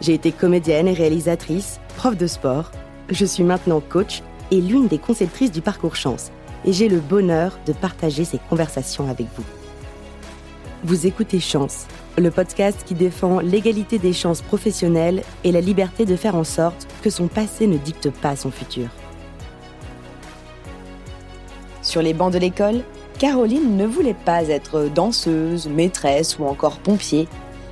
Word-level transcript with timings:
J'ai 0.00 0.14
été 0.14 0.32
comédienne 0.32 0.88
et 0.88 0.92
réalisatrice, 0.92 1.80
prof 1.96 2.16
de 2.16 2.26
sport. 2.26 2.70
Je 3.10 3.24
suis 3.24 3.42
maintenant 3.42 3.80
coach 3.80 4.22
et 4.50 4.60
l'une 4.60 4.86
des 4.86 4.98
conceptrices 4.98 5.52
du 5.52 5.60
parcours 5.60 5.96
chance. 5.96 6.30
Et 6.64 6.72
j'ai 6.72 6.88
le 6.88 7.00
bonheur 7.00 7.58
de 7.66 7.72
partager 7.72 8.24
ces 8.24 8.38
conversations 8.48 9.08
avec 9.08 9.26
vous. 9.36 9.44
Vous 10.84 11.06
écoutez 11.06 11.40
Chance, 11.40 11.86
le 12.16 12.30
podcast 12.30 12.84
qui 12.86 12.94
défend 12.94 13.40
l'égalité 13.40 13.98
des 13.98 14.12
chances 14.12 14.42
professionnelles 14.42 15.22
et 15.42 15.50
la 15.50 15.60
liberté 15.60 16.04
de 16.04 16.14
faire 16.14 16.36
en 16.36 16.44
sorte 16.44 16.86
que 17.02 17.10
son 17.10 17.26
passé 17.26 17.66
ne 17.66 17.76
dicte 17.76 18.10
pas 18.10 18.36
son 18.36 18.52
futur. 18.52 18.86
Sur 21.82 22.02
les 22.02 22.14
bancs 22.14 22.32
de 22.32 22.38
l'école, 22.38 22.82
Caroline 23.18 23.76
ne 23.76 23.86
voulait 23.86 24.14
pas 24.14 24.46
être 24.48 24.88
danseuse, 24.94 25.68
maîtresse 25.68 26.38
ou 26.38 26.44
encore 26.44 26.78
pompier. 26.78 27.26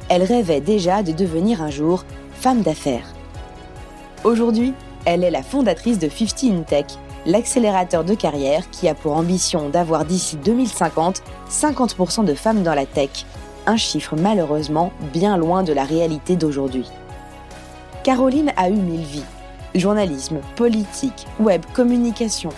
Elle 0.09 0.25
rêvait 0.25 0.61
déjà 0.61 1.03
de 1.03 1.13
devenir 1.13 1.63
un 1.63 1.71
jour 1.71 2.05
d'affaires. 2.55 3.13
Aujourd'hui, 4.25 4.73
elle 5.05 5.25
est 5.25 5.31
la 5.31 5.43
fondatrice 5.43 5.99
de 5.99 6.09
50 6.09 6.45
in 6.45 6.63
Tech, 6.63 6.87
l'accélérateur 7.27 8.05
de 8.05 8.15
carrière 8.15 8.71
qui 8.71 8.89
a 8.89 8.95
pour 8.95 9.17
ambition 9.17 9.69
d'avoir 9.69 10.05
d'ici 10.05 10.37
2050 10.37 11.23
50% 11.51 12.25
de 12.25 12.35
femmes 12.35 12.63
dans 12.63 12.75
la 12.75 12.87
tech, 12.87 13.27
un 13.67 13.77
chiffre 13.77 14.17
malheureusement 14.17 14.93
bien 15.13 15.37
loin 15.37 15.63
de 15.63 15.73
la 15.73 15.85
réalité 15.85 16.37
d'aujourd'hui. 16.37 16.87
Caroline 18.05 18.53
a 18.57 18.69
eu 18.71 18.75
mille 18.75 19.05
vies. 19.05 19.25
Journalisme, 19.75 20.39
politique, 20.55 21.27
web, 21.41 21.63
communication, 21.75 22.51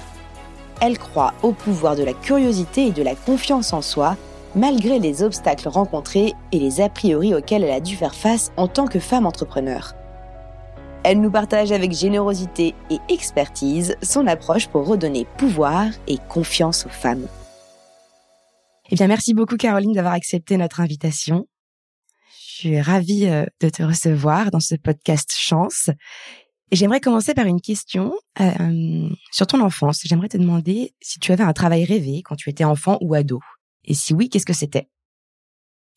elle 0.80 0.98
croit 0.98 1.34
au 1.42 1.52
pouvoir 1.52 1.96
de 1.96 2.04
la 2.04 2.12
curiosité 2.12 2.86
et 2.86 2.92
de 2.92 3.02
la 3.02 3.14
confiance 3.14 3.72
en 3.72 3.82
soi, 3.82 4.16
malgré 4.54 4.98
les 4.98 5.22
obstacles 5.22 5.68
rencontrés 5.68 6.34
et 6.52 6.58
les 6.58 6.80
a 6.80 6.88
priori 6.88 7.34
auxquels 7.34 7.64
elle 7.64 7.70
a 7.70 7.80
dû 7.80 7.96
faire 7.96 8.14
face 8.14 8.52
en 8.56 8.68
tant 8.68 8.86
que 8.86 8.98
femme 8.98 9.26
entrepreneur. 9.26 9.94
Elle 11.04 11.20
nous 11.20 11.30
partage 11.30 11.72
avec 11.72 11.92
générosité 11.92 12.74
et 12.90 12.98
expertise 13.08 13.96
son 14.02 14.26
approche 14.26 14.68
pour 14.68 14.86
redonner 14.86 15.26
pouvoir 15.36 15.86
et 16.06 16.18
confiance 16.28 16.86
aux 16.86 16.90
femmes. 16.90 17.26
Eh 18.90 18.96
bien, 18.96 19.06
merci 19.06 19.34
beaucoup 19.34 19.56
Caroline 19.56 19.92
d'avoir 19.92 20.14
accepté 20.14 20.56
notre 20.56 20.80
invitation. 20.80 21.46
Je 22.40 22.54
suis 22.68 22.80
ravie 22.80 23.26
euh, 23.26 23.44
de 23.60 23.68
te 23.68 23.82
recevoir 23.82 24.50
dans 24.50 24.60
ce 24.60 24.74
podcast 24.74 25.32
Chance 25.36 25.90
J'aimerais 26.70 27.00
commencer 27.00 27.32
par 27.32 27.46
une 27.46 27.62
question 27.62 28.12
euh, 28.40 29.08
sur 29.32 29.46
ton 29.46 29.60
enfance. 29.62 30.02
J'aimerais 30.04 30.28
te 30.28 30.36
demander 30.36 30.94
si 31.00 31.18
tu 31.18 31.32
avais 31.32 31.44
un 31.44 31.54
travail 31.54 31.84
rêvé 31.84 32.22
quand 32.22 32.36
tu 32.36 32.50
étais 32.50 32.64
enfant 32.64 32.98
ou 33.00 33.14
ado. 33.14 33.40
Et 33.84 33.94
si 33.94 34.14
oui, 34.14 34.28
qu'est-ce 34.28 34.46
que 34.46 34.52
c'était? 34.52 34.88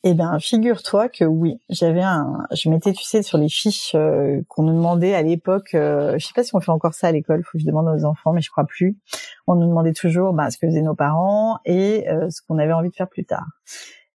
Eh 0.03 0.15
bien, 0.15 0.39
figure-toi 0.39 1.09
que 1.09 1.25
oui, 1.25 1.59
j'avais 1.69 2.01
un, 2.01 2.47
je 2.51 2.69
m'étais, 2.69 2.91
tu 2.91 3.03
sais, 3.03 3.21
sur 3.21 3.37
les 3.37 3.49
fiches 3.49 3.93
euh, 3.93 4.41
qu'on 4.47 4.63
nous 4.63 4.73
demandait 4.73 5.13
à 5.13 5.21
l'époque. 5.21 5.75
Euh, 5.75 6.17
je 6.17 6.25
sais 6.25 6.33
pas 6.33 6.43
si 6.43 6.55
on 6.55 6.59
fait 6.59 6.71
encore 6.71 6.95
ça 6.95 7.07
à 7.07 7.11
l'école. 7.11 7.43
Faut 7.43 7.59
que 7.59 7.59
je 7.59 7.67
demande 7.67 7.87
aux 7.87 8.03
enfants, 8.05 8.33
mais 8.33 8.41
je 8.41 8.49
crois 8.49 8.65
plus. 8.65 8.97
On 9.45 9.55
nous 9.55 9.67
demandait 9.67 9.93
toujours 9.93 10.33
bah, 10.33 10.49
ce 10.49 10.57
que 10.57 10.65
faisaient 10.65 10.81
nos 10.81 10.95
parents 10.95 11.59
et 11.65 12.09
euh, 12.09 12.31
ce 12.31 12.41
qu'on 12.41 12.57
avait 12.57 12.73
envie 12.73 12.89
de 12.89 12.95
faire 12.95 13.09
plus 13.09 13.25
tard. 13.25 13.45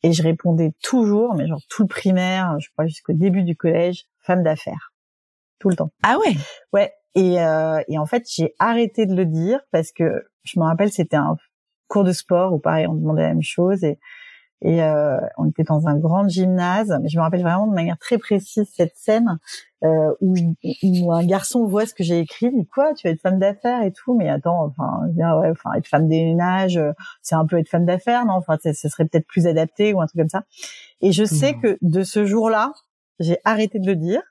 Et 0.04 0.14
je 0.14 0.22
répondais 0.22 0.74
toujours, 0.84 1.34
mais 1.34 1.48
genre 1.48 1.62
tout 1.68 1.82
le 1.82 1.88
primaire, 1.88 2.60
je 2.60 2.70
crois 2.72 2.86
jusqu'au 2.86 3.14
début 3.14 3.44
du 3.44 3.56
collège, 3.56 4.06
femme 4.20 4.44
d'affaires 4.44 4.94
tout 5.58 5.70
le 5.70 5.76
temps. 5.76 5.92
Ah 6.04 6.18
ouais? 6.20 6.36
Ouais. 6.74 6.92
Et, 7.16 7.42
euh, 7.42 7.82
et 7.88 7.98
en 7.98 8.06
fait, 8.06 8.24
j'ai 8.30 8.54
arrêté 8.60 9.06
de 9.06 9.16
le 9.16 9.26
dire 9.26 9.60
parce 9.72 9.92
que 9.92 10.24
je 10.44 10.60
me 10.60 10.66
rappelle, 10.66 10.92
c'était 10.92 11.18
un 11.18 11.36
cours 11.92 12.04
de 12.04 12.14
sport 12.14 12.54
où 12.54 12.60
pareil, 12.60 12.88
on 12.88 12.96
demandait 12.96 13.24
la 13.24 13.30
même 13.30 13.44
chose 13.44 13.84
et 13.84 14.00
et 14.64 14.84
euh, 14.84 15.18
on 15.38 15.50
était 15.50 15.64
dans 15.64 15.88
un 15.88 15.98
grand 15.98 16.28
gymnase. 16.28 16.96
Mais 17.02 17.10
je 17.10 17.18
me 17.18 17.24
rappelle 17.24 17.42
vraiment 17.42 17.66
de 17.66 17.74
manière 17.74 17.98
très 17.98 18.20
précise 18.20 18.70
cette 18.72 18.96
scène 18.96 19.40
euh, 19.84 20.14
où, 20.22 20.36
où, 20.84 21.12
un 21.12 21.26
garçon 21.26 21.66
voit 21.66 21.88
ce 21.88 21.96
que 21.96 22.04
j'ai 22.04 22.20
écrit, 22.20 22.52
dit 22.52 22.68
quoi, 22.68 22.94
tu 22.94 23.08
vas 23.08 23.12
être 23.12 23.22
femme 23.22 23.40
d'affaires 23.40 23.82
et 23.82 23.92
tout. 23.92 24.16
Mais 24.16 24.30
attends, 24.30 24.66
enfin, 24.66 25.08
ouais, 25.16 25.50
enfin, 25.50 25.74
être 25.74 25.88
femme 25.88 26.08
des 26.08 26.24
ménages, 26.24 26.80
c'est 27.24 27.34
un 27.34 27.48
peu 27.48 27.58
être 27.58 27.70
femme 27.70 27.88
d'affaires, 27.88 28.24
non? 28.26 28.34
Enfin, 28.34 28.58
ce 28.64 28.88
serait 28.88 29.06
peut-être 29.06 29.26
plus 29.26 29.48
adapté 29.48 29.94
ou 29.94 30.02
un 30.02 30.06
truc 30.06 30.22
comme 30.22 30.30
ça. 30.30 30.44
Et 31.02 31.12
je 31.12 31.24
sais 31.24 31.54
mmh. 31.54 31.62
que 31.62 31.78
de 31.82 32.04
ce 32.04 32.28
jour-là, 32.28 32.72
j'ai 33.20 33.40
arrêté 33.44 33.80
de 33.80 33.88
le 33.88 33.96
dire 33.96 34.22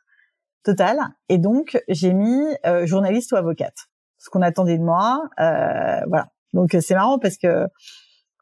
total. 0.62 0.98
Et 1.28 1.38
donc, 1.38 1.82
j'ai 1.88 2.12
mis 2.12 2.44
euh, 2.66 2.86
journaliste 2.86 3.32
ou 3.32 3.36
avocate. 3.36 3.88
Ce 4.18 4.30
qu'on 4.30 4.42
attendait 4.42 4.78
de 4.78 4.84
moi, 4.84 5.22
euh, 5.40 6.00
voilà. 6.06 6.28
Donc 6.52 6.76
c'est 6.80 6.94
marrant 6.94 7.18
parce 7.18 7.36
que, 7.36 7.66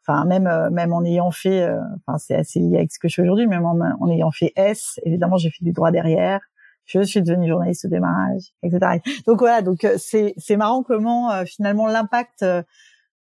enfin 0.07 0.25
même 0.25 0.47
euh, 0.47 0.71
même 0.71 0.93
en 0.93 1.05
ayant 1.05 1.31
fait, 1.31 1.69
enfin 2.07 2.19
c'est 2.19 2.35
assez 2.35 2.61
lié 2.61 2.79
avec 2.79 2.93
ce 2.93 2.99
que 2.99 3.09
je 3.09 3.15
fais 3.17 3.23
aujourd'hui, 3.23 3.47
même 3.47 3.65
en, 3.65 4.11
ayant 4.11 4.31
fait 4.31 4.53
S, 4.57 5.01
évidemment 5.05 5.37
j'ai 5.37 5.51
fait 5.51 5.65
du 5.65 5.73
droit 5.73 5.91
derrière. 5.91 6.41
Je 6.87 7.03
suis 7.03 7.23
devenue 7.23 7.49
journaliste 7.49 7.85
au 7.85 7.89
démarrage, 7.89 8.55
etc. 8.63 9.03
Donc 9.27 9.41
voilà, 9.41 9.61
donc 9.61 9.87
c'est 9.99 10.33
c'est 10.39 10.57
marrant 10.57 10.83
comment 10.83 11.45
finalement 11.45 11.87
l'impact 11.87 12.45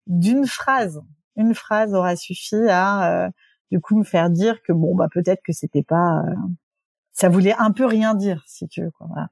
d'une 0.06 0.46
phrase, 0.46 1.00
une 1.34 1.52
phrase 1.52 1.92
aura 1.92 2.14
suffi 2.14 2.68
à 2.70 3.30
du 3.72 3.80
coup 3.80 3.98
me 3.98 4.04
faire 4.04 4.30
dire 4.30 4.62
que 4.62 4.72
bon 4.72 4.94
bah 4.94 5.08
peut-être 5.12 5.42
que 5.44 5.52
c'était 5.52 5.82
pas 5.82 6.22
ça 7.16 7.30
voulait 7.30 7.54
un 7.58 7.72
peu 7.72 7.86
rien 7.86 8.14
dire, 8.14 8.44
si 8.46 8.68
tu 8.68 8.82
veux. 8.82 8.90
Quoi. 8.90 9.06
Voilà. 9.08 9.28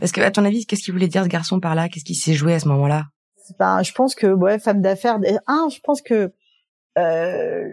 Parce 0.00 0.12
que 0.12 0.20
à 0.22 0.30
ton 0.30 0.44
avis, 0.44 0.64
qu'est-ce 0.64 0.82
qu'il 0.82 0.94
voulait 0.94 1.08
dire 1.08 1.22
ce 1.22 1.28
garçon 1.28 1.60
par 1.60 1.74
là? 1.74 1.88
Qu'est-ce 1.88 2.04
qui 2.04 2.14
s'est 2.14 2.32
joué 2.32 2.54
à 2.54 2.58
ce 2.58 2.68
moment-là? 2.68 3.04
Ben, 3.58 3.82
je 3.82 3.92
pense 3.92 4.14
que 4.14 4.26
ouais, 4.26 4.58
femme 4.58 4.82
d'affaires. 4.82 5.18
Un, 5.46 5.68
je 5.68 5.80
pense 5.80 6.02
que 6.02 6.32
euh, 6.98 7.68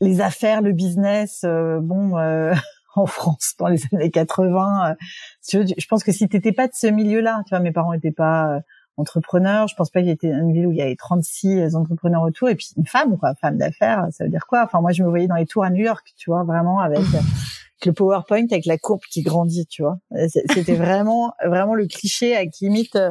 les 0.00 0.20
affaires, 0.20 0.62
le 0.62 0.72
business, 0.72 1.42
euh, 1.44 1.78
bon, 1.80 2.16
euh, 2.18 2.54
en 2.94 3.06
France 3.06 3.54
dans 3.58 3.68
les 3.68 3.80
années 3.92 4.10
80, 4.10 4.90
euh, 4.90 5.64
je 5.78 5.86
pense 5.86 6.04
que 6.04 6.12
si 6.12 6.28
t'étais 6.28 6.52
pas 6.52 6.66
de 6.66 6.74
ce 6.74 6.86
milieu-là, 6.86 7.42
tu 7.46 7.50
vois, 7.50 7.60
mes 7.60 7.72
parents 7.72 7.92
étaient 7.92 8.12
pas 8.12 8.60
entrepreneurs. 8.96 9.68
Je 9.68 9.74
pense 9.74 9.90
pas 9.90 10.00
qu'il 10.00 10.08
y 10.08 10.12
était 10.12 10.30
une 10.30 10.52
ville 10.52 10.66
où 10.66 10.72
il 10.72 10.78
y 10.78 10.82
avait 10.82 10.96
36 10.96 11.74
entrepreneurs 11.74 12.22
autour 12.22 12.48
et 12.48 12.54
puis 12.54 12.68
une 12.76 12.86
femme, 12.86 13.18
quoi, 13.18 13.34
femme 13.40 13.58
d'affaires. 13.58 14.06
Ça 14.12 14.24
veut 14.24 14.30
dire 14.30 14.46
quoi? 14.46 14.62
Enfin, 14.64 14.80
moi, 14.80 14.92
je 14.92 15.02
me 15.02 15.08
voyais 15.08 15.26
dans 15.26 15.34
les 15.34 15.46
tours 15.46 15.64
à 15.64 15.70
New 15.70 15.82
York, 15.84 16.12
tu 16.16 16.30
vois, 16.30 16.44
vraiment 16.44 16.80
avec 16.80 17.00
le 17.84 17.92
PowerPoint 17.92 18.46
avec 18.50 18.66
la 18.66 18.78
courbe 18.78 19.02
qui 19.10 19.22
grandit, 19.22 19.66
tu 19.66 19.82
vois. 19.82 19.98
C'était 20.28 20.74
vraiment 20.74 21.34
vraiment 21.44 21.74
le 21.74 21.86
cliché 21.86 22.36
à 22.36 22.46
qui 22.46 22.66
imite 22.66 22.96
euh, 22.96 23.10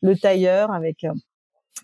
le 0.00 0.16
tailleur 0.16 0.72
avec 0.72 1.06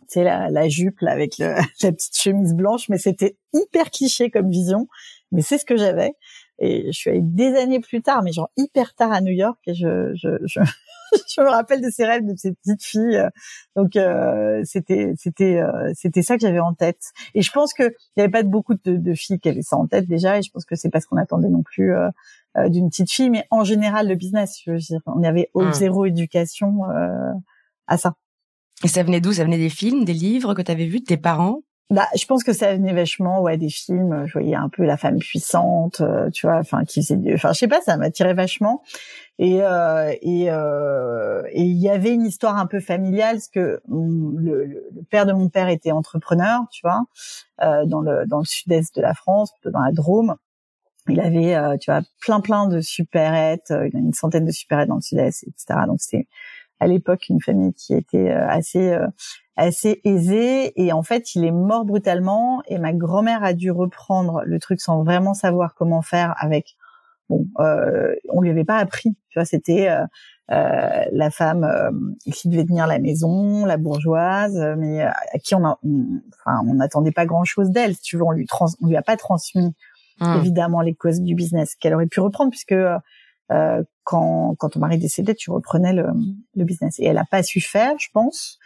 euh, 0.00 0.04
tu 0.10 0.22
la, 0.22 0.50
la 0.50 0.68
jupe 0.68 1.00
là, 1.00 1.12
avec 1.12 1.38
le, 1.38 1.54
la 1.82 1.92
petite 1.92 2.16
chemise 2.16 2.54
blanche, 2.54 2.88
mais 2.88 2.98
c'était 2.98 3.36
hyper 3.52 3.90
cliché 3.90 4.30
comme 4.30 4.50
vision. 4.50 4.88
Mais 5.30 5.42
c'est 5.42 5.58
ce 5.58 5.64
que 5.64 5.76
j'avais. 5.76 6.14
Et 6.58 6.86
je 6.92 6.92
suis 6.92 7.10
allée 7.10 7.22
des 7.22 7.56
années 7.56 7.80
plus 7.80 8.02
tard, 8.02 8.22
mais 8.22 8.32
genre 8.32 8.50
hyper 8.56 8.94
tard 8.94 9.12
à 9.12 9.20
New 9.20 9.32
York, 9.32 9.58
et 9.66 9.74
je, 9.74 10.12
je, 10.14 10.28
je, 10.44 10.60
je 11.36 11.40
me 11.40 11.48
rappelle 11.48 11.80
de 11.80 11.90
ces 11.90 12.04
rêves 12.04 12.24
de 12.24 12.34
ces 12.36 12.52
petites 12.52 12.82
filles. 12.82 13.16
Euh, 13.16 13.30
donc 13.76 13.96
euh, 13.96 14.62
c'était 14.64 15.14
c'était 15.16 15.60
euh, 15.60 15.92
c'était 15.94 16.22
ça 16.22 16.36
que 16.36 16.42
j'avais 16.42 16.60
en 16.60 16.74
tête. 16.74 17.00
Et 17.34 17.42
je 17.42 17.50
pense 17.50 17.74
que 17.74 17.84
il 17.84 18.20
y 18.20 18.20
avait 18.20 18.30
pas 18.30 18.42
beaucoup 18.42 18.74
de, 18.74 18.96
de, 18.96 19.14
filles 19.14 19.40
qui 19.40 19.48
avaient 19.48 19.62
ça 19.62 19.76
en 19.76 19.86
tête 19.86 20.06
déjà. 20.06 20.38
Et 20.38 20.42
je 20.42 20.50
pense 20.50 20.64
que 20.64 20.76
c'est 20.76 20.90
pas 20.90 21.00
ce 21.00 21.06
qu'on 21.06 21.16
attendait 21.16 21.48
non 21.48 21.62
plus 21.62 21.92
d'une 22.68 22.90
petite 22.90 23.10
fille. 23.10 23.30
Mais 23.30 23.44
en 23.50 23.64
général, 23.64 24.08
le 24.08 24.14
business, 24.14 24.60
je 24.64 24.72
veux 24.72 24.78
dire, 24.78 25.00
on 25.06 25.22
avait 25.22 25.50
mmh. 25.54 25.72
zéro 25.72 26.06
éducation 26.06 26.82
à 27.86 27.98
ça. 27.98 28.14
Et 28.84 28.88
ça 28.88 29.02
venait 29.02 29.20
d'où? 29.20 29.32
Ça 29.32 29.44
venait 29.44 29.58
des 29.58 29.70
films, 29.70 30.04
des 30.04 30.12
livres 30.12 30.54
que 30.54 30.62
tu 30.62 30.72
avais 30.72 30.86
vus 30.86 31.00
de 31.00 31.04
tes 31.04 31.16
parents? 31.16 31.60
Bah, 31.90 32.06
je 32.16 32.24
pense 32.24 32.42
que 32.42 32.54
ça 32.54 32.74
venait 32.74 32.94
vachement, 32.94 33.42
ouais, 33.42 33.58
des 33.58 33.68
films. 33.68 34.24
Je 34.26 34.32
voyais 34.32 34.54
un 34.54 34.70
peu 34.70 34.84
la 34.84 34.96
femme 34.96 35.18
puissante, 35.18 36.02
tu 36.32 36.46
vois, 36.46 36.56
enfin, 36.56 36.84
qui 36.84 37.02
faisait, 37.02 37.18
enfin, 37.34 37.52
je 37.52 37.58
sais 37.58 37.68
pas, 37.68 37.82
ça 37.82 37.98
m'attirait 37.98 38.32
vachement. 38.32 38.82
Et 39.38 39.62
euh, 39.62 40.14
et 40.22 40.50
euh, 40.50 41.42
et 41.52 41.62
il 41.62 41.78
y 41.78 41.88
avait 41.88 42.12
une 42.12 42.24
histoire 42.24 42.56
un 42.56 42.66
peu 42.66 42.80
familiale 42.80 43.36
parce 43.36 43.48
que 43.48 43.80
le, 43.88 44.66
le, 44.66 45.02
père 45.10 45.26
de 45.26 45.32
mon 45.32 45.48
père 45.48 45.68
était 45.68 45.90
entrepreneur, 45.90 46.60
tu 46.70 46.80
vois, 46.84 47.02
euh, 47.62 47.84
dans 47.86 48.00
le 48.02 48.26
dans 48.26 48.38
le 48.38 48.44
sud-est 48.44 48.94
de 48.96 49.02
la 49.02 49.14
France, 49.14 49.52
dans 49.64 49.80
la 49.80 49.92
Drôme. 49.92 50.36
Il 51.08 51.18
avait, 51.20 51.56
euh, 51.56 51.76
tu 51.78 51.90
vois, 51.90 52.02
plein 52.20 52.40
plein 52.40 52.68
de 52.68 52.80
supérettes, 52.80 53.72
euh, 53.72 53.88
il 53.88 53.96
a 53.96 53.98
une 53.98 54.12
centaine 54.12 54.44
de 54.44 54.52
supérettes 54.52 54.88
dans 54.88 54.96
le 54.96 55.00
sud-est, 55.00 55.44
etc. 55.44 55.80
Donc 55.88 56.00
c'est 56.00 56.28
à 56.82 56.86
l'époque 56.88 57.28
une 57.28 57.40
famille 57.40 57.72
qui 57.74 57.94
était 57.94 58.30
euh, 58.30 58.48
assez 58.48 58.96
assez 59.56 60.00
aisée 60.04 60.72
et 60.82 60.92
en 60.92 61.02
fait 61.02 61.34
il 61.34 61.44
est 61.44 61.52
mort 61.52 61.84
brutalement 61.84 62.62
et 62.66 62.78
ma 62.78 62.92
grand-mère 62.92 63.44
a 63.44 63.52
dû 63.52 63.70
reprendre 63.70 64.42
le 64.44 64.58
truc 64.58 64.80
sans 64.80 65.04
vraiment 65.04 65.34
savoir 65.34 65.74
comment 65.74 66.02
faire 66.02 66.34
avec 66.38 66.76
bon, 67.28 67.46
euh, 67.60 68.14
on 68.30 68.40
lui 68.40 68.50
avait 68.50 68.64
pas 68.64 68.78
appris. 68.78 69.14
Tu 69.28 69.38
vois, 69.38 69.44
c'était 69.44 69.88
euh, 69.88 71.04
la 71.12 71.30
femme 71.30 72.16
qui 72.32 72.48
devait 72.48 72.64
tenir 72.64 72.86
la 72.86 72.98
maison, 72.98 73.64
la 73.64 73.76
bourgeoise, 73.76 74.58
mais 74.78 75.02
à 75.02 75.38
qui 75.42 75.54
on, 75.54 75.64
a, 75.64 75.78
enfin, 76.40 76.60
on 76.66 76.74
n'attendait 76.74 77.12
pas 77.12 77.26
grand 77.26 77.44
chose 77.44 77.70
d'elle. 77.70 77.94
Si 77.94 78.02
tu 78.02 78.16
veux, 78.16 78.24
on 78.24 78.32
lui 78.32 78.46
trans, 78.46 78.66
on 78.82 78.88
lui 78.88 78.96
a 78.96 79.02
pas 79.02 79.16
transmis 79.16 79.74
mmh. 80.20 80.38
évidemment 80.38 80.80
les 80.80 80.94
causes 80.94 81.20
du 81.20 81.34
business 81.34 81.74
qu'elle 81.74 81.94
aurait 81.94 82.06
pu 82.06 82.20
reprendre 82.20 82.50
puisque 82.50 82.74
euh, 83.52 83.82
quand, 84.04 84.54
quand 84.58 84.70
ton 84.70 84.80
mari 84.80 84.98
décédait, 84.98 85.34
tu 85.34 85.50
reprenais 85.50 85.92
le, 85.92 86.06
le 86.54 86.64
business. 86.64 86.98
Et 86.98 87.06
elle 87.06 87.18
a 87.18 87.24
pas 87.24 87.42
su 87.42 87.60
faire, 87.60 87.94
je 87.98 88.08
pense. 88.12 88.58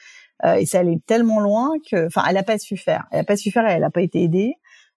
Euh, 0.44 0.54
et 0.54 0.66
ça 0.66 0.80
allait 0.80 1.00
tellement 1.06 1.40
loin 1.40 1.72
que, 1.90 2.06
enfin, 2.06 2.22
elle 2.28 2.36
a 2.36 2.42
pas 2.42 2.58
su 2.58 2.76
faire. 2.76 3.06
Elle 3.10 3.20
a 3.20 3.24
pas 3.24 3.36
su 3.36 3.50
faire 3.50 3.66
et 3.68 3.72
elle 3.72 3.84
a 3.84 3.90
pas 3.90 4.02
été 4.02 4.22
aidée. 4.22 4.54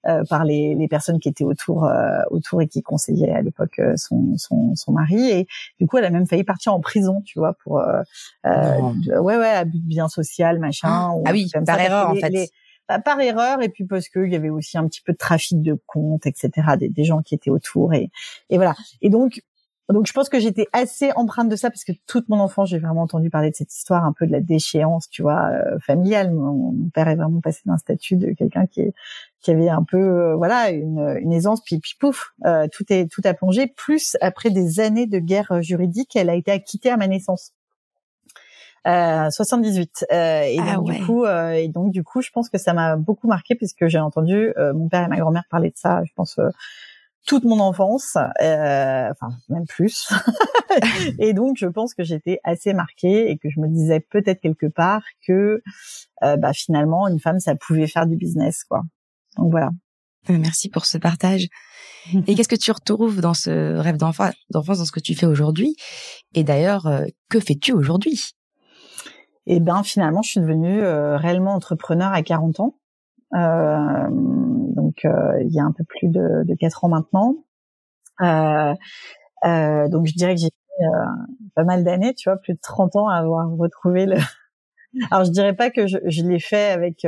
Euh, 0.07 0.23
par 0.29 0.45
les, 0.45 0.75
les, 0.75 0.87
personnes 0.87 1.19
qui 1.19 1.27
étaient 1.27 1.43
autour 1.43 1.83
euh, 1.83 2.21
autour 2.29 2.61
et 2.61 2.69
qui 2.69 2.81
conseillaient 2.81 3.33
à 3.33 3.41
l'époque 3.41 3.79
euh, 3.79 3.97
son, 3.97 4.37
son, 4.37 4.73
son, 4.73 4.93
mari 4.93 5.29
et 5.29 5.45
du 5.77 5.87
coup 5.87 5.97
elle 5.97 6.05
a 6.05 6.09
même 6.09 6.25
failli 6.25 6.45
partir 6.45 6.73
en 6.73 6.79
prison 6.79 7.21
tu 7.25 7.37
vois 7.37 7.53
pour 7.61 7.81
euh, 7.81 8.01
ouais 8.45 9.35
ouais 9.35 9.49
abus 9.49 9.79
de 9.79 9.85
bien 9.85 10.07
social 10.07 10.57
machin 10.59 11.11
ah, 11.25 11.31
oui 11.33 11.51
par 11.65 11.77
erreur 11.81 12.11
en 12.11 12.15
fait 12.15 12.49
bah, 12.87 12.99
par 12.99 13.19
erreur 13.19 13.61
et 13.61 13.67
puis 13.67 13.83
parce 13.83 14.07
qu'il 14.07 14.31
y 14.31 14.37
avait 14.37 14.49
aussi 14.49 14.77
un 14.77 14.87
petit 14.87 15.01
peu 15.01 15.11
de 15.11 15.17
trafic 15.17 15.61
de 15.61 15.77
comptes 15.85 16.25
etc 16.25 16.49
des, 16.79 16.87
des 16.87 17.03
gens 17.03 17.21
qui 17.21 17.35
étaient 17.35 17.51
autour 17.51 17.93
et 17.93 18.09
et 18.49 18.55
voilà 18.55 18.75
et 19.01 19.09
donc 19.09 19.41
donc 19.93 20.05
je 20.05 20.13
pense 20.13 20.29
que 20.29 20.39
j'étais 20.39 20.67
assez 20.71 21.11
empreinte 21.15 21.49
de 21.49 21.55
ça 21.55 21.71
parce 21.71 21.83
que 21.83 21.91
toute 22.05 22.29
mon 22.29 22.39
enfance 22.39 22.69
j'ai 22.69 22.77
vraiment 22.77 23.01
entendu 23.01 23.31
parler 23.31 23.49
de 23.49 23.55
cette 23.55 23.73
histoire 23.73 24.05
un 24.05 24.13
peu 24.13 24.27
de 24.27 24.31
la 24.31 24.39
déchéance, 24.39 25.09
tu 25.09 25.23
vois, 25.23 25.49
euh, 25.51 25.79
familiale. 25.79 26.31
Mon, 26.31 26.75
père 26.93 27.07
est 27.07 27.15
vraiment 27.15 27.41
passé 27.41 27.61
d'un 27.65 27.77
statut 27.77 28.15
de 28.15 28.31
quelqu'un 28.33 28.67
qui 28.67 28.93
qui 29.41 29.51
avait 29.51 29.69
un 29.69 29.83
peu 29.83 29.97
euh, 29.97 30.35
voilà 30.35 30.69
une, 30.69 31.17
une, 31.21 31.31
aisance 31.31 31.61
puis 31.63 31.79
puis 31.79 31.95
pouf 31.99 32.33
euh, 32.45 32.67
tout 32.71 32.85
est 32.89 33.07
tout 33.11 33.21
a 33.25 33.33
plongé. 33.33 33.67
Plus 33.67 34.15
après 34.21 34.51
des 34.51 34.79
années 34.79 35.07
de 35.07 35.17
guerre 35.17 35.61
juridique, 35.61 36.15
elle 36.15 36.29
a 36.29 36.35
été 36.35 36.51
acquittée 36.51 36.91
à 36.91 36.97
ma 36.97 37.07
naissance. 37.07 37.53
78 38.85 40.05
et 40.09 40.57
ah 40.59 40.75
donc 40.75 40.89
du 40.89 41.05
coup 41.05 41.25
et 41.25 41.67
donc 41.67 41.91
du 41.91 42.03
coup 42.03 42.21
je 42.21 42.31
pense 42.31 42.49
que 42.49 42.57
ça 42.57 42.73
m'a 42.73 42.95
beaucoup 42.95 43.27
marqué 43.27 43.53
puisque 43.53 43.87
j'ai 43.87 43.99
entendu 43.99 44.51
mon 44.73 44.87
père 44.87 45.03
et 45.03 45.07
ma 45.09 45.17
grand-mère 45.17 45.43
parler 45.49 45.69
de 45.69 45.77
ça 45.77 46.01
je 46.05 46.11
pense 46.15 46.39
toute 47.25 47.43
mon 47.43 47.59
enfance, 47.59 48.17
euh, 48.41 49.09
enfin 49.11 49.35
même 49.49 49.65
plus. 49.67 50.11
et 51.19 51.33
donc 51.33 51.57
je 51.57 51.67
pense 51.67 51.93
que 51.93 52.03
j'étais 52.03 52.39
assez 52.43 52.73
marquée 52.73 53.29
et 53.29 53.37
que 53.37 53.49
je 53.49 53.59
me 53.59 53.67
disais 53.67 53.99
peut-être 53.99 54.41
quelque 54.41 54.67
part 54.67 55.03
que 55.27 55.61
euh, 56.23 56.37
bah, 56.37 56.53
finalement 56.53 57.07
une 57.07 57.19
femme 57.19 57.39
ça 57.39 57.55
pouvait 57.55 57.87
faire 57.87 58.07
du 58.07 58.15
business 58.15 58.63
quoi. 58.63 58.81
Donc 59.37 59.51
voilà. 59.51 59.69
Euh, 60.29 60.37
merci 60.37 60.69
pour 60.69 60.85
ce 60.85 60.97
partage. 60.97 61.47
Et 62.27 62.35
qu'est-ce 62.35 62.49
que 62.49 62.55
tu 62.55 62.71
retrouves 62.71 63.21
dans 63.21 63.33
ce 63.33 63.77
rêve 63.77 63.97
d'enfance, 63.97 64.33
dans 64.49 64.63
ce 64.63 64.91
que 64.91 64.99
tu 64.99 65.15
fais 65.15 65.25
aujourd'hui? 65.25 65.75
Et 66.33 66.43
d'ailleurs, 66.43 66.89
que 67.29 67.39
fais-tu 67.39 67.71
aujourd'hui? 67.71 68.31
Eh 69.45 69.59
ben 69.59 69.83
finalement, 69.83 70.21
je 70.21 70.31
suis 70.31 70.39
devenue 70.39 70.81
réellement 70.81 71.53
entrepreneur 71.53 72.11
à 72.11 72.21
40 72.21 72.59
ans. 72.59 72.78
Euh, 73.33 74.07
donc 74.09 75.05
euh, 75.05 75.41
il 75.41 75.53
y 75.53 75.59
a 75.59 75.63
un 75.63 75.71
peu 75.71 75.83
plus 75.83 76.07
de, 76.07 76.43
de 76.45 76.55
4 76.55 76.85
ans 76.85 76.89
maintenant. 76.89 77.35
Euh, 78.21 79.87
donc 79.87 80.07
je 80.07 80.13
dirais 80.13 80.35
que 80.35 80.41
j'ai 80.41 80.49
pas 81.55 81.63
mal 81.63 81.83
d'années, 81.83 82.13
tu 82.13 82.29
vois, 82.29 82.37
plus 82.37 82.53
de 82.53 82.59
30 82.61 82.95
ans 82.95 83.07
à 83.07 83.15
avoir 83.15 83.49
retrouvé 83.51 84.05
le. 84.05 84.15
Alors 85.11 85.25
je 85.25 85.31
dirais 85.31 85.53
pas 85.53 85.69
que 85.69 85.87
je, 85.87 85.97
je 86.05 86.23
l'ai 86.23 86.39
fait 86.39 86.71
avec. 86.71 87.05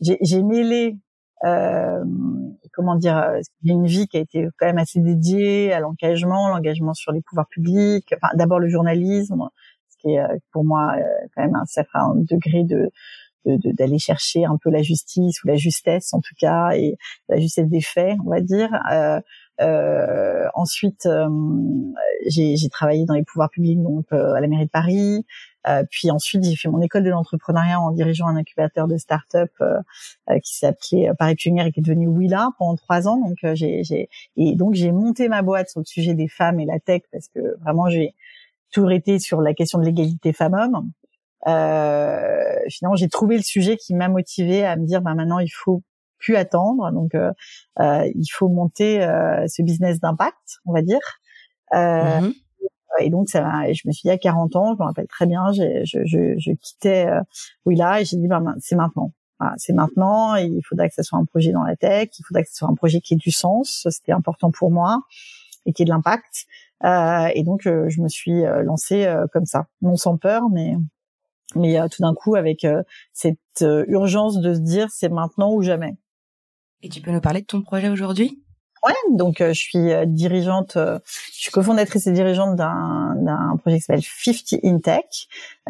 j'ai 0.00 0.42
mêlé 0.42 0.98
euh, 1.44 2.04
comment 2.72 2.96
dire, 2.96 3.32
une 3.62 3.86
vie 3.86 4.08
qui 4.08 4.16
a 4.16 4.20
été 4.20 4.48
quand 4.58 4.66
même 4.66 4.78
assez 4.78 5.00
dédiée 5.00 5.72
à 5.72 5.80
l'engagement, 5.80 6.48
l'engagement 6.48 6.94
sur 6.94 7.12
les 7.12 7.20
pouvoirs 7.22 7.48
publics. 7.48 8.12
Enfin, 8.16 8.34
d'abord 8.36 8.58
le 8.58 8.68
journalisme, 8.68 9.48
ce 9.90 9.96
qui 9.98 10.14
est 10.14 10.22
pour 10.52 10.64
moi 10.64 10.94
quand 11.34 11.42
même 11.42 11.54
un 11.54 11.66
certain 11.66 12.14
degré 12.16 12.64
de 12.64 12.90
d'aller 13.46 13.98
chercher 13.98 14.44
un 14.44 14.56
peu 14.62 14.70
la 14.70 14.82
justice 14.82 15.42
ou 15.42 15.48
la 15.48 15.56
justesse 15.56 16.12
en 16.14 16.20
tout 16.20 16.34
cas 16.38 16.70
et 16.74 16.96
la 17.28 17.38
justesse 17.38 17.68
des 17.68 17.80
faits 17.80 18.16
on 18.24 18.30
va 18.30 18.40
dire. 18.40 18.70
Euh, 18.92 19.20
euh, 19.60 20.48
ensuite 20.54 21.06
euh, 21.06 21.28
j'ai 22.26 22.68
travaillé 22.70 23.04
dans 23.04 23.14
les 23.14 23.22
pouvoirs 23.22 23.50
publics 23.50 23.80
donc 23.80 24.06
euh, 24.12 24.32
à 24.34 24.40
la 24.40 24.48
mairie 24.48 24.66
de 24.66 24.70
Paris. 24.70 25.24
Euh, 25.68 25.84
puis 25.90 26.10
ensuite 26.10 26.44
j'ai 26.44 26.56
fait 26.56 26.68
mon 26.68 26.82
école 26.82 27.04
de 27.04 27.10
l'entrepreneuriat 27.10 27.80
en 27.80 27.92
dirigeant 27.92 28.26
un 28.26 28.36
incubateur 28.36 28.88
de 28.88 28.96
start-up 28.96 29.50
qui 30.42 30.56
s'appelait 30.56 31.10
Paris 31.18 31.36
Pionnière 31.36 31.66
et 31.66 31.72
qui 31.72 31.80
est 31.80 31.82
devenu 31.82 32.08
Willa 32.08 32.48
pendant 32.58 32.76
trois 32.76 33.06
ans. 33.08 33.16
Donc 33.16 33.38
j'ai 33.54 34.08
et 34.36 34.56
donc 34.56 34.74
j'ai 34.74 34.92
monté 34.92 35.28
ma 35.28 35.42
boîte 35.42 35.70
sur 35.70 35.80
le 35.80 35.86
sujet 35.86 36.14
des 36.14 36.28
femmes 36.28 36.60
et 36.60 36.66
la 36.66 36.80
tech 36.80 37.02
parce 37.12 37.28
que 37.28 37.56
vraiment 37.60 37.88
j'ai 37.88 38.14
toujours 38.72 38.90
été 38.90 39.18
sur 39.18 39.40
la 39.40 39.54
question 39.54 39.78
de 39.78 39.84
l'égalité 39.84 40.32
femmes-hommes 40.32 40.90
euh, 41.46 42.54
finalement, 42.68 42.96
j'ai 42.96 43.08
trouvé 43.08 43.36
le 43.36 43.42
sujet 43.42 43.76
qui 43.76 43.94
m'a 43.94 44.08
motivé 44.08 44.64
à 44.64 44.76
me 44.76 44.86
dire, 44.86 45.02
bah 45.02 45.14
maintenant, 45.14 45.38
il 45.38 45.50
faut 45.50 45.82
plus 46.18 46.36
attendre. 46.36 46.90
Donc, 46.92 47.14
euh, 47.14 47.32
euh, 47.80 48.10
il 48.14 48.26
faut 48.32 48.48
monter 48.48 49.00
ce 49.46 49.62
business 49.62 50.00
d'impact, 50.00 50.58
on 50.64 50.72
va 50.72 50.82
dire. 50.82 51.00
Mm-hmm. 51.72 52.32
Et 53.00 53.10
donc, 53.10 53.28
ça, 53.28 53.72
je 53.72 53.82
me 53.86 53.92
suis 53.92 54.02
dit 54.04 54.10
à 54.10 54.18
40 54.18 54.54
ans, 54.56 54.74
je 54.74 54.82
me 54.82 54.86
rappelle 54.86 55.08
très 55.08 55.26
bien, 55.26 55.52
je, 55.52 55.82
je, 55.84 56.04
je, 56.38 56.52
quittais 56.52 57.08
Willa 57.66 58.00
et 58.00 58.04
j'ai 58.04 58.16
dit, 58.16 58.28
bah, 58.28 58.40
c'est 58.60 58.76
maintenant. 58.76 59.12
c'est 59.56 59.72
maintenant. 59.72 60.36
il 60.36 60.60
faudra 60.68 60.88
que 60.88 60.94
ce 60.94 61.02
soit 61.02 61.18
un 61.18 61.24
projet 61.24 61.50
dans 61.50 61.64
la 61.64 61.76
tech. 61.76 62.10
Il 62.18 62.22
faudra 62.22 62.42
que 62.42 62.48
ce 62.48 62.54
soit 62.54 62.68
un 62.68 62.74
projet 62.74 63.00
qui 63.00 63.14
ait 63.14 63.18
du 63.18 63.32
sens. 63.32 63.86
C'était 63.90 64.12
important 64.12 64.52
pour 64.52 64.70
moi 64.70 65.00
et 65.66 65.72
qui 65.72 65.82
ait 65.82 65.84
de 65.84 65.90
l'impact. 65.90 66.46
Euh, 66.84 67.28
et 67.34 67.42
donc, 67.42 67.62
je 67.64 68.00
me 68.00 68.08
suis 68.08 68.42
lancée 68.62 69.12
comme 69.32 69.46
ça, 69.46 69.66
non 69.82 69.96
sans 69.96 70.16
peur, 70.16 70.44
mais 70.50 70.76
mais 71.56 71.78
euh, 71.78 71.88
tout 71.88 72.02
d'un 72.02 72.14
coup 72.14 72.34
avec 72.34 72.64
euh, 72.64 72.82
cette 73.12 73.38
euh, 73.62 73.84
urgence 73.88 74.40
de 74.40 74.54
se 74.54 74.60
dire 74.60 74.88
c'est 74.90 75.08
maintenant 75.08 75.52
ou 75.52 75.62
jamais. 75.62 75.96
Et 76.82 76.88
tu 76.88 77.00
peux 77.00 77.10
nous 77.10 77.20
parler 77.20 77.40
de 77.40 77.46
ton 77.46 77.62
projet 77.62 77.88
aujourd'hui? 77.88 78.40
Ouais, 78.86 79.16
donc 79.16 79.36
je 79.38 79.52
suis 79.54 79.88
dirigeante, 80.08 80.72
je 80.76 81.00
suis 81.32 81.50
cofondatrice 81.50 82.06
et 82.06 82.12
dirigeante 82.12 82.54
d'un, 82.54 83.14
d'un 83.16 83.56
projet 83.56 83.76
qui 83.76 83.82
s'appelle 83.82 84.02
50 84.02 84.60
in 84.62 84.78
Tech. 84.78 85.04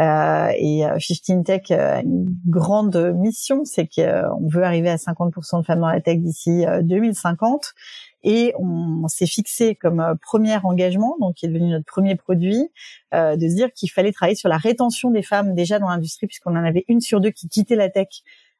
Euh, 0.00 0.48
et 0.58 0.82
50 0.98 1.30
in 1.30 1.42
Tech 1.44 1.70
a 1.70 2.00
une 2.00 2.34
grande 2.48 2.96
mission, 3.14 3.64
c'est 3.64 3.86
qu'on 3.86 4.48
veut 4.48 4.64
arriver 4.64 4.90
à 4.90 4.96
50% 4.96 5.60
de 5.60 5.64
femmes 5.64 5.78
dans 5.78 5.86
la 5.86 6.00
tech 6.00 6.18
d'ici 6.18 6.64
2050. 6.82 7.74
Et 8.24 8.54
on, 8.58 9.06
s'est 9.06 9.26
fixé 9.26 9.74
comme 9.74 10.00
euh, 10.00 10.14
premier 10.20 10.56
engagement, 10.64 11.16
donc 11.20 11.34
qui 11.34 11.46
est 11.46 11.48
devenu 11.50 11.70
notre 11.70 11.84
premier 11.84 12.16
produit, 12.16 12.70
euh, 13.12 13.36
de 13.36 13.48
se 13.48 13.54
dire 13.54 13.70
qu'il 13.72 13.90
fallait 13.90 14.12
travailler 14.12 14.34
sur 14.34 14.48
la 14.48 14.56
rétention 14.56 15.10
des 15.10 15.22
femmes 15.22 15.54
déjà 15.54 15.78
dans 15.78 15.88
l'industrie, 15.88 16.26
puisqu'on 16.26 16.56
en 16.56 16.64
avait 16.64 16.84
une 16.88 17.02
sur 17.02 17.20
deux 17.20 17.30
qui 17.30 17.48
quittait 17.48 17.76
la 17.76 17.90
tech 17.90 18.08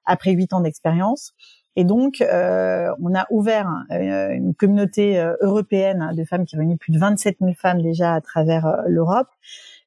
après 0.05 0.33
huit 0.33 0.53
ans 0.53 0.61
d'expérience. 0.61 1.33
Et 1.77 1.85
donc, 1.85 2.21
euh, 2.21 2.91
on 3.03 3.15
a 3.15 3.27
ouvert 3.31 3.69
euh, 3.91 4.29
une 4.31 4.55
communauté 4.55 5.19
européenne 5.41 6.13
de 6.15 6.25
femmes 6.25 6.45
qui 6.45 6.57
réunit 6.57 6.77
plus 6.77 6.93
de 6.93 6.99
27 6.99 7.39
000 7.41 7.55
femmes 7.55 7.83
déjà 7.83 8.15
à 8.15 8.21
travers 8.21 8.83
l'Europe, 8.87 9.29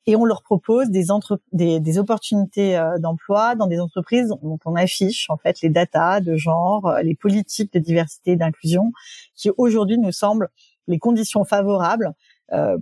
et 0.07 0.15
on 0.15 0.23
leur 0.23 0.41
propose 0.41 0.89
des, 0.89 1.05
des, 1.51 1.79
des 1.79 1.99
opportunités 1.99 2.77
euh, 2.77 2.97
d'emploi 2.97 3.55
dans 3.55 3.67
des 3.67 3.79
entreprises 3.79 4.29
dont 4.41 4.57
on 4.65 4.75
affiche 4.75 5.29
en 5.29 5.37
fait 5.37 5.61
les 5.61 5.69
datas 5.69 6.21
de 6.21 6.35
genre, 6.37 6.87
euh, 6.87 7.01
les 7.01 7.13
politiques 7.13 7.73
de 7.73 7.79
diversité 7.79 8.31
et 8.31 8.35
d'inclusion, 8.37 8.93
qui 9.35 9.51
aujourd'hui 9.57 9.97
nous 9.97 10.13
semblent 10.13 10.49
les 10.87 10.97
conditions 10.97 11.43
favorables 11.43 12.13
euh, 12.53 12.77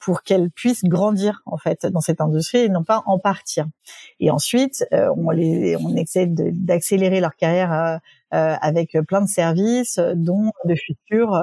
pour 0.00 0.22
qu'elles 0.22 0.50
puissent 0.50 0.84
grandir 0.84 1.42
en 1.46 1.56
fait 1.56 1.86
dans 1.86 2.00
cette 2.00 2.20
industrie 2.20 2.58
et 2.58 2.68
non 2.68 2.84
pas 2.84 3.02
en 3.06 3.18
partir. 3.18 3.66
Et 4.20 4.30
ensuite, 4.30 4.86
euh, 4.92 5.12
on, 5.16 5.30
les, 5.30 5.76
on 5.76 5.96
essaie 5.96 6.26
d'accélérer 6.26 7.20
leur 7.20 7.34
carrière 7.36 8.00
avec 8.30 8.98
plein 9.06 9.22
de 9.22 9.28
services, 9.28 9.98
dont 10.14 10.52
de 10.66 10.74
futurs 10.74 11.42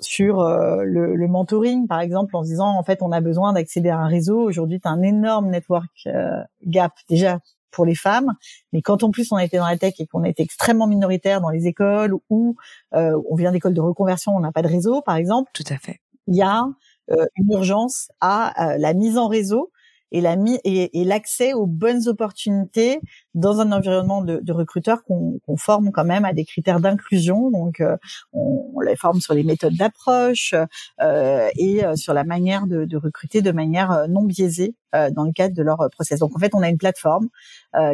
sur 0.00 0.40
euh, 0.40 0.82
le, 0.84 1.14
le, 1.14 1.28
mentoring, 1.28 1.86
par 1.86 2.00
exemple, 2.00 2.36
en 2.36 2.42
disant 2.42 2.78
en 2.78 2.82
fait 2.82 3.02
on 3.02 3.12
a 3.12 3.20
besoin 3.20 3.52
d'accéder 3.52 3.88
à 3.88 3.98
un 3.98 4.08
réseau. 4.08 4.40
Aujourd'hui, 4.40 4.80
tu 4.80 4.88
as 4.88 4.90
un 4.90 5.02
énorme 5.02 5.50
network 5.50 5.90
euh, 6.06 6.42
gap 6.64 6.92
déjà 7.08 7.40
pour 7.70 7.84
les 7.84 7.94
femmes, 7.94 8.32
mais 8.72 8.80
quand 8.80 9.02
en 9.02 9.10
plus 9.10 9.30
on 9.32 9.38
était 9.38 9.58
dans 9.58 9.66
la 9.66 9.76
tech 9.76 9.94
et 9.98 10.06
qu'on 10.06 10.24
était 10.24 10.42
extrêmement 10.42 10.86
minoritaire 10.86 11.40
dans 11.40 11.50
les 11.50 11.66
écoles 11.66 12.14
ou 12.30 12.56
euh, 12.94 13.20
on 13.28 13.34
vient 13.34 13.52
d'écoles 13.52 13.74
de 13.74 13.80
reconversion, 13.80 14.32
on 14.34 14.40
n'a 14.40 14.52
pas 14.52 14.62
de 14.62 14.68
réseau, 14.68 15.02
par 15.02 15.16
exemple. 15.16 15.50
Tout 15.52 15.64
à 15.68 15.76
fait. 15.76 16.00
Il 16.26 16.34
y 16.34 16.42
a 16.42 16.64
une 17.08 17.52
urgence 17.52 18.10
à 18.20 18.76
la 18.78 18.92
mise 18.92 19.16
en 19.16 19.28
réseau 19.28 19.70
et 20.16 20.20
la 20.22 20.34
et, 20.64 21.00
et 21.00 21.04
l'accès 21.04 21.52
aux 21.52 21.66
bonnes 21.66 22.08
opportunités 22.08 23.00
dans 23.34 23.60
un 23.60 23.70
environnement 23.70 24.22
de, 24.22 24.52
recruteurs 24.52 25.04
qu'on 25.04 25.56
forme 25.58 25.92
quand 25.92 26.04
même 26.04 26.24
à 26.24 26.32
des 26.32 26.46
critères 26.46 26.80
d'inclusion. 26.80 27.50
Donc, 27.50 27.80
euh, 27.80 27.96
on, 28.32 28.80
les 28.80 28.96
forme 28.96 29.20
sur 29.20 29.34
les 29.34 29.44
méthodes 29.44 29.74
d'approche 29.74 30.54
euh, 31.02 31.48
et 31.56 31.84
euh, 31.84 31.96
sur 31.96 32.14
la 32.14 32.24
manière 32.24 32.66
de, 32.66 32.84
de, 32.84 32.96
recruter 32.96 33.42
de 33.42 33.52
manière 33.52 33.90
euh, 33.90 34.06
non 34.06 34.24
biaisée 34.24 34.74
dans 35.12 35.24
le 35.24 35.32
cadre 35.32 35.54
de 35.54 35.62
leur 35.62 35.76
process. 35.92 36.20
Donc 36.20 36.34
en 36.34 36.38
fait, 36.38 36.54
on 36.54 36.62
a 36.62 36.70
une 36.70 36.78
plateforme 36.78 37.28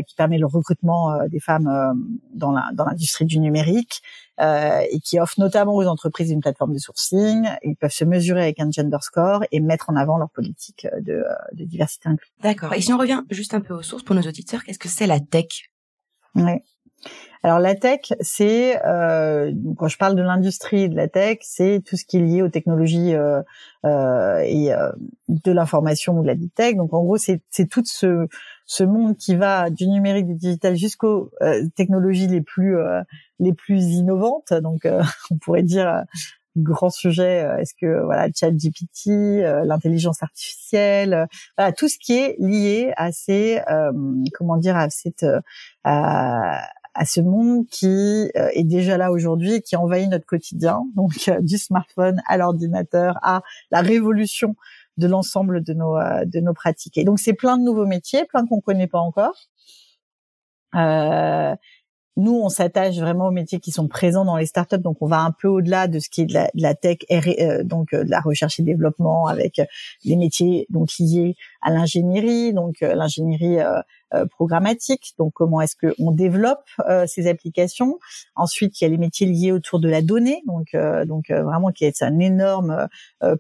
qui 0.07 0.15
permet 0.15 0.39
le 0.39 0.47
recrutement 0.47 1.27
des 1.27 1.41
femmes 1.41 1.69
dans 2.33 2.53
l'industrie 2.53 3.25
du 3.25 3.41
numérique 3.41 4.03
et 4.41 5.01
qui 5.01 5.21
offre 5.21 5.39
notamment 5.39 5.75
aux 5.75 5.87
entreprises 5.87 6.31
une 6.31 6.41
plateforme 6.41 6.73
de 6.73 6.79
sourcing. 6.79 7.49
Ils 7.63 7.77
peuvent 7.77 7.93
se 7.93 8.05
mesurer 8.05 8.43
avec 8.43 8.61
un 8.61 8.71
gender 8.71 8.99
score 9.01 9.45
et 9.53 9.61
mettre 9.61 9.91
en 9.91 9.97
avant 9.97 10.17
leur 10.17 10.31
politique 10.31 10.87
de, 11.01 11.25
de 11.53 11.65
diversité 11.65 12.09
inclusive. 12.09 12.35
D'accord. 12.43 12.73
Et 12.75 12.81
si 12.81 12.93
on 12.93 12.99
revient 12.99 13.23
juste 13.31 13.55
un 13.55 13.61
peu 13.61 13.75
aux 13.75 13.83
sources 13.83 14.03
pour 14.03 14.15
nos 14.15 14.23
auditeurs, 14.23 14.65
qu'est-ce 14.65 14.79
que 14.79 14.89
c'est 14.89 15.07
la 15.07 15.21
tech? 15.21 15.71
Oui. 16.35 16.53
Alors 17.45 17.59
la 17.59 17.75
tech, 17.75 18.13
c'est 18.21 18.81
euh, 18.87 19.53
quand 19.77 19.89
je 19.89 19.99
parle 19.99 20.15
de 20.15 20.23
l'industrie 20.23 20.89
de 20.89 20.95
la 20.95 21.09
tech, 21.09 21.39
c'est 21.41 21.83
tout 21.85 21.97
ce 21.97 22.05
qui 22.05 22.19
est 22.19 22.21
lié 22.21 22.41
aux 22.41 22.49
technologies 22.49 23.15
euh, 23.15 23.43
euh, 23.85 24.39
et 24.45 24.73
euh, 24.73 24.93
de 25.29 25.51
l'information 25.51 26.17
ou 26.19 26.23
de 26.23 26.29
la 26.29 26.37
deep 26.37 26.55
tech. 26.55 26.77
Donc 26.77 26.95
en 26.95 27.03
gros, 27.03 27.17
c'est 27.17 27.43
tout 27.69 27.83
ce 27.85 28.29
ce 28.65 28.85
monde 28.85 29.17
qui 29.17 29.35
va 29.35 29.71
du 29.71 29.89
numérique, 29.89 30.27
du 30.27 30.35
digital 30.37 30.77
jusqu'aux 30.77 31.31
euh, 31.43 31.67
technologies 31.75 32.29
les 32.29 32.43
plus 32.43 32.79
euh, 32.79 33.03
les 33.41 33.53
plus 33.53 33.83
innovantes. 33.83 34.53
Donc 34.53 34.87
on 35.33 35.39
pourrait 35.39 35.65
dire 35.65 36.05
grand 36.55 36.91
sujet 36.91 37.49
est-ce 37.61 37.73
que 37.81 38.05
voilà 38.05 38.29
ChatGPT 38.33 39.41
l'intelligence 39.65 40.23
artificielle 40.23 41.27
voilà 41.57 41.73
tout 41.73 41.89
ce 41.89 41.97
qui 41.99 42.13
est 42.13 42.37
lié 42.39 42.93
à 42.99 43.11
ces 43.11 43.59
comment 44.35 44.59
dire 44.59 44.77
à 44.77 44.91
cette 44.91 45.25
à 45.83 46.61
ce 47.05 47.21
monde 47.21 47.67
qui 47.69 48.31
euh, 48.37 48.49
est 48.53 48.65
déjà 48.65 48.97
là 48.97 49.11
aujourd'hui 49.13 49.55
et 49.55 49.63
qui 49.63 49.77
envahit 49.77 50.11
notre 50.11 50.27
quotidien, 50.27 50.83
donc 50.95 51.13
euh, 51.29 51.41
du 51.41 51.59
smartphone 51.59 52.21
à 52.27 52.37
l'ordinateur, 52.37 53.19
à 53.23 53.43
la 53.71 53.81
révolution 53.81 54.55
de 54.99 55.07
l'ensemble 55.07 55.63
de 55.63 55.73
nos 55.73 55.97
euh, 55.97 56.25
de 56.27 56.41
nos 56.41 56.53
pratiques. 56.53 56.99
Et 56.99 57.05
donc 57.05 57.19
c'est 57.19 57.33
plein 57.33 57.57
de 57.59 57.65
nouveaux 57.65 57.87
métiers, 57.87 58.25
plein 58.27 58.47
qu'on 58.47 58.61
connaît 58.61 58.87
pas 58.87 59.01
encore. 59.01 59.37
Euh, 60.75 61.55
nous, 62.19 62.35
on 62.35 62.51
s'attache 62.51 62.99
vraiment 62.99 63.29
aux 63.29 63.33
métiers 63.33 63.59
qui 63.59 63.71
sont 63.71 63.89
présents 63.89 64.27
dans 64.27 64.37
les 64.37 64.45
startups, 64.45 64.79
donc 64.79 64.99
on 65.01 65.07
va 65.07 65.21
un 65.21 65.31
peu 65.31 65.49
au-delà 65.49 65.89
de 65.89 65.99
ce 65.99 66.11
qui 66.11 66.23
est 66.23 66.27
de 66.27 66.35
la, 66.55 66.75
tech, 66.75 66.99
donc 67.65 67.93
de 67.93 68.11
la 68.11 68.21
recherche 68.21 68.61
et 68.61 68.63
développement, 68.63 69.29
avec 69.29 69.63
les 70.05 70.17
métiers 70.17 70.67
donc 70.69 70.91
liés 70.99 71.37
à 71.63 71.71
l'ingénierie, 71.71 72.53
donc 72.53 72.83
l'ingénierie 72.83 73.61
programmatique. 74.31 75.15
Donc 75.19 75.33
comment 75.35 75.61
est-ce 75.61 75.77
qu'on 75.77 76.13
développe 76.13 76.65
euh, 76.89 77.07
ces 77.07 77.27
applications? 77.27 77.99
Ensuite, 78.35 78.81
il 78.81 78.85
y 78.85 78.87
a 78.87 78.91
les 78.91 78.99
métiers 78.99 79.27
liés 79.27 79.53
autour 79.53 79.81
de 79.81 79.89
la 79.89 80.03
donnée. 80.03 80.43
Donc 80.47 80.75
euh, 80.75 81.05
donc 81.05 81.31
vraiment 81.31 81.71
qui 81.71 81.85
est 81.85 82.03
un 82.03 82.19
énorme 82.19 82.89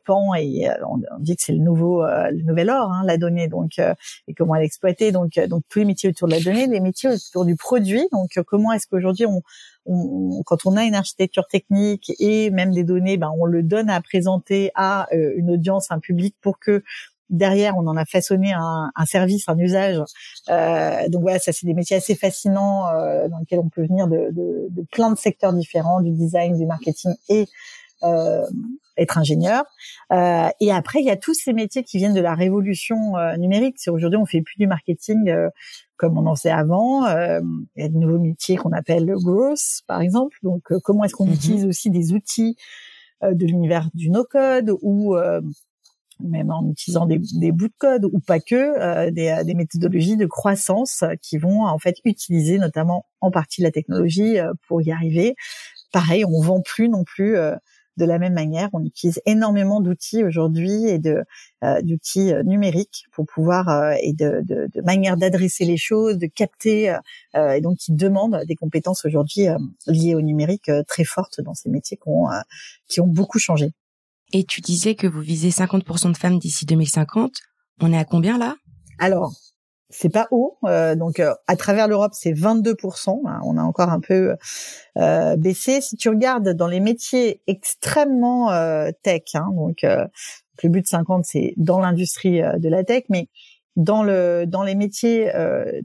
pan 0.05 0.35
et 0.35 0.69
on, 0.88 1.00
dit 1.21 1.37
que 1.37 1.43
c'est 1.43 1.52
le 1.52 1.59
nouveau 1.59 2.05
le 2.05 2.43
nouvel 2.43 2.71
or, 2.71 2.93
hein, 2.93 3.02
la 3.05 3.19
donnée. 3.19 3.49
Donc 3.49 3.79
et 3.79 4.35
comment 4.35 4.55
l'exploiter. 4.55 5.12
Donc 5.12 5.38
donc 5.49 5.62
tous 5.69 5.81
les 5.81 5.85
métiers 5.85 6.11
autour 6.11 6.29
de 6.29 6.35
la 6.35 6.41
donnée, 6.41 6.67
les 6.67 6.81
métiers 6.81 7.11
autour 7.11 7.45
du 7.45 7.57
produit. 7.57 8.07
Donc 8.12 8.31
comment 8.47 8.73
est-ce 8.73 8.87
qu'aujourd'hui 8.87 9.26
on 9.26 9.43
on, 9.85 10.43
quand 10.45 10.64
on 10.64 10.76
a 10.76 10.85
une 10.85 10.95
architecture 10.95 11.47
technique 11.47 12.12
et 12.21 12.50
même 12.50 12.73
des 12.73 12.85
données, 12.85 13.17
ben 13.17 13.33
on 13.38 13.47
le 13.47 13.62
donne 13.62 13.91
à 13.91 14.00
présenter 14.00 14.71
à 14.75 15.09
une 15.12 15.50
audience, 15.50 15.91
un 15.91 15.99
public, 15.99 16.37
pour 16.41 16.59
que 16.59 16.85
derrière, 17.31 17.76
on 17.76 17.87
en 17.87 17.97
a 17.97 18.05
façonné 18.05 18.52
un, 18.52 18.91
un 18.95 19.07
service, 19.07 19.49
un 19.49 19.59
usage. 19.59 19.99
Euh, 20.50 21.09
donc 21.09 21.23
voilà, 21.23 21.38
ça 21.38 21.52
c'est 21.52 21.67
des 21.67 21.75
métiers 21.75 21.97
assez 21.97 22.14
fascinants 22.14 22.88
euh, 22.88 23.29
dans 23.29 23.38
lesquels 23.38 23.61
on 23.61 23.69
peut 23.69 23.87
venir 23.87 24.07
de, 24.09 24.31
de, 24.33 24.69
de, 24.71 24.83
plein 24.91 25.11
de 25.11 25.19
secteurs 25.19 25.52
différents, 25.52 26.00
du 26.00 26.11
design, 26.11 26.59
du 26.59 26.67
marketing 26.67 27.14
et 27.29 27.47
euh, 28.02 28.45
être 28.97 29.19
ingénieur. 29.19 29.64
Euh, 30.12 30.49
et 30.61 30.73
après, 30.73 31.00
il 31.00 31.07
y 31.07 31.11
a 31.11 31.17
tous 31.17 31.35
ces 31.35 31.52
métiers 31.52 31.83
qui 31.83 31.99
viennent 31.99 32.14
de 32.14 32.21
la 32.21 32.35
révolution 32.35 33.17
euh, 33.17 33.37
numérique. 33.37 33.76
C'est 33.79 33.91
aujourd'hui, 33.91 34.19
on 34.19 34.26
fait 34.26 34.43
plus 34.43 34.57
du 34.59 34.67
marketing 34.67 35.31
euh, 35.31 35.49
comme 35.97 36.19
on 36.19 36.26
en 36.26 36.35
faisait 36.35 36.50
avant. 36.50 37.07
il 37.07 37.67
y 37.76 37.83
a 37.85 37.88
de 37.88 37.97
nouveaux 37.97 38.19
métiers 38.19 38.57
qu'on 38.57 38.73
appelle 38.73 39.07
le 39.07 39.17
growth, 39.17 39.83
par 39.87 40.00
exemple. 40.00 40.37
Donc, 40.43 40.62
comment 40.83 41.05
est-ce 41.05 41.14
qu'on 41.14 41.26
mm-hmm. 41.26 41.35
utilise 41.35 41.64
aussi 41.64 41.91
des 41.91 42.12
outils 42.12 42.57
de 43.23 43.47
l'univers 43.47 43.88
du 43.95 44.11
no-code 44.11 44.73
ou 44.83 45.14
même 46.21 46.50
en 46.50 46.69
utilisant 46.71 47.07
des, 47.07 47.21
des, 47.35 47.52
bouts 47.52 47.69
de 47.69 47.75
code 47.78 48.04
ou 48.04 48.21
pas 48.21 48.40
que, 48.40 48.54
euh, 48.54 49.11
des, 49.11 49.28
euh, 49.28 49.45
des, 49.45 49.54
méthodologies 49.54 50.16
de 50.16 50.26
croissance 50.26 51.04
qui 51.21 51.38
vont 51.38 51.64
en 51.64 51.78
fait 51.78 51.97
utiliser 52.04 52.59
notamment 52.59 53.07
en 53.21 53.31
partie 53.31 53.62
la 53.62 53.71
technologie 53.71 54.38
euh, 54.38 54.52
pour 54.66 54.83
y 54.83 54.92
arriver. 54.92 55.35
Pareil, 55.92 56.25
on 56.25 56.40
vend 56.40 56.61
plus 56.61 56.88
non 56.88 57.04
plus 57.04 57.37
de 57.99 58.04
la 58.07 58.19
même 58.19 58.33
manière. 58.33 58.71
On 58.73 58.83
utilise 58.83 59.21
énormément 59.26 59.83
d'outils 59.83 60.25
aujourd'hui 60.25 60.87
et 60.87 60.99
de 60.99 61.23
d'outils 61.83 62.33
numériques 62.47 63.04
pour 63.12 63.26
pouvoir 63.26 63.92
et 64.00 64.14
de, 64.14 64.40
de, 64.42 64.71
de 64.73 64.81
manière 64.81 65.19
d'adresser 65.19 65.66
les 65.66 65.76
choses, 65.76 66.16
de 66.16 66.26
capter 66.26 66.97
et 67.35 67.61
donc 67.61 67.76
qui 67.76 67.92
demandent 67.92 68.40
des 68.49 68.57
compétences 68.57 69.04
aujourd'hui 69.04 69.49
liées 69.87 70.14
au 70.14 70.23
numérique 70.23 70.71
très 70.88 71.04
fortes 71.04 71.42
dans 71.42 71.52
ces 71.52 71.69
métiers 71.69 71.99
qui 72.88 73.00
ont 73.02 73.07
beaucoup 73.07 73.38
changé. 73.38 73.75
Et 74.32 74.44
tu 74.44 74.60
disais 74.60 74.94
que 74.94 75.06
vous 75.06 75.20
visez 75.20 75.50
50% 75.50 76.12
de 76.12 76.16
femmes 76.16 76.38
d'ici 76.38 76.64
2050. 76.64 77.32
On 77.80 77.92
est 77.92 77.98
à 77.98 78.04
combien 78.04 78.38
là? 78.38 78.56
Alors, 78.98 79.32
c'est 79.92 80.08
pas 80.08 80.26
haut. 80.30 80.58
Euh, 80.64 80.94
donc, 80.94 81.20
euh, 81.20 81.34
à 81.46 81.56
travers 81.56 81.86
l'Europe, 81.86 82.12
c'est 82.14 82.32
22%. 82.32 83.22
Hein, 83.26 83.40
on 83.44 83.58
a 83.58 83.62
encore 83.62 83.90
un 83.90 84.00
peu 84.00 84.34
euh, 84.96 85.36
baissé. 85.36 85.80
Si 85.80 85.96
tu 85.96 86.08
regardes 86.08 86.48
dans 86.48 86.66
les 86.66 86.80
métiers 86.80 87.42
extrêmement 87.46 88.50
tech, 89.02 89.22
hein, 89.34 89.48
donc 89.54 89.82
le 89.82 90.68
but 90.68 90.82
de 90.82 90.86
50, 90.86 91.24
c'est 91.24 91.54
dans 91.56 91.78
l'industrie 91.78 92.40
de 92.40 92.68
la 92.68 92.84
tech, 92.84 93.04
mais 93.08 93.28
dans 93.76 94.02
le 94.02 94.44
dans 94.46 94.62
les 94.62 94.74
métiers 94.74 95.30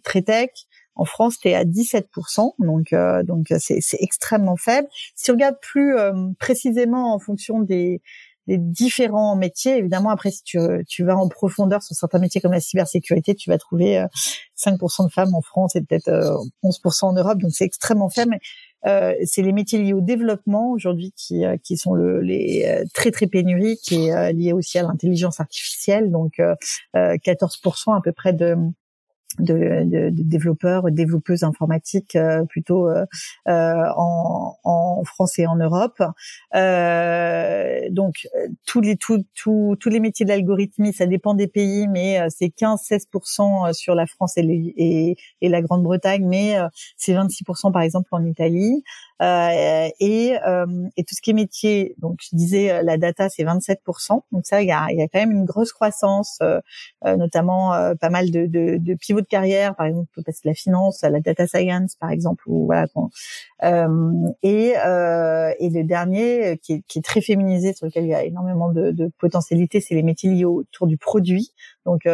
très 0.03 0.21
tech, 0.21 0.49
en 0.95 1.05
France, 1.05 1.37
tu 1.39 1.49
es 1.49 1.53
à 1.53 1.63
17%, 1.63 2.53
donc 2.59 2.93
donc 3.25 3.47
c'est 3.59 3.79
extrêmement 3.99 4.57
faible. 4.57 4.87
Si 5.15 5.25
tu 5.25 5.31
regardes 5.31 5.59
plus 5.61 5.95
précisément 6.39 7.13
en 7.13 7.19
fonction 7.19 7.61
des 7.61 8.01
des 8.47 8.57
différents 8.57 9.35
métiers. 9.35 9.77
Évidemment, 9.77 10.09
après, 10.09 10.31
si 10.31 10.41
tu, 10.43 10.57
tu 10.87 11.03
vas 11.03 11.17
en 11.17 11.27
profondeur 11.27 11.83
sur 11.83 11.95
certains 11.95 12.19
métiers 12.19 12.41
comme 12.41 12.53
la 12.53 12.61
cybersécurité, 12.61 13.35
tu 13.35 13.49
vas 13.49 13.57
trouver 13.57 14.03
5% 14.57 15.03
euh, 15.03 15.05
de 15.05 15.11
femmes 15.11 15.35
en 15.35 15.41
France 15.41 15.75
et 15.75 15.81
peut-être 15.81 16.09
11% 16.63 17.05
euh, 17.05 17.07
en 17.07 17.13
Europe, 17.13 17.39
donc 17.39 17.51
c'est 17.53 17.65
extrêmement 17.65 18.09
faible. 18.09 18.37
Euh, 18.85 19.13
c'est 19.25 19.41
les 19.41 19.51
métiers 19.51 19.79
liés 19.79 19.93
au 19.93 20.01
développement 20.01 20.71
aujourd'hui 20.71 21.11
qui, 21.17 21.43
euh, 21.45 21.57
qui 21.61 21.77
sont 21.77 21.93
le, 21.93 22.21
les 22.21 22.83
très 22.93 23.11
très 23.11 23.27
pénuriques 23.27 23.91
et 23.91 24.11
liés 24.33 24.53
aussi 24.53 24.77
à 24.77 24.83
l'intelligence 24.83 25.39
artificielle. 25.39 26.11
Donc 26.11 26.39
14% 26.95 27.97
à 27.97 28.01
peu 28.01 28.11
près 28.11 28.33
de 28.33 28.55
de, 29.39 29.83
de, 29.83 30.09
de, 30.09 30.23
développeurs, 30.23 30.91
développeuses 30.91 31.43
informatiques 31.43 32.15
euh, 32.15 32.43
plutôt 32.45 32.89
euh, 32.89 33.05
euh, 33.47 33.83
en, 33.95 34.57
en, 34.63 35.03
France 35.03 35.39
et 35.39 35.47
en 35.47 35.55
Europe. 35.55 36.01
Euh, 36.55 37.81
donc 37.91 38.27
tous 38.65 38.81
les 38.81 38.97
tous 38.97 39.23
tous 39.35 39.75
tous 39.79 39.89
les 39.89 39.99
métiers 39.99 40.25
de 40.25 40.31
l'algorithmie, 40.31 40.93
ça 40.93 41.05
dépend 41.05 41.33
des 41.33 41.47
pays, 41.47 41.87
mais 41.87 42.19
c'est 42.29 42.47
15-16% 42.47 43.73
sur 43.73 43.95
la 43.95 44.05
France 44.05 44.37
et, 44.37 44.73
et, 44.77 45.17
et 45.41 45.49
la 45.49 45.61
Grande-Bretagne, 45.61 46.25
mais 46.27 46.57
c'est 46.97 47.13
26% 47.13 47.71
par 47.71 47.81
exemple 47.81 48.09
en 48.11 48.25
Italie. 48.25 48.83
Euh, 49.21 49.89
et, 49.99 50.37
euh, 50.45 50.87
et 50.95 51.03
tout 51.03 51.15
ce 51.15 51.21
qui 51.21 51.31
est 51.31 51.33
métier, 51.33 51.95
donc 51.97 52.19
je 52.21 52.35
disais 52.35 52.71
euh, 52.71 52.83
la 52.83 52.97
data 52.97 53.29
c'est 53.29 53.43
27%, 53.43 54.21
donc 54.31 54.45
ça 54.45 54.61
il 54.61 54.67
y 54.67 54.71
a, 54.71 54.85
y 54.91 55.01
a 55.01 55.07
quand 55.07 55.19
même 55.19 55.31
une 55.31 55.45
grosse 55.45 55.73
croissance, 55.73 56.39
notamment 57.03 57.71
pas 57.99 58.09
mal 58.09 58.29
de, 58.29 58.45
de, 58.45 58.77
de, 58.77 58.93
pivots 58.93 59.21
carrière, 59.27 59.75
par 59.75 59.85
exemple 59.85 60.09
parce 60.25 60.41
que 60.41 60.47
la 60.47 60.53
finance, 60.53 61.01
la 61.01 61.19
data 61.19 61.47
science 61.47 61.95
par 61.95 62.11
exemple, 62.11 62.43
ou 62.47 62.65
voilà. 62.65 62.87
et 64.43 64.73
et 65.59 65.69
le 65.69 65.83
dernier 65.83 66.59
qui 66.63 66.73
est, 66.73 66.81
qui 66.87 66.99
est, 66.99 67.01
très 67.01 67.21
féminisé 67.21 67.73
sur 67.73 67.85
lequel 67.85 68.05
il 68.05 68.09
y 68.09 68.15
a 68.15 68.23
énormément 68.23 68.71
de, 68.71 68.91
de 68.91 69.11
potentialité, 69.19 69.81
c'est 69.81 69.95
les 69.95 70.03
métiers 70.03 70.29
liés 70.29 70.45
autour 70.45 70.87
du 70.87 70.97
produit, 70.97 71.51
donc 71.85 72.07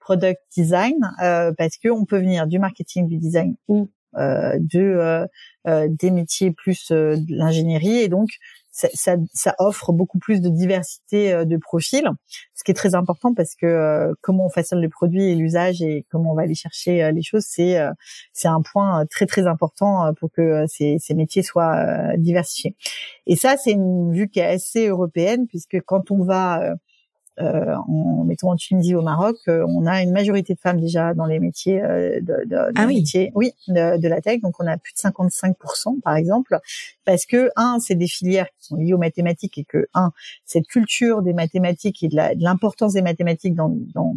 product 0.00 0.40
design, 0.56 0.96
parce 1.18 1.76
que 1.76 1.88
on 1.88 2.04
peut 2.04 2.18
venir 2.18 2.46
du 2.46 2.58
marketing, 2.58 3.06
du 3.06 3.18
design 3.18 3.56
ou 3.68 3.88
euh, 4.16 4.58
de 4.58 4.80
euh, 4.80 5.26
euh, 5.66 5.86
des 5.90 6.10
métiers 6.10 6.50
plus 6.50 6.90
de 6.90 7.18
l'ingénierie 7.28 7.98
et 7.98 8.08
donc 8.08 8.30
ça, 8.78 8.88
ça, 8.94 9.16
ça, 9.34 9.54
offre 9.58 9.92
beaucoup 9.92 10.18
plus 10.18 10.40
de 10.40 10.48
diversité 10.48 11.44
de 11.44 11.56
profils, 11.56 12.08
ce 12.54 12.62
qui 12.64 12.70
est 12.70 12.74
très 12.74 12.94
important 12.94 13.34
parce 13.34 13.54
que 13.54 14.14
comment 14.20 14.46
on 14.46 14.50
façonne 14.50 14.80
les 14.80 14.88
produits 14.88 15.24
et 15.24 15.34
l'usage 15.34 15.82
et 15.82 16.06
comment 16.10 16.32
on 16.32 16.34
va 16.34 16.42
aller 16.42 16.54
chercher 16.54 17.10
les 17.12 17.22
choses, 17.22 17.44
c'est 17.48 17.78
c'est 18.32 18.48
un 18.48 18.62
point 18.62 19.04
très 19.10 19.26
très 19.26 19.46
important 19.46 20.12
pour 20.14 20.30
que 20.30 20.64
ces, 20.68 20.98
ces 21.00 21.14
métiers 21.14 21.42
soient 21.42 22.16
diversifiés. 22.16 22.76
Et 23.26 23.36
ça, 23.36 23.56
c'est 23.56 23.72
une 23.72 24.12
vue 24.12 24.28
qui 24.28 24.40
est 24.40 24.46
assez 24.46 24.86
européenne 24.86 25.46
puisque 25.46 25.80
quand 25.82 26.10
on 26.10 26.24
va 26.24 26.62
euh, 26.62 26.74
en 27.40 28.24
mettons 28.28 28.50
en 28.50 28.56
Tunisie 28.56 28.94
au 28.94 29.02
Maroc, 29.02 29.36
euh, 29.48 29.64
on 29.68 29.86
a 29.86 30.02
une 30.02 30.12
majorité 30.12 30.54
de 30.54 30.60
femmes 30.60 30.80
déjà 30.80 31.14
dans 31.14 31.26
les 31.26 31.40
métiers 31.40 31.82
euh, 31.82 32.20
de, 32.20 32.44
de, 32.46 32.56
ah 32.76 32.86
oui. 32.86 32.96
métiers, 32.96 33.32
oui, 33.34 33.52
de, 33.66 34.08
la 34.08 34.20
tech. 34.20 34.40
Donc 34.40 34.54
on 34.60 34.66
a 34.66 34.76
plus 34.76 34.92
de 34.92 34.98
55% 34.98 36.00
par 36.02 36.16
exemple, 36.16 36.58
parce 37.04 37.26
que 37.26 37.50
un, 37.56 37.78
c'est 37.80 37.96
des 37.96 38.06
filières 38.06 38.46
qui 38.58 38.66
sont 38.66 38.76
liées 38.76 38.92
aux 38.92 38.98
mathématiques 38.98 39.58
et 39.58 39.64
que 39.64 39.88
un, 39.94 40.12
cette 40.44 40.66
culture 40.66 41.22
des 41.22 41.32
mathématiques 41.32 42.02
et 42.02 42.08
de 42.08 42.16
l'importance 42.38 42.92
des 42.92 43.02
mathématiques 43.02 43.54
dans, 43.54 43.74
dans 43.94 44.16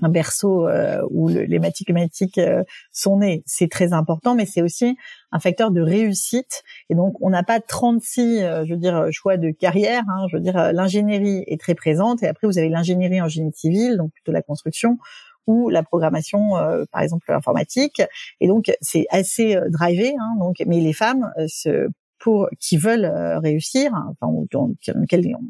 un 0.00 0.08
berceau 0.08 0.66
euh, 0.66 1.02
où 1.10 1.28
les 1.28 1.58
mathématiques 1.58 2.38
euh, 2.38 2.62
sont 2.92 3.18
nées. 3.18 3.42
C'est 3.46 3.70
très 3.70 3.92
important, 3.92 4.34
mais 4.34 4.46
c'est 4.46 4.62
aussi 4.62 4.96
un 5.32 5.38
facteur 5.38 5.70
de 5.70 5.82
réussite. 5.82 6.62
Et 6.88 6.94
donc, 6.94 7.14
on 7.20 7.30
n'a 7.30 7.42
pas 7.42 7.60
36, 7.60 8.42
euh, 8.42 8.64
je 8.64 8.72
veux 8.72 8.78
dire, 8.78 9.08
choix 9.10 9.36
de 9.36 9.50
carrière. 9.50 10.04
Hein. 10.08 10.26
je 10.30 10.36
veux 10.36 10.42
dire, 10.42 10.72
l'ingénierie 10.72 11.44
est 11.46 11.60
très 11.60 11.74
présente. 11.74 12.22
Et 12.22 12.26
après, 12.26 12.46
vous 12.46 12.58
avez 12.58 12.70
l'ingénierie 12.70 13.20
en 13.20 13.28
génie 13.28 13.52
civil, 13.52 13.96
donc 13.98 14.12
plutôt 14.12 14.32
la 14.32 14.42
construction, 14.42 14.98
ou 15.46 15.68
la 15.68 15.82
programmation, 15.82 16.52
par 16.92 17.02
exemple 17.02 17.24
l'informatique. 17.28 18.00
Et 18.40 18.46
donc, 18.46 18.72
c'est 18.80 19.06
assez 19.10 19.58
drivé. 19.70 20.14
Hein, 20.16 20.38
donc, 20.38 20.62
mais 20.66 20.80
les 20.80 20.92
femmes, 20.92 21.32
se, 21.48 21.88
pour 22.22 22.48
qui 22.60 22.76
veulent 22.76 23.10
réussir, 23.42 23.92
hein, 23.94 24.14
enfin, 24.20 24.32
dans, 24.52 24.68
dans, 24.68 25.40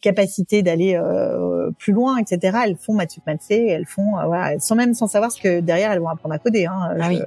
capacité 0.00 0.62
d'aller 0.62 0.94
euh, 0.94 1.70
plus 1.78 1.92
loin, 1.92 2.18
etc. 2.18 2.58
Elles 2.64 2.76
font 2.76 2.94
Mathieu 2.94 3.22
Matsé, 3.26 3.66
elles 3.68 3.86
font, 3.86 4.18
euh, 4.18 4.26
voilà, 4.26 4.58
sont 4.60 4.74
même 4.74 4.94
sans 4.94 5.06
savoir 5.06 5.32
ce 5.32 5.40
que 5.40 5.60
derrière 5.60 5.92
elles 5.92 6.00
vont 6.00 6.08
apprendre 6.08 6.34
à 6.34 6.38
coder. 6.38 6.66
Hein. 6.66 6.94
Ah 7.00 7.08
oui. 7.08 7.20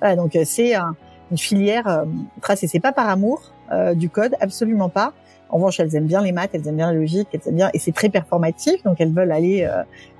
Voilà, 0.00 0.16
donc 0.16 0.34
euh, 0.36 0.42
c'est 0.44 0.74
une 0.74 1.38
filière 1.38 1.86
euh, 1.86 2.04
tracée. 2.40 2.66
C'est 2.66 2.80
pas 2.80 2.92
par 2.92 3.08
amour 3.08 3.52
du 3.96 4.08
code, 4.08 4.36
absolument 4.40 4.88
pas. 4.88 5.12
En 5.48 5.56
revanche, 5.56 5.80
elles 5.80 5.94
aiment 5.96 6.06
bien 6.06 6.22
les 6.22 6.30
maths, 6.30 6.50
elles 6.52 6.68
aiment 6.68 6.76
bien 6.76 6.92
la 6.92 6.98
logique, 6.98 7.26
elles 7.32 7.40
aiment 7.48 7.56
bien, 7.56 7.70
et 7.74 7.80
c'est 7.80 7.90
très 7.90 8.08
performatif, 8.08 8.80
donc 8.84 9.00
elles 9.00 9.12
veulent 9.12 9.32
aller 9.32 9.68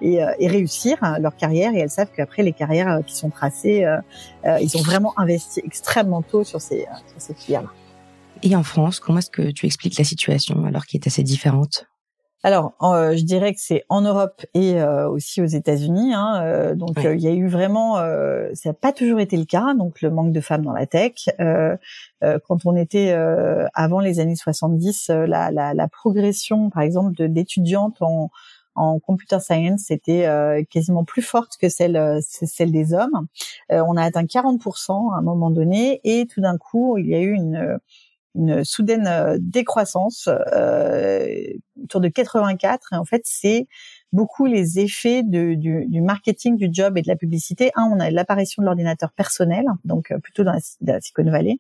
et, 0.01 0.19
et, 0.41 0.49
réussir 0.49 0.99
hein, 1.03 1.21
leur 1.21 1.37
carrière, 1.37 1.73
et 1.75 1.79
elles 1.79 1.91
savent 1.91 2.11
qu'après 2.13 2.43
les 2.43 2.53
carrières 2.53 3.03
qui 3.07 3.15
sont 3.15 3.31
tracées, 3.31 3.87
ils 4.61 4.77
ont 4.77 4.83
vraiment 4.83 5.15
investi 5.17 5.63
extrêmement 5.65 6.23
tôt 6.23 6.43
sur 6.43 6.61
ces, 6.61 6.87
sur 7.07 7.21
ces 7.21 7.35
filières-là. 7.35 7.69
Et 8.43 8.55
en 8.55 8.63
France, 8.63 9.01
comment 9.01 9.19
est-ce 9.19 9.31
que 9.31 9.51
tu 9.51 9.67
expliques 9.67 9.99
la 9.99 10.05
situation 10.05 10.65
alors 10.65 10.87
qu'elle 10.87 11.01
est 11.01 11.07
assez 11.07 11.23
différente? 11.23 11.87
Alors, 12.47 12.75
euh, 12.83 13.17
je 13.17 13.25
dirais 13.25 13.53
que 13.55 13.61
c'est 13.61 13.83
en 13.89 14.03
Europe 14.03 14.47
et 14.55 14.81
euh, 14.81 15.09
aussi 15.09 15.43
aux 15.43 15.47
États-Unis. 15.47 16.15
Hein, 16.15 16.43
euh, 16.45 16.75
donc, 16.77 16.93
il 17.03 17.21
y 17.21 17.27
a 17.27 17.33
eu 17.33 17.49
vraiment, 17.49 17.97
ça 18.55 18.69
n'a 18.69 18.73
pas 18.73 18.93
toujours 18.93 19.19
été 19.19 19.37
le 19.37 19.47
cas. 19.47 19.75
Donc, 19.75 20.01
le 20.01 20.11
manque 20.11 20.31
de 20.31 20.41
femmes 20.41 20.63
dans 20.65 20.73
la 20.73 20.87
tech. 20.87 21.29
quand 21.41 22.65
on 22.65 22.77
était 22.77 23.13
avant 23.75 23.99
les 23.99 24.21
années 24.21 24.37
70, 24.37 25.09
la, 25.09 25.51
la, 25.51 25.75
la 25.75 25.89
progression, 25.89 26.71
par 26.71 26.83
exemple, 26.83 27.29
d'étudiantes 27.29 28.01
en, 28.01 28.31
en 28.77 29.01
computer 29.01 29.41
science 29.41 29.85
c'était 29.87 30.29
quasiment 30.71 31.05
plus 31.05 31.23
forte 31.23 31.57
que 31.59 31.69
celle 31.69 32.21
celle 32.21 32.71
des 32.71 32.93
hommes. 32.93 33.27
on 33.71 33.97
a 33.97 34.03
atteint 34.03 34.25
40% 34.25 35.15
à 35.15 35.19
un 35.19 35.23
moment 35.23 35.51
donné 35.51 36.01
et 36.05 36.27
tout 36.27 36.43
d'un 36.43 36.59
coup 36.59 36.99
il 36.99 37.07
y 37.07 37.15
a 37.15 37.21
eu 37.21 37.33
une 37.33 37.79
une 38.37 38.65
soudaine 38.65 39.07
euh, 39.07 39.37
décroissance 39.41 40.29
euh, 40.29 41.27
autour 41.83 42.01
de 42.01 42.09
84 42.09 42.93
et 42.93 42.97
en 42.97 43.05
fait 43.05 43.23
c'est 43.25 43.67
beaucoup 44.13 44.47
les 44.47 44.79
effets 44.79 45.23
de, 45.23 45.55
du, 45.55 45.87
du, 45.87 46.01
marketing 46.01 46.57
du 46.57 46.69
job 46.71 46.97
et 46.97 47.03
de 47.03 47.09
la 47.09 47.17
publicité. 47.17 47.71
Un, 47.75 47.91
on 47.93 48.01
a 48.01 48.11
l'apparition 48.11 48.63
de 48.63 48.67
l'ordinateur 48.67 49.13
personnel, 49.13 49.65
donc 49.85 50.11
euh, 50.11 50.19
plutôt 50.19 50.45
dans 50.45 50.53
la, 50.81 51.01
Silicon 51.01 51.31
Valley. 51.31 51.59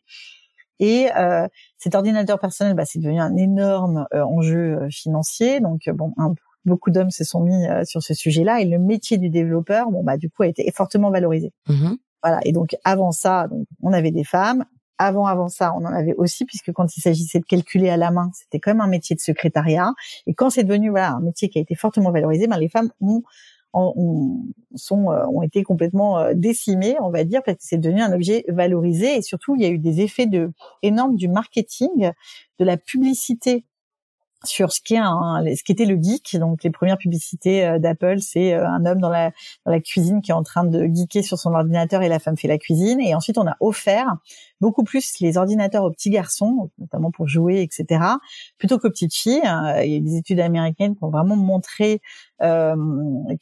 Et 0.78 1.08
euh, 1.16 1.48
cet 1.78 1.94
ordinateur 1.94 2.38
personnel, 2.38 2.74
bah, 2.74 2.84
c'est 2.84 2.98
devenu 2.98 3.18
un 3.18 3.34
énorme 3.36 4.06
enjeu 4.12 4.88
financier. 4.90 5.60
Donc 5.60 5.88
bon, 5.88 6.12
beaucoup 6.66 6.90
d'hommes 6.90 7.10
se 7.10 7.24
sont 7.24 7.40
mis 7.40 7.64
sur 7.84 8.02
ce 8.02 8.12
sujet-là 8.12 8.60
et 8.60 8.66
le 8.66 8.78
métier 8.78 9.16
du 9.16 9.30
développeur, 9.30 9.90
bon 9.90 10.04
bah 10.04 10.18
du 10.18 10.28
coup, 10.28 10.42
a 10.42 10.46
été 10.46 10.70
fortement 10.74 11.10
valorisé. 11.10 11.52
Mmh 11.68 11.94
voilà. 12.22 12.40
Et 12.44 12.52
donc 12.52 12.76
avant 12.84 13.12
ça, 13.12 13.46
donc 13.48 13.66
on 13.82 13.92
avait 13.92 14.10
des 14.10 14.24
femmes 14.24 14.64
avant, 14.98 15.26
avant 15.26 15.48
ça, 15.48 15.72
on 15.74 15.84
en 15.84 15.92
avait 15.92 16.14
aussi, 16.14 16.44
puisque 16.44 16.72
quand 16.72 16.96
il 16.96 17.00
s'agissait 17.00 17.40
de 17.40 17.44
calculer 17.44 17.88
à 17.90 17.96
la 17.96 18.10
main, 18.10 18.30
c'était 18.34 18.60
quand 18.60 18.70
même 18.70 18.80
un 18.80 18.88
métier 18.88 19.14
de 19.16 19.20
secrétariat. 19.20 19.92
Et 20.26 20.34
quand 20.34 20.50
c'est 20.50 20.64
devenu 20.64 20.90
voilà 20.90 21.12
un 21.12 21.20
métier 21.20 21.48
qui 21.48 21.58
a 21.58 21.62
été 21.62 21.74
fortement 21.74 22.10
valorisé, 22.10 22.46
ben 22.46 22.58
les 22.58 22.68
femmes 22.68 22.90
ont 23.00 23.22
ont, 23.76 24.44
sont, 24.74 25.10
euh, 25.10 25.24
ont 25.26 25.42
été 25.42 25.62
complètement 25.62 26.18
euh, 26.18 26.32
décimées, 26.34 26.96
on 27.00 27.10
va 27.10 27.24
dire, 27.24 27.42
parce 27.44 27.58
que 27.58 27.64
c'est 27.64 27.78
devenu 27.78 28.00
un 28.00 28.12
objet 28.12 28.44
valorisé. 28.48 29.16
Et 29.16 29.22
surtout, 29.22 29.54
il 29.56 29.62
y 29.62 29.66
a 29.66 29.68
eu 29.68 29.78
des 29.78 30.00
effets 30.00 30.26
de 30.26 30.52
énormes 30.82 31.16
du 31.16 31.28
marketing, 31.28 32.10
de 32.58 32.64
la 32.64 32.76
publicité 32.76 33.64
sur 34.44 34.70
ce 34.72 34.80
qui 34.80 34.94
ce 34.94 35.64
qui 35.64 35.72
était 35.72 35.86
le 35.86 36.00
geek. 36.00 36.36
Donc 36.38 36.62
les 36.62 36.70
premières 36.70 36.98
publicités 36.98 37.64
euh, 37.64 37.78
d'Apple, 37.78 38.20
c'est 38.20 38.54
un 38.54 38.84
homme 38.86 39.00
dans 39.00 39.08
la 39.08 39.32
dans 39.64 39.72
la 39.72 39.80
cuisine 39.80 40.22
qui 40.22 40.30
est 40.30 40.34
en 40.34 40.42
train 40.42 40.64
de 40.64 40.86
geeker 40.86 41.24
sur 41.24 41.38
son 41.38 41.52
ordinateur 41.52 42.02
et 42.02 42.08
la 42.08 42.18
femme 42.18 42.36
fait 42.36 42.48
la 42.48 42.58
cuisine. 42.58 43.00
Et 43.00 43.14
ensuite 43.14 43.38
on 43.38 43.46
a 43.46 43.56
offert 43.60 44.16
beaucoup 44.60 44.84
plus 44.84 45.20
les 45.20 45.36
ordinateurs 45.36 45.84
aux 45.84 45.90
petits 45.90 46.10
garçons, 46.10 46.70
notamment 46.78 47.10
pour 47.10 47.28
jouer, 47.28 47.62
etc., 47.62 48.00
plutôt 48.58 48.78
qu'aux 48.78 48.90
petites 48.90 49.14
filles. 49.14 49.42
Euh, 49.44 49.84
il 49.84 49.92
y 49.92 49.96
a 49.96 50.00
des 50.00 50.16
études 50.16 50.40
américaines 50.40 50.96
qui 50.96 51.04
ont 51.04 51.10
vraiment 51.10 51.36
montré 51.36 52.00
euh, 52.42 52.74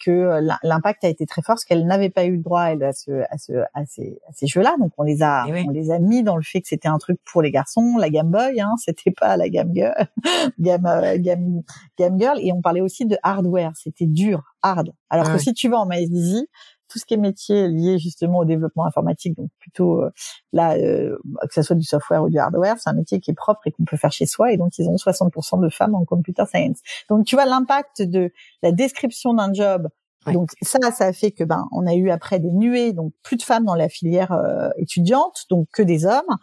que 0.04 0.40
l'impact 0.62 1.04
a 1.04 1.08
été 1.08 1.26
très 1.26 1.42
fort, 1.42 1.54
parce 1.54 1.64
qu'elle 1.64 1.86
n'avait 1.86 2.10
pas 2.10 2.24
eu 2.24 2.36
le 2.36 2.42
droit 2.42 2.62
à, 2.62 2.92
ce, 2.92 3.22
à, 3.30 3.38
ce, 3.38 3.52
à 3.74 3.86
ces, 3.86 4.18
à 4.28 4.32
ces 4.32 4.46
jeux-là. 4.46 4.74
Donc 4.78 4.92
on 4.98 5.02
les 5.02 5.22
a, 5.22 5.46
eh 5.48 5.64
on 5.66 5.70
les 5.70 5.90
a 5.90 5.98
mis 5.98 6.22
dans 6.22 6.36
le 6.36 6.42
fait 6.42 6.60
que 6.60 6.68
c'était 6.68 6.88
un 6.88 6.98
truc 6.98 7.18
pour 7.24 7.42
les 7.42 7.50
garçons, 7.50 7.96
la 7.98 8.10
Game 8.10 8.30
Boy, 8.30 8.60
hein, 8.60 8.72
c'était 8.78 9.10
pas 9.10 9.36
la 9.36 9.48
Game 9.48 9.72
Girl, 9.74 9.94
Game, 10.58 10.86
euh, 10.86 11.18
Game, 11.18 11.62
Game 11.98 12.18
Girl. 12.18 12.38
Et 12.40 12.52
on 12.52 12.60
parlait 12.60 12.80
aussi 12.80 13.06
de 13.06 13.16
hardware, 13.22 13.72
c'était 13.74 14.06
dur, 14.06 14.54
hard. 14.62 14.92
Alors 15.10 15.30
que 15.30 15.38
si 15.38 15.54
tu 15.54 15.68
vas 15.68 15.78
en 15.78 15.86
MySDZ, 15.86 16.46
tout 16.88 16.98
ce 16.98 17.04
qui 17.04 17.14
est 17.14 17.18
métier 17.18 17.68
lié 17.68 17.98
justement 17.98 18.38
au 18.38 18.44
développement 18.44 18.86
informatique, 18.86 19.36
donc 19.36 19.50
plutôt 19.58 20.02
euh, 20.02 20.10
là, 20.52 20.74
euh, 20.76 21.16
que 21.42 21.54
ce 21.54 21.62
soit 21.62 21.76
du 21.76 21.84
software 21.84 22.22
ou 22.22 22.30
du 22.30 22.38
hardware, 22.38 22.76
c'est 22.78 22.90
un 22.90 22.94
métier 22.94 23.20
qui 23.20 23.30
est 23.30 23.34
propre 23.34 23.60
et 23.66 23.72
qu'on 23.72 23.84
peut 23.84 23.96
faire 23.96 24.12
chez 24.12 24.26
soi. 24.26 24.52
Et 24.52 24.56
donc, 24.56 24.78
ils 24.78 24.88
ont 24.88 24.96
60% 24.96 25.60
de 25.62 25.68
femmes 25.68 25.94
en 25.94 26.04
computer 26.04 26.44
science. 26.46 26.78
Donc, 27.08 27.26
tu 27.26 27.36
vois 27.36 27.46
l'impact 27.46 28.02
de 28.02 28.32
la 28.62 28.72
description 28.72 29.34
d'un 29.34 29.52
job. 29.52 29.88
Donc 30.32 30.50
ça, 30.62 30.78
ça 30.90 31.06
a 31.06 31.12
fait 31.12 31.32
que 31.32 31.44
ben 31.44 31.66
on 31.70 31.86
a 31.86 31.94
eu 31.94 32.08
après 32.08 32.38
des 32.38 32.50
nuées, 32.50 32.94
donc 32.94 33.12
plus 33.22 33.36
de 33.36 33.42
femmes 33.42 33.64
dans 33.64 33.74
la 33.74 33.90
filière 33.90 34.32
euh, 34.32 34.70
étudiante, 34.78 35.44
donc 35.50 35.68
que 35.70 35.82
des 35.82 36.06
hommes. 36.06 36.38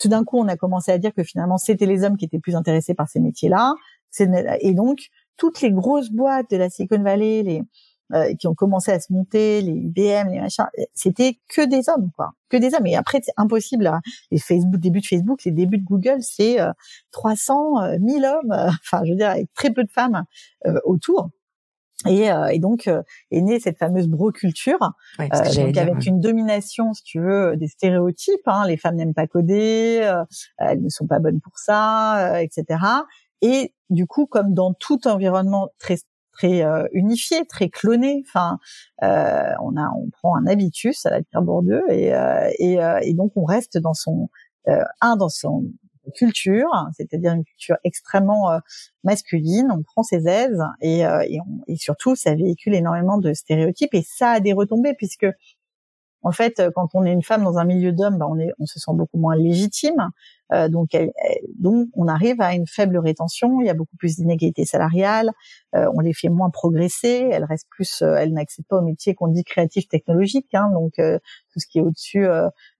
Tout 0.00 0.08
d'un 0.08 0.24
coup, 0.24 0.38
on 0.38 0.48
a 0.48 0.56
commencé 0.56 0.90
à 0.90 0.98
dire 0.98 1.14
que 1.14 1.22
finalement 1.22 1.56
c'était 1.56 1.86
les 1.86 2.02
hommes 2.02 2.16
qui 2.16 2.24
étaient 2.24 2.40
plus 2.40 2.56
intéressés 2.56 2.94
par 2.94 3.08
ces 3.08 3.20
métiers-là. 3.20 3.74
Et 4.60 4.74
donc 4.74 5.10
toutes 5.36 5.60
les 5.60 5.70
grosses 5.70 6.10
boîtes 6.10 6.50
de 6.50 6.56
la 6.56 6.68
Silicon 6.68 7.02
Valley, 7.02 7.42
les 7.42 7.62
euh, 8.12 8.34
qui 8.34 8.48
ont 8.48 8.54
commencé 8.54 8.90
à 8.90 8.98
se 8.98 9.12
monter, 9.12 9.60
les 9.62 9.72
IBM, 9.72 10.30
les 10.32 10.40
machins, 10.40 10.66
c'était 10.94 11.38
que 11.48 11.64
des 11.64 11.88
hommes, 11.88 12.10
quoi, 12.16 12.32
que 12.48 12.56
des 12.56 12.74
hommes. 12.74 12.86
Et 12.86 12.96
après, 12.96 13.20
c'est 13.22 13.32
impossible. 13.36 13.86
Hein. 13.86 14.00
Les 14.32 14.38
Facebook, 14.38 14.80
début 14.80 15.00
de 15.00 15.06
Facebook, 15.06 15.44
les 15.44 15.52
débuts 15.52 15.78
de 15.78 15.84
Google, 15.84 16.18
c'est 16.20 16.58
300, 17.12 17.82
euh, 17.82 17.98
1000 18.00 18.24
euh, 18.24 18.32
hommes. 18.32 18.70
Enfin, 18.82 19.04
je 19.04 19.10
veux 19.10 19.16
dire, 19.16 19.30
avec 19.30 19.52
très 19.54 19.70
peu 19.70 19.84
de 19.84 19.90
femmes 19.90 20.24
autour. 20.84 21.30
Et, 22.08 22.28
et, 22.52 22.58
donc 22.58 22.86
est 22.86 23.40
née 23.42 23.60
cette 23.60 23.76
fameuse 23.76 24.08
broculture, 24.08 24.78
ouais, 25.18 25.28
donc 25.28 25.76
avec 25.76 26.06
une 26.06 26.18
domination, 26.18 26.94
si 26.94 27.02
tu 27.02 27.20
veux, 27.20 27.56
des 27.56 27.68
stéréotypes. 27.68 28.40
Hein, 28.46 28.66
les 28.66 28.78
femmes 28.78 28.96
n'aiment 28.96 29.12
pas 29.12 29.26
coder, 29.26 30.10
elles 30.56 30.82
ne 30.82 30.88
sont 30.88 31.06
pas 31.06 31.18
bonnes 31.18 31.40
pour 31.40 31.58
ça, 31.58 32.42
etc. 32.42 32.78
Et 33.42 33.74
du 33.90 34.06
coup, 34.06 34.26
comme 34.26 34.54
dans 34.54 34.72
tout 34.72 35.06
environnement 35.06 35.68
très 35.78 35.96
très 36.40 36.62
euh, 36.62 36.86
unifié, 36.92 37.44
très 37.46 37.68
cloné. 37.68 38.22
Enfin, 38.26 38.58
euh, 39.02 39.52
on 39.62 39.76
a, 39.76 39.90
on 39.96 40.08
prend 40.10 40.36
un 40.36 40.46
habitus 40.46 41.04
à 41.06 41.10
la 41.10 41.22
Pierre 41.22 41.42
Bourdieu 41.42 41.82
et, 41.90 42.14
euh, 42.14 42.48
et, 43.02 43.14
donc 43.14 43.32
on 43.36 43.44
reste 43.44 43.78
dans 43.78 43.94
son 43.94 44.28
un 45.00 45.16
dans 45.16 45.28
son 45.28 45.64
culture, 46.14 46.70
c'est-à-dire 46.96 47.32
une 47.32 47.44
culture 47.44 47.76
extrêmement 47.82 48.60
masculine. 49.04 49.68
On 49.72 49.82
prend 49.82 50.02
ses 50.02 50.28
aises 50.28 50.62
et, 50.80 51.00
et, 51.00 51.76
surtout 51.76 52.14
ça 52.14 52.34
véhicule 52.34 52.74
énormément 52.74 53.18
de 53.18 53.32
stéréotypes 53.32 53.94
et 53.94 54.02
ça 54.06 54.32
a 54.32 54.40
des 54.40 54.52
retombées 54.52 54.94
puisque 54.94 55.26
en 56.22 56.32
fait, 56.32 56.62
quand 56.74 56.88
on 56.94 57.04
est 57.04 57.12
une 57.12 57.22
femme 57.22 57.44
dans 57.44 57.58
un 57.58 57.64
milieu 57.64 57.92
d'hommes, 57.92 58.18
ben 58.18 58.26
on, 58.28 58.38
on 58.58 58.66
se 58.66 58.78
sent 58.78 58.92
beaucoup 58.94 59.18
moins 59.18 59.36
légitime. 59.36 60.10
Euh, 60.52 60.68
donc, 60.68 60.90
donc, 61.58 61.88
on 61.94 62.08
arrive 62.08 62.40
à 62.40 62.54
une 62.54 62.66
faible 62.66 62.98
rétention. 62.98 63.60
Il 63.60 63.66
y 63.66 63.70
a 63.70 63.74
beaucoup 63.74 63.96
plus 63.96 64.16
d'inégalités 64.16 64.64
salariales. 64.64 65.30
Euh, 65.74 65.86
on 65.94 66.00
les 66.00 66.12
fait 66.12 66.28
moins 66.28 66.50
progresser. 66.50 67.28
Elles 67.30 67.44
restent 67.44 67.68
plus, 67.70 68.02
euh, 68.02 68.16
elles 68.16 68.34
pas 68.68 68.78
au 68.78 68.82
métier 68.82 69.14
qu'on 69.14 69.28
dit 69.28 69.44
créatif 69.44 69.88
technologique. 69.88 70.48
Hein, 70.54 70.70
donc, 70.72 70.94
tout 70.96 71.60
ce 71.60 71.66
qui 71.66 71.78
est 71.78 71.82
au-dessus 71.82 72.26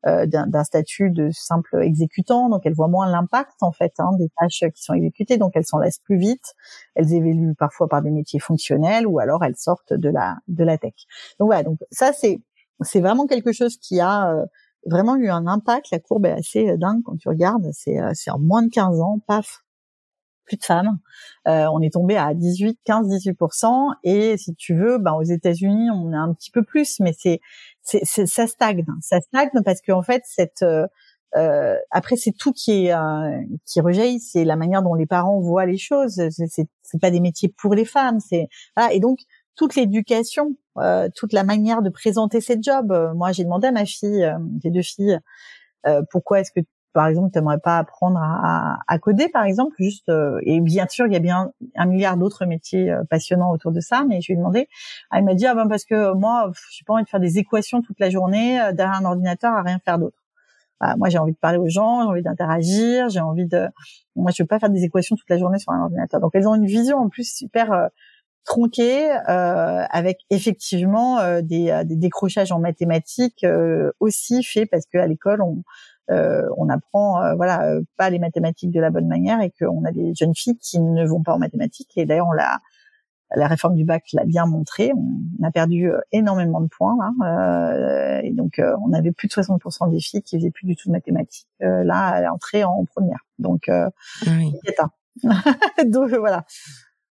d'un 0.04 0.64
statut 0.64 1.10
de 1.10 1.30
simple 1.32 1.82
exécutant. 1.82 2.48
Donc, 2.48 2.62
elles 2.64 2.74
voient 2.74 2.88
moins 2.88 3.10
l'impact 3.10 3.62
en 3.62 3.72
fait 3.72 3.92
hein, 3.98 4.10
des 4.18 4.28
tâches 4.38 4.64
qui 4.74 4.82
sont 4.82 4.94
exécutées. 4.94 5.36
Donc, 5.38 5.52
elles 5.54 5.66
s'en 5.66 5.78
laissent 5.78 5.98
plus 5.98 6.18
vite. 6.18 6.54
Elles 6.94 7.12
évoluent 7.12 7.54
parfois 7.54 7.88
par 7.88 8.02
des 8.02 8.10
métiers 8.10 8.40
fonctionnels 8.40 9.06
ou 9.06 9.18
alors 9.18 9.44
elles 9.44 9.56
sortent 9.56 9.92
de 9.92 10.08
la 10.08 10.36
de 10.48 10.64
la 10.64 10.78
tech. 10.78 10.94
Donc 11.38 11.48
voilà. 11.48 11.62
Donc 11.62 11.78
ça 11.90 12.12
c'est 12.12 12.40
c'est 12.82 13.00
vraiment 13.00 13.26
quelque 13.26 13.52
chose 13.52 13.76
qui 13.76 14.00
a 14.00 14.44
vraiment 14.86 15.16
eu 15.16 15.28
un 15.28 15.46
impact. 15.46 15.90
La 15.92 15.98
courbe 15.98 16.26
est 16.26 16.32
assez 16.32 16.68
euh, 16.68 16.76
dingue 16.76 17.02
quand 17.04 17.16
tu 17.16 17.28
regardes. 17.28 17.70
C'est, 17.72 18.00
euh, 18.00 18.10
c'est 18.14 18.30
en 18.30 18.38
moins 18.38 18.62
de 18.62 18.68
15 18.68 19.00
ans, 19.00 19.18
paf, 19.26 19.64
plus 20.44 20.56
de 20.56 20.64
femmes. 20.64 20.98
Euh, 21.48 21.66
on 21.72 21.80
est 21.80 21.92
tombé 21.92 22.16
à 22.16 22.34
18, 22.34 22.78
15, 22.84 23.08
18% 23.08 23.94
Et 24.04 24.36
si 24.36 24.54
tu 24.54 24.74
veux, 24.74 24.98
ben 24.98 25.12
aux 25.12 25.22
États-Unis, 25.22 25.90
on 25.90 26.12
est 26.12 26.16
un 26.16 26.32
petit 26.34 26.50
peu 26.50 26.62
plus, 26.62 27.00
mais 27.00 27.12
c'est, 27.16 27.40
c'est, 27.82 28.04
ça 28.04 28.46
stagne. 28.46 28.84
Ça 29.00 29.20
stagne 29.20 29.50
parce 29.64 29.80
qu'en 29.80 30.02
fait, 30.02 30.22
cette 30.24 30.64
euh, 31.36 31.76
après, 31.92 32.16
c'est 32.16 32.32
tout 32.32 32.52
qui 32.52 32.86
est 32.86 32.94
qui 33.64 33.80
rejaillit, 33.80 34.18
c'est 34.18 34.44
la 34.44 34.56
manière 34.56 34.82
dont 34.82 34.94
les 34.94 35.06
parents 35.06 35.38
voient 35.40 35.66
les 35.66 35.78
choses. 35.78 36.20
C'est, 36.30 36.48
c'est, 36.82 37.00
pas 37.00 37.12
des 37.12 37.20
métiers 37.20 37.54
pour 37.56 37.74
les 37.74 37.84
femmes. 37.84 38.18
C'est 38.18 38.48
voilà. 38.76 38.92
et 38.92 38.98
donc 38.98 39.20
toute 39.60 39.76
l'éducation, 39.76 40.56
toute 41.14 41.34
la 41.34 41.44
manière 41.44 41.82
de 41.82 41.90
présenter 41.90 42.40
ses 42.40 42.56
jobs. 42.62 43.12
moi, 43.14 43.32
j'ai 43.32 43.44
demandé 43.44 43.66
à 43.66 43.72
ma 43.72 43.84
fille, 43.84 44.34
j'ai 44.62 44.70
deux 44.70 44.80
filles, 44.80 45.18
pourquoi 46.10 46.40
est-ce 46.40 46.50
que 46.50 46.60
par 46.92 47.06
exemple, 47.06 47.30
tu 47.32 47.38
n'aimerais 47.38 47.58
pas 47.58 47.78
apprendre 47.78 48.18
à, 48.20 48.78
à, 48.86 48.98
coder, 48.98 49.28
par 49.28 49.44
exemple, 49.44 49.74
juste 49.78 50.08
euh, 50.08 50.40
et 50.42 50.60
bien 50.60 50.86
sûr, 50.88 51.06
il 51.06 51.12
y 51.12 51.16
a 51.16 51.20
bien 51.20 51.52
un 51.76 51.86
milliard 51.86 52.16
d'autres 52.16 52.46
métiers 52.46 52.90
euh, 52.90 53.04
passionnants 53.08 53.52
autour 53.52 53.70
de 53.72 53.80
ça, 53.80 54.04
mais 54.08 54.20
je 54.20 54.28
lui 54.28 54.34
ai 54.34 54.36
demandé, 54.36 54.68
ah, 55.10 55.18
elle 55.18 55.24
m'a 55.24 55.34
dit 55.34 55.46
ah 55.46 55.54
ben 55.54 55.68
parce 55.68 55.84
que 55.84 56.12
moi, 56.14 56.50
j'ai 56.72 56.84
pas 56.84 56.94
envie 56.94 57.04
de 57.04 57.08
faire 57.08 57.20
des 57.20 57.38
équations 57.38 57.80
toute 57.82 58.00
la 58.00 58.10
journée 58.10 58.60
euh, 58.60 58.72
derrière 58.72 58.96
un 58.96 59.04
ordinateur 59.04 59.52
à 59.52 59.62
rien 59.62 59.78
faire 59.84 59.98
d'autre. 59.98 60.16
Bah, 60.80 60.94
moi, 60.96 61.10
j'ai 61.10 61.18
envie 61.18 61.32
de 61.32 61.38
parler 61.38 61.58
aux 61.58 61.68
gens, 61.68 62.02
j'ai 62.02 62.08
envie 62.08 62.22
d'interagir, 62.22 63.08
j'ai 63.10 63.20
envie 63.20 63.46
de, 63.46 63.68
moi, 64.16 64.32
je 64.34 64.42
veux 64.42 64.46
pas 64.46 64.58
faire 64.58 64.70
des 64.70 64.82
équations 64.82 65.14
toute 65.14 65.28
la 65.28 65.38
journée 65.38 65.58
sur 65.58 65.72
un 65.72 65.82
ordinateur. 65.82 66.20
Donc, 66.20 66.32
elles 66.34 66.48
ont 66.48 66.54
une 66.54 66.66
vision 66.66 66.98
en 66.98 67.08
plus 67.08 67.30
super 67.30 67.90
tronquée, 68.44 69.10
avec 69.10 70.18
effectivement 70.30 71.40
des, 71.42 71.82
des, 71.84 71.96
décrochages 71.96 72.52
en 72.52 72.58
mathématiques 72.58 73.46
aussi 74.00 74.42
faits 74.42 74.68
parce 74.70 74.86
qu'à 74.86 75.06
l'école, 75.06 75.42
on 75.42 75.62
euh, 76.10 76.48
on 76.56 76.68
apprend 76.68 77.22
euh, 77.22 77.34
voilà 77.34 77.66
euh, 77.66 77.82
pas 77.96 78.10
les 78.10 78.18
mathématiques 78.18 78.72
de 78.72 78.80
la 78.80 78.90
bonne 78.90 79.06
manière 79.06 79.40
et 79.40 79.52
qu'on 79.56 79.84
a 79.84 79.92
des 79.92 80.12
jeunes 80.14 80.34
filles 80.34 80.58
qui 80.58 80.80
ne 80.80 81.06
vont 81.06 81.22
pas 81.22 81.34
en 81.34 81.38
mathématiques 81.38 81.92
et 81.96 82.04
d'ailleurs 82.04 82.26
on 82.28 82.32
l'a 82.32 82.58
la 83.36 83.46
réforme 83.46 83.76
du 83.76 83.84
bac 83.84 84.06
l'a 84.12 84.24
bien 84.24 84.44
montré. 84.44 84.90
On 84.92 85.44
a 85.46 85.52
perdu 85.52 85.88
énormément 86.10 86.60
de 86.60 86.66
points 86.66 86.96
là, 86.98 88.20
et 88.24 88.32
donc 88.32 88.60
on 88.84 88.92
avait 88.92 89.12
plus 89.12 89.28
de 89.28 89.32
60% 89.32 89.88
des 89.88 90.00
filles 90.00 90.22
qui 90.22 90.36
faisaient 90.36 90.50
plus 90.50 90.66
du 90.66 90.74
tout 90.74 90.88
de 90.88 90.92
mathématiques 90.92 91.46
là 91.60 92.08
à 92.08 92.22
l'entrée 92.22 92.64
en 92.64 92.84
première. 92.86 93.20
Donc 93.38 93.68
ah 93.68 93.92
oui. 94.26 94.52
donc 95.86 96.12
voilà. 96.12 96.44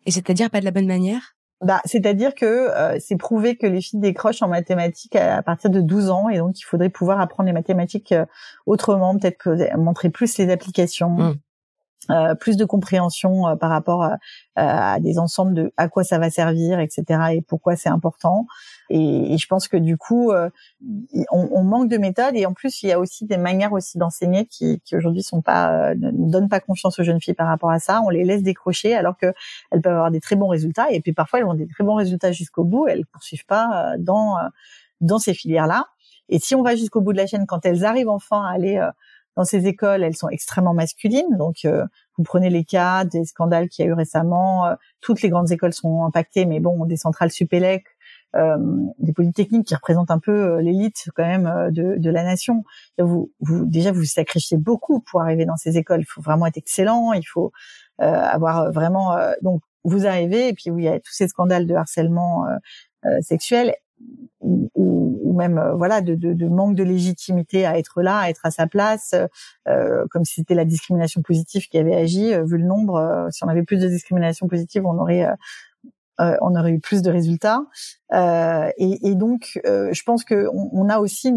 Et 0.07 0.11
c'est-à-dire 0.11 0.51
pas 0.51 0.61
de 0.61 0.65
la 0.65 0.71
bonne 0.71 0.87
manière? 0.87 1.37
Bah, 1.63 1.81
c'est-à-dire 1.85 2.35
que 2.35 2.45
euh, 2.45 2.99
c'est 2.99 3.17
prouvé 3.17 3.57
que 3.57 3.67
les 3.67 3.81
filles 3.81 4.01
décrochent 4.01 4.43
en 4.43 4.49
mathématiques 4.49 5.15
à, 5.15 5.43
partir 5.43 5.71
de 5.71 5.81
12 5.81 6.11
ans 6.11 6.29
et 6.29 6.39
donc 6.39 6.59
il 6.59 6.65
faudrait 6.65 6.89
pouvoir 6.89 7.21
apprendre 7.21 7.47
les 7.47 7.53
mathématiques 7.53 8.11
euh, 8.11 8.27
autrement, 8.67 9.17
peut-être 9.17 9.77
montrer 9.77 10.11
plus 10.11 10.39
les 10.39 10.51
applications. 10.51 11.11
Mmh. 11.11 11.37
Euh, 12.11 12.35
plus 12.35 12.57
de 12.57 12.65
compréhension 12.65 13.47
euh, 13.47 13.55
par 13.55 13.71
rapport 13.71 14.03
à, 14.03 14.19
à, 14.57 14.99
des 14.99 15.19
ensembles 15.19 15.55
de 15.55 15.73
à 15.77 15.89
quoi 15.89 16.03
ça 16.03 16.19
va 16.19 16.31
servir, 16.31 16.81
etc. 16.81 17.05
et 17.35 17.43
pourquoi 17.43 17.77
c'est 17.77 17.89
important. 17.89 18.47
Et, 18.91 19.37
je 19.39 19.47
pense 19.47 19.69
que 19.69 19.77
du 19.77 19.97
coup, 19.97 20.33
euh, 20.33 20.51
on, 21.31 21.49
on, 21.53 21.63
manque 21.63 21.89
de 21.89 21.99
méthodes 21.99 22.35
et 22.35 22.45
en 22.45 22.55
plus 22.55 22.83
il 22.83 22.89
y 22.89 22.93
a 22.93 22.99
aussi 22.99 23.25
des 23.25 23.37
manières 23.37 23.73
aussi 23.73 23.99
d'enseigner 23.99 24.47
qui, 24.47 24.81
qui 24.85 24.97
aujourd'hui 24.97 25.23
sont 25.23 25.43
pas 25.43 25.95
ne 25.95 26.11
donnent 26.11 26.49
pas 26.49 26.61
confiance 26.61 26.99
aux 26.99 27.05
jeunes 27.05 27.21
filles 27.21 27.35
par 27.35 27.47
rapport 27.47 27.71
à 27.71 27.79
ça. 27.79 28.01
On 28.05 28.09
les 28.09 28.25
laisse 28.25 28.43
décrocher 28.43 28.95
alors 28.95 29.17
que 29.17 29.33
elles 29.71 29.81
peuvent 29.81 29.95
avoir 29.95 30.11
des 30.11 30.21
très 30.21 30.35
bons 30.35 30.49
résultats 30.49 30.91
et 30.91 31.01
puis 31.01 31.13
parfois 31.13 31.39
elles 31.39 31.47
ont 31.47 31.55
des 31.55 31.69
très 31.69 31.85
bons 31.85 31.95
résultats 31.95 32.33
jusqu'au 32.33 32.65
bout. 32.65 32.89
Elles 32.89 33.07
poursuivent 33.07 33.47
pas 33.47 33.95
dans 33.99 34.39
dans 35.01 35.19
ces 35.19 35.35
filières 35.35 35.69
là. 35.69 35.87
Et 36.29 36.39
si 36.39 36.55
on 36.55 36.63
va 36.63 36.75
jusqu'au 36.75 37.01
bout 37.01 37.13
de 37.13 37.19
la 37.19 37.27
chaîne, 37.27 37.47
quand 37.47 37.65
elles 37.65 37.85
arrivent 37.85 38.09
enfin 38.09 38.45
à 38.45 38.53
aller 38.53 38.89
dans 39.37 39.45
ces 39.45 39.67
écoles, 39.67 40.03
elles 40.03 40.17
sont 40.17 40.29
extrêmement 40.29 40.75
masculines. 40.75 41.37
Donc, 41.37 41.65
euh, 41.65 41.85
vous 42.19 42.25
prenez 42.25 42.51
les 42.51 42.65
cas 42.65 43.05
des 43.05 43.25
scandales 43.25 43.69
qu'il 43.69 43.85
y 43.85 43.89
a 43.89 43.91
eu 43.91 43.95
récemment. 43.95 44.67
Euh, 44.67 44.75
toutes 45.01 45.23
les 45.23 45.31
grandes 45.31 45.51
écoles 45.51 45.73
sont 45.73 46.05
impactées, 46.05 46.45
mais 46.45 46.61
bon, 46.61 46.85
des 46.85 46.97
centrales 46.97 47.31
Supélec, 47.31 47.85
euh, 48.37 48.59
des 48.99 49.13
polytechniques 49.13 49.67
qui 49.67 49.75
représentent 49.75 50.11
un 50.11 50.19
peu 50.19 50.59
l'élite 50.61 51.09
quand 51.15 51.27
même 51.27 51.71
de, 51.71 51.97
de, 51.97 52.11
la 52.11 52.25
nation. 52.25 52.65
Vous, 52.99 53.33
vous, 53.41 53.65
déjà, 53.65 53.93
vous 53.93 54.05
sacrifiez 54.05 54.59
beaucoup 54.59 55.01
pour 55.01 55.23
arriver 55.23 55.47
dans 55.47 55.57
ces 55.57 55.79
écoles. 55.79 56.01
Il 56.01 56.07
faut 56.07 56.23
vraiment 56.23 56.47
être 56.47 56.59
excellent. 56.59 57.13
Il 57.13 57.25
faut 57.25 57.53
avoir 57.99 58.73
vraiment. 58.73 59.17
donc, 59.43 59.63
vous 59.85 60.07
arrivez 60.07 60.49
et 60.49 60.53
puis 60.55 60.65
il 60.67 60.83
y 60.83 60.89
a 60.89 60.99
tous 61.01 61.13
ces 61.13 61.29
scandales 61.29 61.67
de 61.67 61.75
harcèlement 61.75 62.47
sexuel 63.21 63.75
ou, 64.43 64.71
ou, 64.75 65.33
même 65.35 65.59
euh, 65.59 65.75
voilà 65.75 66.01
de, 66.01 66.15
de, 66.15 66.33
de, 66.33 66.49
manque 66.49 66.75
de 66.75 66.83
légitimité 66.83 67.65
à 67.65 67.79
être 67.79 68.03
là, 68.03 68.19
à 68.19 68.29
être 68.29 68.45
à 68.45 68.51
sa 68.51 68.67
place, 68.67 69.15
euh, 69.69 70.05
comme 70.11 70.25
si 70.25 70.35
c'était 70.35 70.55
la 70.55 70.65
discrimination 70.65 71.23
positive 71.23 71.69
qui 71.69 71.79
avait 71.79 71.95
agi. 71.95 72.35
Euh, 72.35 72.45
vu 72.45 72.59
le 72.59 72.65
nombre, 72.65 72.97
euh, 72.97 73.31
si 73.31 73.45
on 73.45 73.49
avait 73.49 73.63
plus 73.63 73.79
de 73.79 73.89
discrimination 73.89 74.49
positive, 74.49 74.85
on 74.87 74.99
aurait 74.99 75.27
on 76.19 76.55
aurait 76.55 76.71
eu 76.71 76.79
plus 76.79 77.03
de 77.03 77.11
résultats. 77.11 77.65
Et, 78.13 79.11
et, 79.11 79.15
donc, 79.17 79.59
je 79.65 80.03
pense 80.05 80.23
que 80.23 80.47
on, 80.53 80.71
on, 80.73 80.89
a 80.89 81.01
aussi 81.01 81.33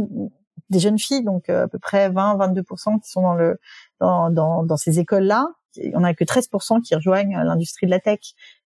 des 0.69 0.77
jeunes 0.77 0.99
filles, 0.99 1.23
donc 1.23 1.49
à 1.49 1.67
peu 1.67 1.79
près 1.79 2.09
20-22% 2.11 2.99
qui 3.01 3.09
sont 3.09 3.23
dans 3.23 3.33
le 3.33 3.57
dans, 3.99 4.29
dans, 4.29 4.63
dans 4.63 4.77
ces 4.77 4.99
écoles-là, 4.99 5.47
on 5.93 6.03
a 6.03 6.13
que 6.13 6.23
13% 6.23 6.81
qui 6.81 6.95
rejoignent 6.95 7.37
l'industrie 7.43 7.85
de 7.85 7.91
la 7.91 7.99
tech 7.99 8.19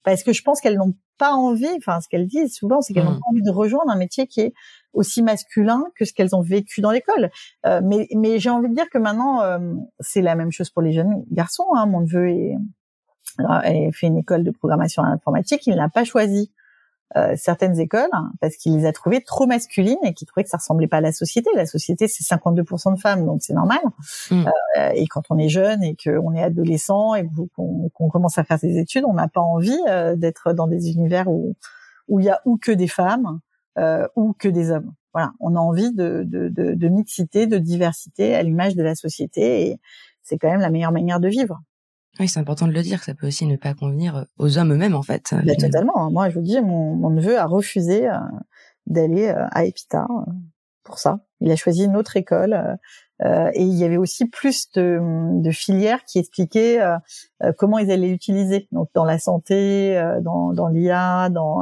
parce 0.03 0.23
que 0.23 0.33
je 0.33 0.41
pense 0.41 0.61
qu'elles 0.61 0.77
n'ont 0.77 0.93
pas 1.17 1.33
envie, 1.33 1.67
enfin 1.77 1.99
ce 2.01 2.07
qu'elles 2.07 2.27
disent 2.27 2.55
souvent, 2.55 2.81
c'est 2.81 2.93
qu'elles 2.93 3.03
n'ont 3.03 3.11
mmh. 3.11 3.19
pas 3.19 3.29
envie 3.31 3.43
de 3.43 3.51
rejoindre 3.51 3.91
un 3.91 3.97
métier 3.97 4.27
qui 4.27 4.41
est 4.41 4.53
aussi 4.93 5.21
masculin 5.21 5.83
que 5.95 6.05
ce 6.05 6.13
qu'elles 6.13 6.35
ont 6.35 6.41
vécu 6.41 6.81
dans 6.81 6.91
l'école. 6.91 7.29
Euh, 7.65 7.81
mais 7.83 8.07
mais 8.15 8.39
j'ai 8.39 8.49
envie 8.49 8.69
de 8.69 8.75
dire 8.75 8.89
que 8.89 8.97
maintenant 8.97 9.41
euh, 9.41 9.59
c'est 9.99 10.21
la 10.21 10.35
même 10.35 10.51
chose 10.51 10.69
pour 10.69 10.81
les 10.81 10.93
jeunes 10.93 11.23
garçons. 11.31 11.67
Hein. 11.75 11.85
Mon 11.85 12.01
neveu 12.01 12.29
est, 12.29 12.55
est 13.65 13.91
fait 13.91 14.07
une 14.07 14.17
école 14.17 14.43
de 14.43 14.51
programmation 14.51 15.03
informatique, 15.03 15.67
il 15.67 15.75
n'a 15.75 15.89
pas 15.89 16.05
choisi 16.05 16.51
euh, 17.17 17.33
certaines 17.35 17.79
écoles 17.79 18.09
hein, 18.11 18.31
parce 18.39 18.55
qu'il 18.55 18.77
les 18.77 18.85
a 18.85 18.93
trouvées 18.93 19.21
trop 19.21 19.47
masculines 19.47 19.97
et 20.03 20.13
qu'il 20.13 20.27
trouvait 20.27 20.43
que 20.43 20.49
ça 20.49 20.57
ressemblait 20.57 20.87
pas 20.87 20.97
à 20.97 21.01
la 21.01 21.11
société. 21.11 21.49
La 21.55 21.65
société, 21.65 22.07
c'est 22.07 22.23
52% 22.23 22.95
de 22.95 22.99
femmes, 22.99 23.25
donc 23.25 23.41
c'est 23.41 23.53
normal. 23.53 23.79
Mm. 24.29 24.45
Euh, 24.77 24.89
et 24.93 25.07
quand 25.07 25.23
on 25.31 25.37
est 25.37 25.49
jeune 25.49 25.83
et 25.83 25.95
qu'on 25.95 26.33
est 26.33 26.43
adolescent 26.43 27.15
et 27.15 27.27
qu'on 27.55 28.09
commence 28.09 28.37
à 28.37 28.43
faire 28.43 28.59
ses 28.59 28.77
études, 28.77 29.05
on 29.05 29.13
n'a 29.13 29.27
pas 29.27 29.41
envie 29.41 29.79
euh, 29.87 30.15
d'être 30.15 30.53
dans 30.53 30.67
des 30.67 30.91
univers 30.91 31.27
où 31.27 31.55
où 32.07 32.19
il 32.19 32.25
y 32.25 32.29
a 32.29 32.41
ou 32.45 32.57
que 32.57 32.71
des 32.71 32.87
femmes 32.87 33.39
ou 34.15 34.33
que 34.33 34.49
des 34.49 34.71
hommes. 34.71 34.93
Voilà, 35.13 35.31
on 35.39 35.55
a 35.55 35.59
envie 35.59 35.93
de, 35.93 36.23
de, 36.25 36.49
de, 36.49 36.73
de 36.73 36.87
mixité, 36.89 37.47
de 37.47 37.57
diversité 37.57 38.35
à 38.35 38.43
l'image 38.43 38.75
de 38.75 38.83
la 38.83 38.93
société 38.93 39.69
et 39.69 39.79
c'est 40.21 40.37
quand 40.37 40.49
même 40.49 40.59
la 40.59 40.69
meilleure 40.69 40.91
manière 40.91 41.19
de 41.19 41.29
vivre. 41.29 41.61
Oui, 42.19 42.27
c'est 42.27 42.39
important 42.39 42.67
de 42.67 42.73
le 42.73 42.81
dire. 42.81 43.03
Ça 43.03 43.13
peut 43.13 43.27
aussi 43.27 43.45
ne 43.45 43.55
pas 43.55 43.73
convenir 43.73 44.17
euh, 44.17 44.23
aux 44.37 44.57
hommes 44.57 44.73
eux-mêmes, 44.73 44.95
en 44.95 45.03
fait. 45.03 45.33
Bah, 45.45 45.55
totalement. 45.55 46.05
Hein. 46.05 46.09
Moi, 46.11 46.29
je 46.29 46.35
vous 46.35 46.43
dis, 46.43 46.59
mon, 46.61 46.95
mon 46.95 47.09
neveu 47.09 47.37
a 47.37 47.45
refusé 47.45 48.09
euh, 48.09 48.15
d'aller 48.87 49.27
euh, 49.27 49.45
à 49.51 49.65
Epita 49.65 50.07
pour 50.83 50.99
ça. 50.99 51.19
Il 51.39 51.51
a 51.51 51.55
choisi 51.55 51.85
une 51.85 51.95
autre 51.95 52.17
école. 52.17 52.77
et 53.21 53.61
il 53.61 53.75
y 53.75 53.83
avait 53.83 53.97
aussi 53.97 54.25
plus 54.27 54.71
de, 54.71 54.99
de 55.41 55.51
filières 55.51 56.03
qui 56.03 56.17
expliquaient 56.19 56.79
comment 57.57 57.77
ils 57.77 57.91
allaient 57.91 58.07
l'utiliser. 58.07 58.67
Donc 58.71 58.89
dans 58.95 59.05
la 59.05 59.19
santé, 59.19 60.01
dans, 60.21 60.51
dans 60.51 60.67
l'IA, 60.67 61.29
dans 61.29 61.61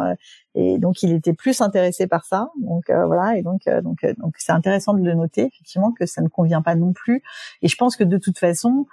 et 0.56 0.80
donc 0.80 1.04
il 1.04 1.12
était 1.12 1.34
plus 1.34 1.60
intéressé 1.60 2.08
par 2.08 2.24
ça. 2.24 2.50
Donc 2.62 2.86
voilà. 2.90 3.38
Et 3.38 3.42
donc 3.42 3.64
donc 3.84 4.06
donc 4.18 4.36
c'est 4.38 4.54
intéressant 4.54 4.94
de 4.94 5.04
le 5.04 5.14
noter 5.14 5.42
effectivement 5.42 5.92
que 5.92 6.06
ça 6.06 6.22
ne 6.22 6.30
convient 6.30 6.62
pas 6.62 6.76
non 6.76 6.94
plus. 6.94 7.22
Et 7.62 7.68
je 7.68 7.76
pense 7.76 7.98
que 7.98 8.06
de 8.06 8.18
toute 8.18 8.40
façon 8.40 8.86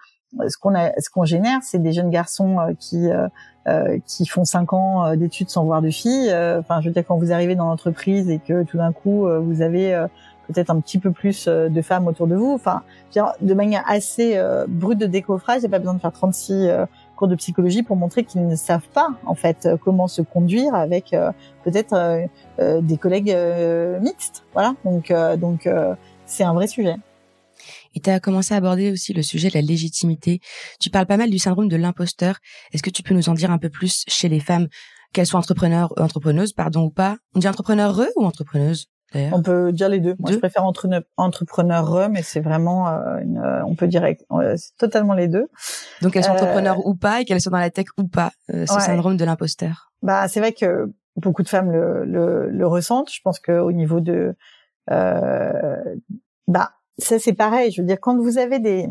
ce 0.49 0.57
qu'on 0.59 0.75
ce 0.75 1.11
qu'on 1.11 1.25
génère, 1.25 1.61
c'est 1.62 1.79
des 1.79 1.92
jeunes 1.92 2.11
garçons 2.11 2.59
euh, 2.59 2.73
qui 2.79 3.11
euh, 3.11 3.29
euh, 3.66 3.99
qui 4.07 4.27
font 4.27 4.44
cinq 4.44 4.73
ans 4.73 5.16
d'études 5.16 5.49
sans 5.49 5.64
voir 5.64 5.81
de 5.81 5.90
filles. 5.90 6.31
Enfin, 6.59 6.81
je 6.81 6.88
veux 6.88 6.92
dire, 6.92 7.05
quand 7.07 7.16
vous 7.16 7.33
arrivez 7.33 7.55
dans 7.55 7.66
l'entreprise 7.66 8.29
et 8.29 8.38
que 8.38 8.62
tout 8.64 8.77
d'un 8.77 8.92
coup 8.92 9.27
vous 9.27 9.62
avez 9.62 10.05
peut-être 10.47 10.68
un 10.68 10.81
petit 10.81 10.99
peu 10.99 11.12
plus 11.12 11.49
de 11.49 11.81
femmes 11.83 12.07
autour 12.07 12.27
de 12.27 12.35
vous. 12.35 12.53
Enfin, 12.53 12.83
de 13.14 13.55
manière 13.55 13.83
assez 13.87 14.38
brute 14.68 14.99
de 14.99 15.07
décoffrage, 15.07 15.59
il 15.59 15.61
n'y 15.61 15.66
a 15.68 15.70
pas 15.70 15.79
besoin 15.79 15.94
de 15.94 16.01
faire 16.01 16.12
36 16.12 16.68
cours 17.16 17.29
de 17.29 17.37
psychologie 17.37 17.83
pour 17.83 17.97
montrer 17.97 18.25
qu'ils 18.25 18.47
ne 18.47 18.55
savent 18.55 18.88
pas 18.92 19.09
en 19.25 19.35
fait 19.35 19.66
comment 19.83 20.09
se 20.09 20.20
conduire 20.20 20.75
avec 20.75 21.16
peut-être 21.64 22.29
des 22.59 22.97
collègues 22.99 23.35
mixtes. 24.03 24.44
Voilà, 24.53 24.75
donc 24.85 25.11
donc 25.38 25.66
c'est 26.27 26.44
un 26.44 26.53
vrai 26.53 26.66
sujet. 26.66 26.97
Et 27.94 28.00
tu 28.00 28.11
as 28.11 28.20
commencé 28.20 28.54
à 28.54 28.59
aborder 28.59 28.92
aussi 28.92 29.12
le 29.12 29.22
sujet 29.22 29.48
de 29.48 29.54
la 29.54 29.62
légitimité. 29.62 30.40
Tu 30.80 30.90
parles 30.90 31.07
pas 31.07 31.16
mal 31.16 31.30
du 31.30 31.38
syndrome 31.38 31.68
de 31.68 31.76
l'imposteur. 31.76 32.38
Est-ce 32.72 32.83
que 32.83 32.90
tu 32.90 33.02
peux 33.02 33.14
nous 33.14 33.28
en 33.28 33.35
dire 33.35 33.50
un 33.50 33.59
peu 33.59 33.70
plus 33.70 34.04
chez 34.09 34.28
les 34.28 34.40
femmes, 34.40 34.68
qu'elles 35.12 35.26
soient 35.26 35.40
entrepreneurs, 35.40 35.92
euh, 35.98 36.02
entrepreneuses, 36.02 36.52
pardon, 36.52 36.85
ou 36.85 36.90
pas? 36.90 37.16
On 37.35 37.38
dit 37.38 37.48
entrepreneureux 37.48 38.11
ou 38.16 38.24
entrepreneuse 38.24 38.87
on 39.33 39.42
peut 39.42 39.70
dire 39.70 39.88
les 39.88 40.00
deux. 40.00 40.16
Moi, 40.18 40.33
je 40.33 40.38
préfère 40.38 40.64
entre, 40.64 40.88
entrepreneur 41.16 42.09
mais 42.11 42.22
c'est 42.22 42.40
vraiment, 42.40 42.88
euh, 42.88 43.18
une, 43.22 43.38
euh, 43.38 43.64
on 43.64 43.76
peut 43.76 43.87
dire, 43.87 44.04
c'est 44.57 44.76
totalement 44.76 45.14
les 45.14 45.28
deux. 45.28 45.46
Donc, 46.02 46.16
elles 46.16 46.24
sont 46.24 46.33
entrepreneurs 46.33 46.85
ou 46.85 46.96
pas, 46.96 47.20
et 47.20 47.24
qu'elles 47.24 47.40
sont 47.40 47.50
dans 47.50 47.59
la 47.59 47.70
tech 47.70 47.87
ou 47.96 48.09
pas, 48.09 48.33
ce 48.48 48.66
syndrome 48.66 49.16
de 49.16 49.24
l'imposteur. 49.24 49.92
Bah, 50.02 50.26
c'est 50.26 50.40
vrai 50.40 50.52
que 50.52 50.92
beaucoup 51.14 51.44
de 51.44 51.48
femmes 51.48 51.70
le, 51.70 52.04
le, 52.04 52.50
le 52.50 52.66
ressentent. 52.66 53.12
Je 53.12 53.20
pense 53.22 53.38
qu'au 53.38 53.70
niveau 53.70 54.00
de, 54.00 54.35
bah, 54.88 56.72
ça 56.98 57.18
c'est 57.18 57.33
pareil. 57.33 57.70
Je 57.70 57.83
veux 57.83 57.87
dire, 57.87 58.00
quand 58.00 58.16
vous 58.18 58.38
avez 58.38 58.59
des, 58.59 58.88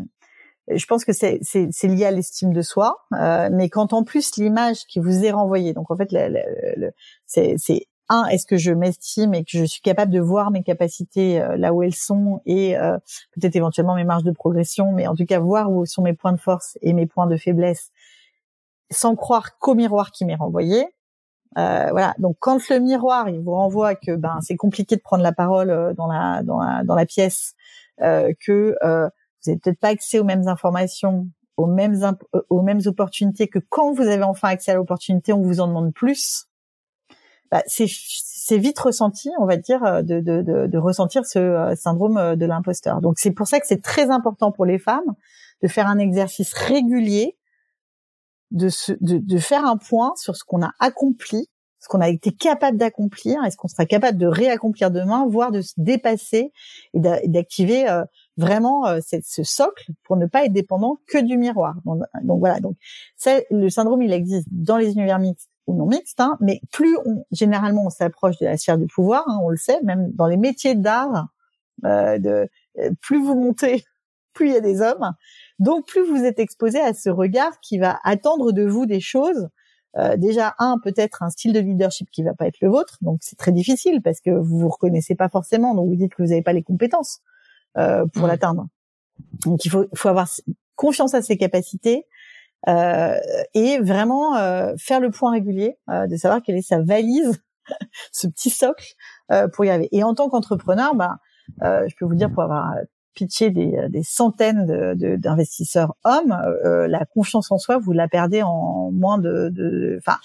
je 0.68 0.86
pense 0.86 1.04
que 1.04 1.12
c'est 1.12 1.38
lié 1.84 2.04
à 2.06 2.10
l'estime 2.10 2.52
de 2.52 2.62
soi, 2.62 3.04
euh, 3.14 3.48
mais 3.52 3.68
quand 3.68 3.92
en 3.92 4.02
plus 4.04 4.36
l'image 4.36 4.84
qui 4.86 4.98
vous 4.98 5.24
est 5.24 5.30
renvoyée, 5.30 5.72
donc 5.72 5.90
en 5.90 5.96
fait, 5.96 6.10
c'est 7.26 7.86
un, 8.08 8.26
est-ce 8.26 8.46
que 8.46 8.56
je 8.56 8.72
m'estime 8.72 9.34
et 9.34 9.44
que 9.44 9.50
je 9.52 9.64
suis 9.64 9.80
capable 9.80 10.12
de 10.12 10.20
voir 10.20 10.50
mes 10.50 10.62
capacités 10.62 11.40
euh, 11.40 11.56
là 11.56 11.72
où 11.72 11.82
elles 11.82 11.94
sont 11.94 12.40
et 12.44 12.76
euh, 12.76 12.98
peut-être 13.32 13.56
éventuellement 13.56 13.94
mes 13.94 14.04
marges 14.04 14.24
de 14.24 14.30
progression, 14.30 14.92
mais 14.92 15.06
en 15.06 15.14
tout 15.14 15.24
cas 15.24 15.38
voir 15.38 15.70
où 15.70 15.86
sont 15.86 16.02
mes 16.02 16.12
points 16.12 16.32
de 16.32 16.40
force 16.40 16.78
et 16.82 16.92
mes 16.92 17.06
points 17.06 17.26
de 17.26 17.36
faiblesse, 17.36 17.92
sans 18.90 19.16
croire 19.16 19.58
qu'au 19.58 19.74
miroir 19.74 20.10
qui 20.12 20.24
m'est 20.24 20.34
renvoyé. 20.34 20.86
Euh, 21.56 21.88
voilà. 21.92 22.14
Donc 22.18 22.36
quand 22.40 22.68
le 22.68 22.80
miroir 22.80 23.28
il 23.28 23.40
vous 23.40 23.52
renvoie 23.52 23.94
que 23.94 24.16
ben 24.16 24.38
c'est 24.42 24.56
compliqué 24.56 24.96
de 24.96 25.00
prendre 25.00 25.22
la 25.22 25.32
parole 25.32 25.70
euh, 25.70 25.94
dans 25.94 26.08
la 26.08 26.42
dans 26.42 26.58
la, 26.58 26.82
dans 26.84 26.94
la 26.94 27.06
pièce, 27.06 27.54
que 27.98 28.76
euh, 28.82 29.04
vous 29.06 29.50
n'avez 29.50 29.60
peut-être 29.60 29.80
pas 29.80 29.88
accès 29.88 30.18
aux 30.18 30.24
mêmes 30.24 30.48
informations, 30.48 31.28
aux 31.56 31.66
mêmes 31.66 32.00
aux 32.50 32.62
mêmes 32.62 32.80
opportunités 32.86 33.48
que 33.48 33.58
quand 33.68 33.92
vous 33.92 34.02
avez 34.02 34.22
enfin 34.22 34.48
accès 34.48 34.72
à 34.72 34.74
l'opportunité, 34.74 35.32
on 35.32 35.42
vous 35.42 35.60
en 35.60 35.68
demande 35.68 35.92
plus. 35.94 36.46
Bah, 37.50 37.62
c'est 37.66 37.86
c'est 37.88 38.58
vite 38.58 38.78
ressenti, 38.78 39.30
on 39.38 39.46
va 39.46 39.56
dire, 39.56 40.02
de, 40.02 40.20
de, 40.20 40.42
de, 40.42 40.66
de 40.66 40.78
ressentir 40.78 41.24
ce 41.24 41.72
syndrome 41.76 42.36
de 42.36 42.46
l'imposteur. 42.46 43.00
Donc 43.00 43.18
c'est 43.18 43.30
pour 43.30 43.46
ça 43.46 43.60
que 43.60 43.66
c'est 43.66 43.82
très 43.82 44.10
important 44.10 44.52
pour 44.52 44.66
les 44.66 44.78
femmes 44.78 45.14
de 45.62 45.68
faire 45.68 45.86
un 45.86 45.98
exercice 45.98 46.52
régulier 46.52 47.38
de, 48.50 48.68
de, 49.00 49.18
de 49.18 49.38
faire 49.38 49.64
un 49.64 49.76
point 49.76 50.12
sur 50.16 50.36
ce 50.36 50.44
qu'on 50.44 50.62
a 50.62 50.72
accompli, 50.78 51.48
ce 51.84 51.88
qu'on 51.90 52.00
a 52.00 52.08
été 52.08 52.32
capable 52.32 52.78
d'accomplir, 52.78 53.44
est-ce 53.44 53.58
qu'on 53.58 53.68
sera 53.68 53.84
capable 53.84 54.16
de 54.16 54.26
réaccomplir 54.26 54.90
demain, 54.90 55.26
voire 55.28 55.50
de 55.50 55.60
se 55.60 55.74
dépasser 55.76 56.50
et 56.94 57.28
d'activer 57.28 57.86
euh, 57.86 58.04
vraiment 58.38 58.86
euh, 58.86 59.00
ce 59.02 59.42
socle 59.42 59.92
pour 60.02 60.16
ne 60.16 60.24
pas 60.24 60.46
être 60.46 60.52
dépendant 60.54 60.98
que 61.06 61.18
du 61.18 61.36
miroir. 61.36 61.74
Donc, 61.84 62.38
voilà, 62.38 62.58
donc 62.60 62.76
ça, 63.16 63.38
le 63.50 63.68
syndrome 63.68 64.00
il 64.00 64.14
existe 64.14 64.48
dans 64.50 64.78
les 64.78 64.94
univers 64.94 65.18
mixtes 65.18 65.50
ou 65.66 65.76
non 65.76 65.84
mixtes, 65.84 66.20
hein, 66.20 66.38
mais 66.40 66.62
plus 66.72 66.96
on, 67.04 67.26
généralement 67.32 67.84
on 67.84 67.90
s'approche 67.90 68.38
de 68.38 68.46
la 68.46 68.56
sphère 68.56 68.78
du 68.78 68.86
pouvoir, 68.86 69.24
hein, 69.28 69.38
on 69.42 69.50
le 69.50 69.58
sait, 69.58 69.82
même 69.82 70.10
dans 70.12 70.26
les 70.26 70.38
métiers 70.38 70.74
d'art, 70.74 71.28
euh, 71.84 72.18
de 72.18 72.48
plus 73.02 73.22
vous 73.22 73.34
montez, 73.34 73.84
plus 74.32 74.48
il 74.48 74.54
y 74.54 74.56
a 74.56 74.60
des 74.60 74.80
hommes, 74.80 75.12
donc 75.58 75.86
plus 75.86 76.02
vous 76.02 76.24
êtes 76.24 76.38
exposé 76.38 76.80
à 76.80 76.94
ce 76.94 77.10
regard 77.10 77.60
qui 77.60 77.76
va 77.76 78.00
attendre 78.04 78.52
de 78.52 78.64
vous 78.64 78.86
des 78.86 79.00
choses. 79.00 79.50
Euh, 79.96 80.16
déjà 80.16 80.54
un 80.58 80.78
peut-être 80.82 81.22
un 81.22 81.30
style 81.30 81.52
de 81.52 81.60
leadership 81.60 82.10
qui 82.10 82.22
va 82.22 82.34
pas 82.34 82.46
être 82.46 82.60
le 82.60 82.68
vôtre, 82.68 82.98
donc 83.00 83.18
c'est 83.22 83.36
très 83.36 83.52
difficile 83.52 84.02
parce 84.02 84.20
que 84.20 84.30
vous 84.30 84.58
vous 84.58 84.68
reconnaissez 84.68 85.14
pas 85.14 85.28
forcément, 85.28 85.74
donc 85.74 85.88
vous 85.88 85.96
dites 85.96 86.14
que 86.14 86.22
vous 86.22 86.30
n'avez 86.30 86.42
pas 86.42 86.52
les 86.52 86.64
compétences 86.64 87.20
euh, 87.78 88.04
pour 88.12 88.24
mmh. 88.24 88.28
l'atteindre. 88.28 88.66
Donc 89.44 89.64
il 89.64 89.70
faut, 89.70 89.86
faut 89.94 90.08
avoir 90.08 90.28
confiance 90.74 91.14
à 91.14 91.22
ses 91.22 91.36
capacités 91.36 92.06
euh, 92.68 93.18
et 93.52 93.78
vraiment 93.78 94.36
euh, 94.36 94.74
faire 94.78 95.00
le 95.00 95.10
point 95.10 95.32
régulier 95.32 95.76
euh, 95.90 96.06
de 96.06 96.16
savoir 96.16 96.42
quelle 96.42 96.56
est 96.56 96.62
sa 96.62 96.80
valise, 96.80 97.42
ce 98.12 98.26
petit 98.26 98.50
socle 98.50 98.94
euh, 99.30 99.48
pour 99.48 99.64
y 99.64 99.70
arriver. 99.70 99.88
Et 99.92 100.02
en 100.02 100.14
tant 100.14 100.28
qu'entrepreneur, 100.28 100.94
bah, 100.94 101.18
je 101.60 101.94
peux 101.98 102.06
vous 102.06 102.14
dire 102.14 102.32
pour 102.32 102.42
avoir 102.42 102.74
pitcher 103.14 103.50
des, 103.50 103.74
euh, 103.76 103.88
des 103.88 104.02
centaines 104.02 104.66
d'investisseurs 105.18 105.94
de, 106.04 106.10
hommes, 106.10 106.32
euh, 106.32 106.84
euh, 106.84 106.88
la 106.88 107.04
confiance 107.04 107.50
en 107.50 107.58
soi, 107.58 107.78
vous 107.78 107.92
la 107.92 108.08
perdez 108.08 108.42
en 108.42 108.90
moins 108.92 109.18
de... 109.18 109.96
Enfin, 109.98 110.18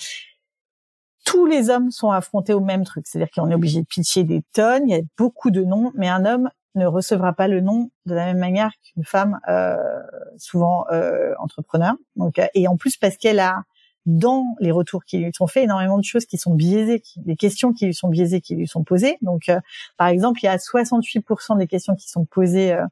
tous 1.25 1.45
les 1.45 1.69
hommes 1.69 1.91
sont 1.91 2.11
affrontés 2.11 2.53
au 2.53 2.59
même 2.59 2.83
truc, 2.83 3.05
c'est-à-dire 3.07 3.29
qu'on 3.31 3.51
est 3.51 3.55
obligé 3.55 3.81
de 3.81 3.85
pitcher 3.85 4.23
des 4.23 4.41
tonnes, 4.53 4.89
il 4.89 4.95
y 4.95 4.99
a 4.99 5.01
beaucoup 5.17 5.51
de 5.51 5.63
noms, 5.63 5.91
mais 5.95 6.07
un 6.07 6.25
homme 6.25 6.49
ne 6.75 6.85
recevra 6.85 7.33
pas 7.33 7.47
le 7.47 7.61
nom 7.61 7.91
de 8.05 8.15
la 8.15 8.25
même 8.25 8.39
manière 8.39 8.71
qu'une 8.83 9.03
femme, 9.03 9.39
euh, 9.47 9.75
souvent 10.37 10.85
euh, 10.91 11.33
entrepreneur. 11.39 11.93
Donc, 12.15 12.41
et 12.53 12.67
en 12.67 12.77
plus 12.77 12.97
parce 12.97 13.17
qu'elle 13.17 13.39
a 13.39 13.63
dans 14.17 14.55
les 14.59 14.71
retours 14.71 15.05
qui 15.05 15.19
lui 15.19 15.31
sont 15.33 15.47
faits, 15.47 15.63
énormément 15.63 15.97
de 15.97 16.03
choses 16.03 16.25
qui 16.25 16.37
sont 16.37 16.55
biaisées, 16.55 17.03
des 17.17 17.35
questions 17.35 17.73
qui 17.73 17.85
lui 17.85 17.93
sont 17.93 18.09
biaisées, 18.09 18.41
qui 18.41 18.55
lui 18.55 18.67
sont 18.67 18.83
posées. 18.83 19.17
Donc, 19.21 19.49
euh, 19.49 19.59
par 19.97 20.07
exemple, 20.07 20.39
il 20.41 20.47
y 20.47 20.49
a 20.49 20.57
68% 20.57 21.57
des 21.57 21.67
questions 21.67 21.95
qui 21.95 22.09
sont 22.09 22.25
posées 22.25 22.73
euh, 22.73 22.85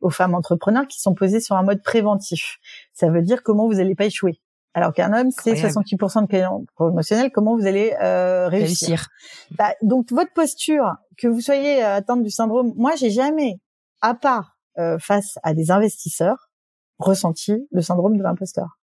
aux 0.00 0.10
femmes 0.10 0.34
entrepreneurs 0.34 0.86
qui 0.88 1.00
sont 1.00 1.14
posées 1.14 1.40
sur 1.40 1.56
un 1.56 1.62
mode 1.62 1.82
préventif. 1.82 2.58
Ça 2.94 3.10
veut 3.10 3.22
dire 3.22 3.42
comment 3.42 3.66
vous 3.66 3.74
n'allez 3.74 3.94
pas 3.94 4.06
échouer. 4.06 4.40
Alors 4.72 4.92
qu'un 4.92 5.12
homme, 5.12 5.30
c'est 5.30 5.52
68% 5.52 6.22
de 6.22 6.26
questions 6.26 6.66
promotionnelles, 6.74 7.30
comment 7.30 7.56
vous 7.56 7.66
allez 7.66 7.94
euh, 8.02 8.48
réussir. 8.48 9.08
Bah, 9.52 9.72
donc, 9.82 10.10
votre 10.10 10.32
posture, 10.32 10.94
que 11.16 11.28
vous 11.28 11.40
soyez 11.40 11.80
atteinte 11.82 12.24
du 12.24 12.30
syndrome, 12.30 12.72
moi, 12.74 12.92
j'ai 12.96 13.10
jamais, 13.10 13.60
à 14.00 14.14
part 14.14 14.58
face 14.98 15.38
à 15.44 15.54
des 15.54 15.70
investisseurs, 15.70 16.50
ressenti 16.98 17.68
le 17.70 17.80
syndrome 17.80 18.16
de 18.16 18.22
l'imposteur. 18.24 18.78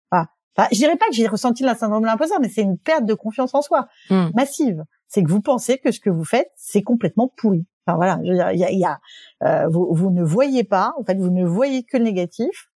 Enfin, 0.56 0.68
je 0.72 0.76
dirais 0.76 0.96
pas 0.96 1.06
que 1.06 1.14
j'ai 1.14 1.26
ressenti 1.26 1.62
le 1.62 1.74
syndrome 1.74 2.02
de 2.02 2.06
l'imposteur, 2.06 2.40
mais 2.40 2.48
c'est 2.48 2.62
une 2.62 2.78
perte 2.78 3.04
de 3.04 3.14
confiance 3.14 3.54
en 3.54 3.62
soi 3.62 3.88
hmm. 4.10 4.28
massive. 4.34 4.84
C'est 5.08 5.22
que 5.22 5.30
vous 5.30 5.42
pensez 5.42 5.78
que 5.78 5.92
ce 5.92 6.00
que 6.00 6.10
vous 6.10 6.24
faites, 6.24 6.50
c'est 6.56 6.82
complètement 6.82 7.32
pourri. 7.36 7.66
Enfin 7.86 7.96
voilà, 7.96 8.18
il 8.24 8.34
y 8.34 8.40
a, 8.40 8.72
y 8.72 8.84
a 8.84 9.00
euh, 9.44 9.68
vous, 9.68 9.88
vous, 9.92 10.10
ne 10.10 10.24
voyez 10.24 10.64
pas, 10.64 10.92
en 10.98 11.04
fait, 11.04 11.16
vous 11.16 11.30
ne 11.30 11.44
voyez 11.44 11.84
que 11.84 11.96
le 11.96 12.04
négatif. 12.04 12.68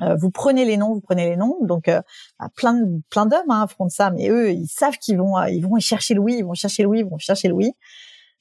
Euh, 0.00 0.14
vous 0.16 0.30
prenez 0.30 0.64
les 0.64 0.76
noms, 0.76 0.94
vous 0.94 1.00
prenez 1.00 1.28
les 1.28 1.36
noms. 1.36 1.56
Donc 1.60 1.88
euh, 1.88 2.00
bah, 2.38 2.48
plein 2.56 2.80
plein 3.10 3.26
d'hommes 3.26 3.50
hein, 3.50 3.62
affrontent 3.62 3.90
ça, 3.90 4.10
mais 4.10 4.28
eux, 4.28 4.52
ils 4.52 4.68
savent 4.68 4.98
qu'ils 4.98 5.18
vont 5.18 5.40
ils 5.44 5.60
vont 5.60 5.78
chercher 5.78 6.14
le 6.14 6.20
oui, 6.20 6.36
ils 6.38 6.44
vont 6.44 6.54
chercher 6.54 6.82
le 6.84 6.88
oui, 6.88 7.00
ils 7.00 7.06
vont 7.06 7.18
chercher 7.18 7.48
le 7.48 7.54
oui. 7.54 7.72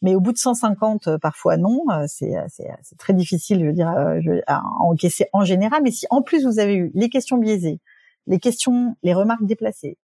Mais 0.04 0.14
au 0.14 0.20
bout 0.20 0.32
de 0.32 0.38
150, 0.38 1.18
parfois 1.18 1.58
non, 1.58 1.84
c'est 2.08 2.34
c'est 2.48 2.98
très 3.00 3.14
difficile, 3.14 3.60
je 3.62 3.66
veux 3.66 3.74
dire, 3.74 3.92
à 4.46 4.62
encaisser 4.80 5.28
en 5.34 5.44
général. 5.44 5.82
Mais 5.84 5.92
si 5.92 6.06
en 6.12 6.22
plus 6.22 6.46
vous 6.46 6.60
avez 6.60 6.76
eu 6.76 6.92
les 6.94 7.10
questions 7.10 7.38
biaisées, 7.38 7.80
les 8.28 8.40
questions, 8.40 8.96
les 9.04 9.14
remarques 9.14 9.46
déplacées. 9.46 9.98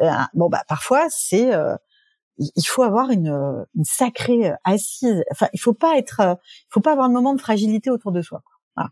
Euh, 0.00 0.10
bon 0.34 0.48
bah 0.48 0.64
parfois 0.68 1.06
c'est 1.08 1.54
euh, 1.54 1.76
il 2.38 2.66
faut 2.66 2.82
avoir 2.82 3.10
une, 3.10 3.64
une 3.76 3.84
sacrée 3.84 4.50
euh, 4.50 4.56
assise. 4.64 5.22
Enfin, 5.30 5.46
il 5.52 5.60
faut 5.60 5.72
pas 5.72 5.96
être, 5.98 6.20
il 6.20 6.72
faut 6.72 6.80
pas 6.80 6.92
avoir 6.92 7.06
un 7.06 7.12
moment 7.12 7.34
de 7.34 7.40
fragilité 7.40 7.90
autour 7.90 8.12
de 8.12 8.22
soi. 8.22 8.42
Voilà. 8.76 8.90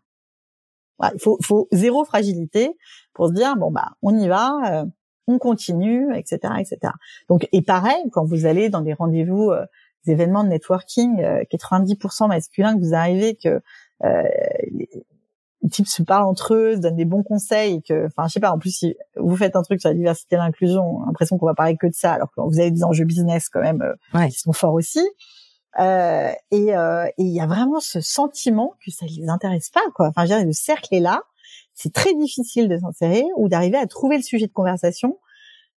voilà 0.98 1.14
il 1.14 1.20
faut, 1.20 1.38
faut 1.42 1.68
zéro 1.72 2.04
fragilité 2.04 2.76
pour 3.14 3.28
se 3.28 3.32
dire 3.32 3.56
bon 3.56 3.70
bah 3.70 3.92
on 4.02 4.16
y 4.16 4.28
va, 4.28 4.86
on 5.26 5.38
continue, 5.38 6.16
etc., 6.16 6.54
etc. 6.60 6.92
Donc 7.28 7.48
et 7.52 7.62
pareil 7.62 8.02
quand 8.12 8.24
vous 8.24 8.46
allez 8.46 8.68
dans 8.68 8.80
des 8.80 8.94
rendez-vous, 8.94 9.52
des 10.06 10.12
événements 10.12 10.44
de 10.44 10.48
networking, 10.50 11.20
90% 11.50 12.28
masculin 12.28 12.76
que 12.78 12.84
vous 12.84 12.94
arrivez 12.94 13.34
que 13.34 13.60
les 15.62 15.68
types 15.68 15.86
se 15.86 16.02
parlent 16.02 16.24
entre 16.24 16.54
eux, 16.54 16.76
se 16.76 16.80
donnent 16.80 16.96
des 16.96 17.04
bons 17.04 17.22
conseils, 17.22 17.76
et 17.76 17.82
que, 17.82 18.06
enfin, 18.06 18.26
je 18.26 18.32
sais 18.32 18.40
pas. 18.40 18.52
En 18.52 18.58
plus, 18.58 18.70
si 18.70 18.96
vous 19.16 19.36
faites 19.36 19.56
un 19.56 19.62
truc 19.62 19.80
sur 19.80 19.90
la 19.90 19.94
diversité 19.94 20.36
et 20.36 20.38
l'inclusion, 20.38 21.00
l'impression 21.06 21.38
qu'on 21.38 21.46
va 21.46 21.54
parler 21.54 21.76
que 21.76 21.86
de 21.86 21.94
ça, 21.94 22.12
alors 22.12 22.30
que 22.30 22.40
vous 22.40 22.58
avez 22.58 22.70
des 22.70 22.84
enjeux 22.84 23.04
business 23.04 23.48
quand 23.48 23.60
même 23.60 23.82
euh, 23.82 24.26
qui 24.28 24.38
sont 24.38 24.52
forts 24.52 24.74
aussi. 24.74 25.06
Euh, 25.78 26.32
et 26.50 26.76
euh, 26.76 27.06
il 27.16 27.28
y 27.28 27.40
a 27.40 27.46
vraiment 27.46 27.80
ce 27.80 28.00
sentiment 28.00 28.74
que 28.84 28.90
ça 28.90 29.06
les 29.06 29.28
intéresse 29.28 29.70
pas, 29.70 29.80
quoi. 29.94 30.08
Enfin, 30.08 30.22
je 30.22 30.26
dirais, 30.28 30.44
le 30.44 30.52
cercle 30.52 30.94
est 30.94 31.00
là. 31.00 31.22
C'est 31.74 31.92
très 31.92 32.14
difficile 32.14 32.68
de 32.68 32.78
s'insérer 32.78 33.24
ou 33.36 33.48
d'arriver 33.48 33.78
à 33.78 33.86
trouver 33.86 34.16
le 34.16 34.22
sujet 34.22 34.46
de 34.46 34.52
conversation 34.52 35.18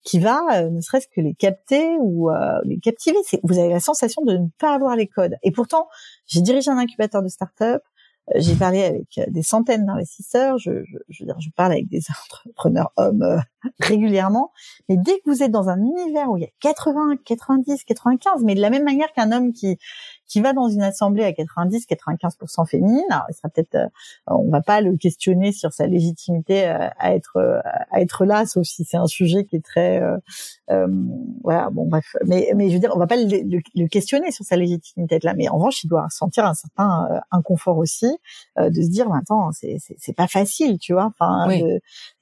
qui 0.05 0.19
va, 0.19 0.41
euh, 0.53 0.69
ne 0.69 0.79
serait-ce 0.81 1.07
que 1.07 1.19
les 1.19 1.33
capter 1.33 1.89
ou 1.99 2.29
euh, 2.29 2.59
les 2.63 2.79
captiver. 2.79 3.17
Vous 3.43 3.57
avez 3.57 3.69
la 3.69 3.79
sensation 3.79 4.21
de 4.23 4.37
ne 4.37 4.47
pas 4.59 4.73
avoir 4.73 4.95
les 4.95 5.07
codes. 5.07 5.35
Et 5.43 5.51
pourtant, 5.51 5.87
j'ai 6.27 6.41
dirigé 6.41 6.69
un 6.69 6.77
incubateur 6.77 7.23
de 7.23 7.27
start-up. 7.27 7.81
Euh, 8.33 8.39
j'ai 8.39 8.55
parlé 8.55 8.83
avec 8.83 9.17
euh, 9.17 9.25
des 9.27 9.43
centaines 9.43 9.85
d'investisseurs, 9.85 10.57
je, 10.57 10.83
je, 10.85 10.97
je, 11.09 11.23
veux 11.23 11.27
dire, 11.27 11.39
je 11.39 11.49
parle 11.55 11.73
avec 11.73 11.88
des 11.88 12.01
entrepreneurs 12.25 12.91
hommes 12.97 13.21
euh, 13.21 13.38
régulièrement, 13.79 14.51
mais 14.89 14.97
dès 14.97 15.13
que 15.19 15.29
vous 15.29 15.43
êtes 15.43 15.51
dans 15.51 15.69
un 15.69 15.79
univers 15.79 16.29
où 16.29 16.38
il 16.38 16.41
y 16.41 16.45
a 16.45 16.49
80, 16.61 17.17
90, 17.23 17.83
95, 17.83 18.43
mais 18.43 18.55
de 18.55 18.61
la 18.61 18.69
même 18.69 18.83
manière 18.83 19.11
qu'un 19.13 19.31
homme 19.31 19.53
qui 19.53 19.77
qui 20.27 20.41
va 20.41 20.53
dans 20.53 20.69
une 20.69 20.81
assemblée 20.81 21.23
à 21.23 21.33
90, 21.33 21.85
95% 21.88 22.67
féminine, 22.67 23.03
alors 23.09 23.25
il 23.29 23.33
sera 23.35 23.49
peut-être, 23.49 23.75
euh, 23.75 23.88
on 24.27 24.49
va 24.49 24.61
pas 24.61 24.81
le 24.81 24.97
questionner 24.97 25.51
sur 25.51 25.71
sa 25.73 25.88
légitimité 25.88 26.67
euh, 26.67 26.89
à 26.97 27.13
être 27.13 27.38
euh, 27.38 27.59
à 27.91 28.01
être 28.01 28.25
là, 28.25 28.45
sauf 28.45 28.65
si 28.65 28.83
c'est 28.85 28.97
un 28.97 29.07
sujet 29.07 29.45
qui 29.45 29.57
est 29.57 29.65
très, 29.65 30.01
euh, 30.71 30.88
voilà, 31.43 31.69
bon 31.69 31.88
bref, 31.88 32.15
mais 32.25 32.51
mais 32.55 32.69
je 32.69 32.73
veux 32.73 32.79
dire, 32.79 32.91
on 32.95 32.99
va 32.99 33.07
pas 33.07 33.17
le, 33.17 33.61
le, 33.75 33.88
questionner 33.88 34.31
sur 34.31 34.45
sa 34.45 34.55
légitimité 34.55 35.19
là, 35.21 35.33
mais 35.35 35.47
en 35.47 35.57
revanche, 35.57 35.83
il 35.83 35.88
doit 35.88 36.07
sentir 36.09 36.45
un 36.45 36.53
certain 36.53 37.07
inconfort 37.31 37.77
aussi 37.77 38.17
de 38.57 38.81
se 38.81 38.89
dire, 38.89 39.11
attends, 39.13 39.51
c'est 39.51 39.77
c'est 39.97 40.15
pas 40.15 40.27
facile, 40.27 40.79
tu 40.79 40.93
vois, 40.93 41.05
enfin, 41.05 41.47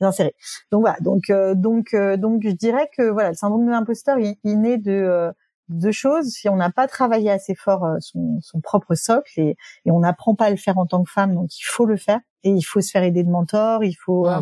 d'insérer. 0.02 0.36
Donc 0.72 0.82
voilà, 0.82 0.98
donc 1.00 1.32
donc 1.56 1.96
donc 1.96 2.42
je 2.44 2.52
dirais 2.52 2.89
que 2.96 3.10
voilà, 3.10 3.30
le 3.30 3.36
syndrome 3.36 3.66
de 3.66 3.72
l'imposteur, 3.72 4.20
il, 4.20 4.36
il 4.44 4.60
naît 4.60 4.78
de 4.78 5.32
deux 5.74 5.92
choses. 5.92 6.28
Si 6.30 6.50
on 6.50 6.56
n'a 6.56 6.72
pas 6.72 6.88
travaillé 6.88 7.30
assez 7.30 7.56
fort 7.56 7.84
euh, 7.84 7.98
son, 8.00 8.40
son 8.42 8.62
propre 8.62 8.96
socle 8.96 9.40
et, 9.40 9.58
et 9.86 9.92
on 9.92 10.00
n'apprend 10.00 10.36
pas 10.36 10.46
à 10.46 10.50
le 10.50 10.58
faire 10.58 10.78
en 10.78 10.86
tant 10.86 11.04
que 11.04 11.12
femme, 11.12 11.34
donc 11.34 11.58
il 11.58 11.64
faut 11.64 11.86
le 11.86 11.98
faire 11.98 12.20
et 12.44 12.50
il 12.50 12.62
faut 12.62 12.82
se 12.82 12.92
faire 12.92 13.04
aider 13.04 13.24
de 13.24 13.30
mentors. 13.30 13.84
Il 13.84 13.96
faut 13.96 14.28
euh, 14.28 14.42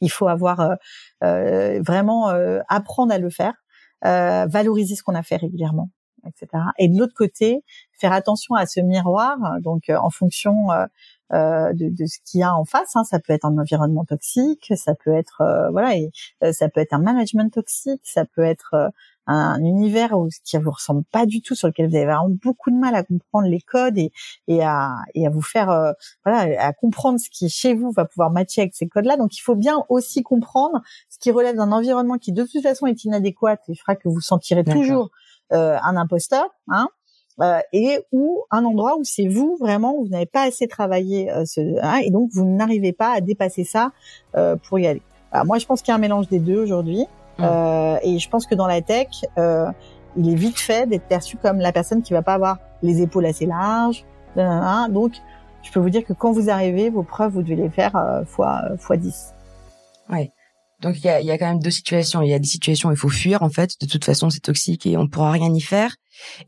il 0.00 0.10
faut 0.10 0.28
avoir 0.28 0.60
euh, 0.60 0.74
euh 1.24 1.82
vraiment 1.82 2.28
apprendre 2.68 3.12
à 3.12 3.18
le 3.18 3.30
faire, 3.30 3.54
valoriser 4.02 4.94
ce 4.94 5.02
qu'on 5.02 5.14
a 5.14 5.22
fait 5.22 5.36
régulièrement, 5.36 5.90
etc. 6.26 6.62
Et 6.78 6.88
de 6.88 6.98
l'autre 6.98 7.14
côté, 7.14 7.62
faire 7.92 8.12
attention 8.12 8.54
à 8.54 8.66
ce 8.66 8.80
miroir. 8.80 9.36
Donc 9.60 9.90
en 9.90 10.10
fonction 10.10 10.68
de, 11.30 11.72
de, 11.74 12.06
ce 12.06 12.18
qu'il 12.24 12.40
y 12.40 12.42
a 12.42 12.54
en 12.54 12.64
face. 12.64 12.96
Hein. 12.96 13.04
Ça 13.04 13.20
peut 13.20 13.34
être 13.34 13.44
un 13.44 13.58
environnement 13.58 14.04
toxique, 14.06 14.72
ça 14.74 14.94
peut 14.94 15.14
être 15.14 15.42
voilà, 15.70 15.96
et, 15.96 16.10
ça 16.52 16.70
peut 16.70 16.80
être 16.80 16.94
un 16.94 17.00
management 17.00 17.52
toxique, 17.52 18.02
ça 18.04 18.24
peut 18.24 18.44
être 18.44 18.90
un 19.32 19.62
univers 19.62 20.18
où, 20.18 20.28
qui 20.44 20.56
vous 20.58 20.70
ressemble 20.70 21.04
pas 21.12 21.26
du 21.26 21.42
tout, 21.42 21.54
sur 21.54 21.68
lequel 21.68 21.88
vous 21.88 21.96
avez 21.96 22.06
vraiment 22.06 22.30
beaucoup 22.42 22.70
de 22.70 22.76
mal 22.76 22.94
à 22.94 23.02
comprendre 23.02 23.48
les 23.48 23.60
codes 23.60 23.98
et, 23.98 24.12
et 24.48 24.62
à 24.62 24.96
et 25.14 25.26
à 25.26 25.30
vous 25.30 25.42
faire 25.42 25.70
euh, 25.70 25.92
voilà 26.24 26.62
à 26.62 26.72
comprendre 26.72 27.18
ce 27.20 27.30
qui 27.30 27.48
chez 27.48 27.74
vous 27.74 27.90
va 27.92 28.04
pouvoir 28.04 28.30
matcher 28.30 28.62
avec 28.62 28.74
ces 28.74 28.88
codes-là. 28.88 29.16
Donc 29.16 29.36
il 29.36 29.40
faut 29.40 29.56
bien 29.56 29.84
aussi 29.88 30.22
comprendre 30.22 30.80
ce 31.08 31.18
qui 31.18 31.30
relève 31.30 31.56
d'un 31.56 31.72
environnement 31.72 32.18
qui 32.18 32.32
de 32.32 32.44
toute 32.44 32.62
façon 32.62 32.86
est 32.86 33.04
inadéquat 33.04 33.58
et 33.68 33.74
fera 33.74 33.96
que 33.96 34.08
vous 34.08 34.20
sentirez 34.20 34.64
toujours 34.64 35.10
euh, 35.52 35.76
un 35.82 35.96
imposteur, 35.96 36.48
hein, 36.68 36.88
euh, 37.40 37.58
et 37.72 38.00
ou 38.12 38.44
un 38.50 38.64
endroit 38.64 38.96
où 38.98 39.04
c'est 39.04 39.26
vous 39.26 39.56
vraiment 39.58 39.94
où 39.96 40.04
vous 40.04 40.10
n'avez 40.10 40.26
pas 40.26 40.42
assez 40.42 40.68
travaillé 40.68 41.30
euh, 41.30 41.44
ce, 41.44 41.60
hein, 41.82 41.98
et 42.04 42.10
donc 42.10 42.30
vous 42.32 42.44
n'arrivez 42.44 42.92
pas 42.92 43.12
à 43.12 43.20
dépasser 43.20 43.64
ça 43.64 43.92
euh, 44.36 44.56
pour 44.56 44.78
y 44.78 44.86
aller. 44.86 45.02
Alors 45.32 45.46
moi 45.46 45.58
je 45.58 45.66
pense 45.66 45.80
qu'il 45.80 45.90
y 45.90 45.92
a 45.92 45.94
un 45.94 46.00
mélange 46.00 46.28
des 46.28 46.38
deux 46.38 46.60
aujourd'hui 46.60 47.06
mmh. 47.40 47.98
et 48.02 48.18
je 48.18 48.28
pense 48.28 48.46
que 48.46 48.54
dans 48.54 48.66
la 48.66 48.82
tech 48.82 49.08
il 50.16 50.28
est 50.28 50.34
vite 50.34 50.58
fait 50.58 50.88
d'être 50.88 51.06
perçu 51.06 51.36
comme 51.36 51.58
la 51.58 51.72
personne 51.72 52.02
qui 52.02 52.12
va 52.12 52.22
pas 52.22 52.34
avoir 52.34 52.58
les 52.82 53.00
épaules 53.02 53.26
assez 53.26 53.46
larges. 53.46 54.04
Donc 54.36 55.12
je 55.62 55.70
peux 55.72 55.80
vous 55.80 55.90
dire 55.90 56.04
que 56.04 56.12
quand 56.12 56.32
vous 56.32 56.50
arrivez 56.50 56.90
vos 56.90 57.02
preuves 57.02 57.32
vous 57.32 57.42
devez 57.42 57.56
les 57.56 57.70
faire 57.70 58.22
fois 58.26 58.62
fois 58.78 58.96
10. 58.96 59.34
Ouais. 60.10 60.32
Donc 60.80 60.96
il 60.98 61.04
y 61.04 61.08
a, 61.08 61.20
y 61.20 61.30
a, 61.30 61.38
quand 61.38 61.46
même 61.46 61.60
deux 61.60 61.70
situations. 61.70 62.22
Il 62.22 62.30
y 62.30 62.34
a 62.34 62.38
des 62.38 62.48
situations 62.48 62.88
où 62.88 62.92
il 62.92 62.98
faut 62.98 63.08
fuir 63.08 63.42
en 63.42 63.50
fait. 63.50 63.74
De 63.80 63.86
toute 63.86 64.04
façon, 64.04 64.30
c'est 64.30 64.40
toxique 64.40 64.86
et 64.86 64.96
on 64.96 65.08
pourra 65.08 65.32
rien 65.32 65.52
y 65.54 65.60
faire. 65.60 65.96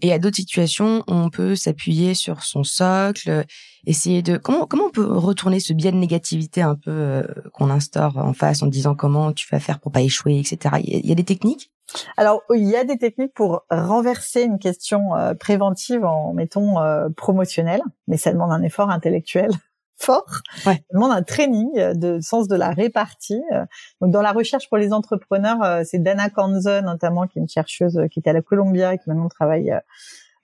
Et 0.01 0.07
il 0.07 0.09
y 0.09 0.13
a 0.13 0.19
d'autres 0.19 0.37
situations 0.37 0.99
où 1.09 1.13
on 1.13 1.31
peut 1.31 1.55
s'appuyer 1.55 2.15
sur 2.15 2.43
son 2.43 2.65
socle, 2.65 3.45
essayer 3.87 4.23
de 4.23 4.37
comment 4.37 4.67
comment 4.67 4.87
on 4.87 4.91
peut 4.91 5.07
retourner 5.07 5.61
ce 5.61 5.73
biais 5.73 5.93
de 5.93 5.97
négativité 5.97 6.63
un 6.63 6.75
peu 6.75 6.91
euh, 6.91 7.23
qu'on 7.53 7.71
instaure 7.71 8.19
en 8.19 8.33
face 8.33 8.63
en 8.63 8.67
disant 8.67 8.95
comment 8.95 9.33
tu 9.33 9.47
vas 9.51 9.61
faire 9.61 9.81
pour 9.81 9.93
pas 9.93 10.03
échouer, 10.03 10.39
etc. 10.39 10.77
Il 10.85 11.07
y 11.07 11.13
a, 11.13 11.15
des 11.15 11.25
techniques? 11.25 11.71
Alors 12.17 12.43
il 12.55 12.69
y 12.69 12.77
a 12.77 12.85
des 12.85 12.99
techniques 12.99 13.35
pour 13.35 13.65
renverser 13.71 14.43
une 14.43 14.59
question 14.59 15.15
euh, 15.17 15.35
préventive 15.35 16.05
en 16.05 16.33
mettons 16.33 16.79
euh, 16.81 17.09
promotionnelle, 17.17 17.83
mais 18.09 18.17
ça 18.17 18.33
demande 18.33 18.53
un 18.53 18.63
effort 18.63 18.91
intellectuel 18.91 19.51
fort. 19.97 20.43
Ouais. 20.67 20.85
demande 20.93 21.13
un 21.13 21.23
training 21.23 21.69
euh, 21.79 21.95
de 21.95 22.21
sens 22.21 22.49
de 22.49 22.57
la 22.57 22.71
répartie. 22.71 23.43
Euh. 23.53 23.65
Donc 24.01 24.11
dans 24.11 24.23
la 24.23 24.33
recherche 24.33 24.69
pour 24.69 24.79
les 24.79 24.93
entrepreneurs, 24.93 25.63
euh, 25.63 25.83
c'est 25.85 25.99
Dana 25.99 26.29
Kanzo 26.31 26.81
notamment 26.81 27.27
qui 27.27 27.39
est 27.39 27.43
une 27.43 27.49
chercheuse 27.49 28.01
qui 28.11 28.19
était 28.19 28.31
à 28.31 28.33
la 28.33 28.43
Columbia 28.43 28.95
et 28.95 28.99
qui 28.99 29.09
maintenant 29.09 29.29
travaille 29.29 29.73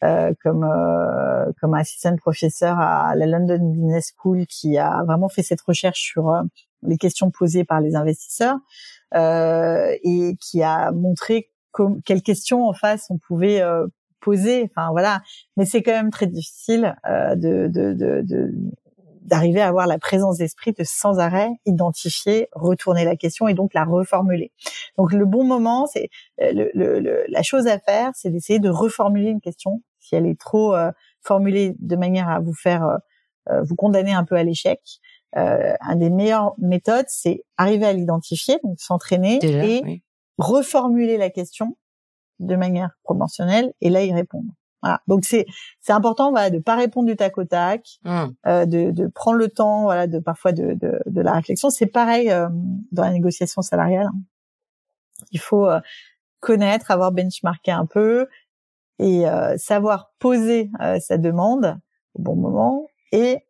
euh, 0.05 0.33
comme 0.45 0.63
euh, 0.63 1.51
comme 1.61 1.75
assistant 1.75 2.15
professeur 2.17 2.79
à 2.79 3.15
la 3.17 3.27
London 3.27 3.59
Business 3.73 4.13
School, 4.17 4.47
qui 4.47 4.79
a 4.79 5.03
vraiment 5.05 5.29
fait 5.29 5.43
cette 5.43 5.61
recherche 5.61 6.01
sur 6.01 6.33
les 6.83 6.99
questions 6.99 7.31
posées 7.33 7.65
par 7.65 7.81
les 7.81 7.97
investisseurs 7.97 8.59
et 9.15 10.37
qui 10.41 10.63
a 10.63 10.93
montré 10.93 11.51
quelles 12.05 12.23
questions 12.23 12.69
en 12.69 12.75
face 12.75 13.07
on 13.11 13.19
pouvait 13.19 13.61
poser. 14.21 14.71
Enfin 14.71 14.91
voilà, 14.91 15.21
mais 15.57 15.65
c'est 15.65 15.83
quand 15.83 15.93
même 15.93 16.11
très 16.11 16.27
difficile 16.27 16.95
de, 17.05 17.67
de, 17.67 17.93
de, 17.95 18.23
de 18.23 18.53
d'arriver 19.29 19.61
à 19.61 19.69
avoir 19.69 19.87
la 19.87 19.99
présence 19.99 20.39
d'esprit 20.39 20.73
de 20.73 20.83
sans 20.85 21.19
arrêt 21.19 21.51
identifier, 21.67 22.49
retourner 22.53 23.05
la 23.05 23.17
question 23.17 23.49
et 23.49 23.55
donc 23.55 23.75
la 23.75 23.85
reformuler. 23.85 24.53
Donc 24.97 25.13
le 25.13 25.25
bon 25.25 25.45
moment, 25.45 25.87
c'est 25.87 26.09
euh, 26.41 26.69
le, 26.75 27.25
la 27.29 27.43
chose 27.43 27.67
à 27.67 27.79
faire, 27.79 28.11
c'est 28.15 28.31
d'essayer 28.31 28.59
de 28.59 28.71
reformuler 28.71 29.31
une 29.31 29.41
question 29.41 29.83
si 30.01 30.15
elle 30.17 30.27
est 30.27 30.41
trop 30.41 30.75
euh, 30.75 30.91
formulée 31.23 31.75
de 31.79 31.97
manière 31.97 32.29
à 32.29 32.41
vous 32.41 32.55
faire 32.55 32.99
euh, 33.51 33.63
vous 33.63 33.77
condamner 33.77 34.13
un 34.13 34.25
peu 34.25 34.37
à 34.37 34.43
l'échec. 34.43 34.81
Euh, 35.37 35.75
un 35.81 35.97
des 35.97 36.11
meilleures 36.11 36.55
méthodes, 36.59 37.07
c'est 37.09 37.45
arriver 37.57 37.87
à 37.87 37.93
l'identifier, 37.93 38.59
donc 38.63 38.81
s'entraîner 38.81 39.39
et 39.43 40.03
reformuler 40.39 41.17
la 41.19 41.31
question 41.31 41.77
de 42.39 42.57
manière 42.57 42.91
proportionnelle 43.03 43.73
et 43.81 43.91
là 43.91 44.05
y 44.05 44.13
répondre. 44.13 44.51
Voilà. 44.83 45.01
Donc 45.09 45.25
c'est 45.25 45.47
c'est 45.81 45.93
important 45.93 46.31
voilà 46.31 46.51
de 46.51 46.59
pas 46.59 46.77
répondre 46.77 47.07
du 47.09 47.17
tac 47.17 47.37
au 47.37 47.45
tac, 47.45 47.99
mmh. 48.05 48.25
euh, 48.47 48.67
de, 48.67 48.91
de 48.93 49.09
prendre 49.09 49.37
le 49.37 49.49
temps 49.49 49.83
voilà 49.83 50.07
de 50.07 50.21
parfois 50.21 50.53
de 50.53 50.75
de, 50.75 51.01
de 51.07 51.21
la 51.21 51.33
réflexion. 51.33 51.69
C'est 51.71 51.87
pareil 51.87 52.31
euh, 52.31 52.49
dans 52.93 53.03
la 53.03 53.11
négociation 53.11 53.61
salariale. 53.63 54.07
Hein. 54.07 54.19
Il 55.33 55.41
faut 55.41 55.67
euh, 55.67 55.81
connaître, 56.41 56.93
avoir 56.93 57.11
benchmarké 57.11 57.73
un 57.73 57.87
peu 57.87 58.29
et 59.01 59.29
euh, 59.29 59.57
savoir 59.57 60.13
poser 60.21 60.71
sa 61.01 61.19
demande 61.19 61.79
au 62.15 62.23
bon 62.23 62.37
moment 62.37 62.87
et 63.11 63.45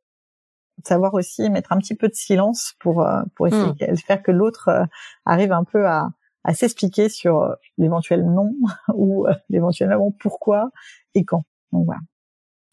savoir 0.85 1.13
aussi 1.13 1.51
mettre 1.51 1.73
un 1.73 1.79
petit 1.79 1.95
peu 1.95 2.09
de 2.09 2.15
silence 2.15 2.75
pour 2.81 3.07
pour 3.35 3.49
essayer 3.49 3.67
mmh. 3.67 3.95
de 3.95 4.01
faire 4.01 4.23
que 4.23 4.31
l'autre 4.31 4.87
arrive 5.27 5.53
un 5.53 5.65
peu 5.65 5.87
à 5.87 6.09
à 6.49 6.55
s'expliquer 6.55 7.11
sur 7.11 7.43
euh, 7.43 7.55
l'éventuel 7.77 8.25
non 8.25 8.55
ou 8.95 9.27
euh, 9.27 9.35
l'éventuellement 9.51 10.11
pourquoi 10.19 10.71
et 11.15 11.23
quand. 11.23 11.45
Donc 11.73 11.85
voilà. 11.85 12.01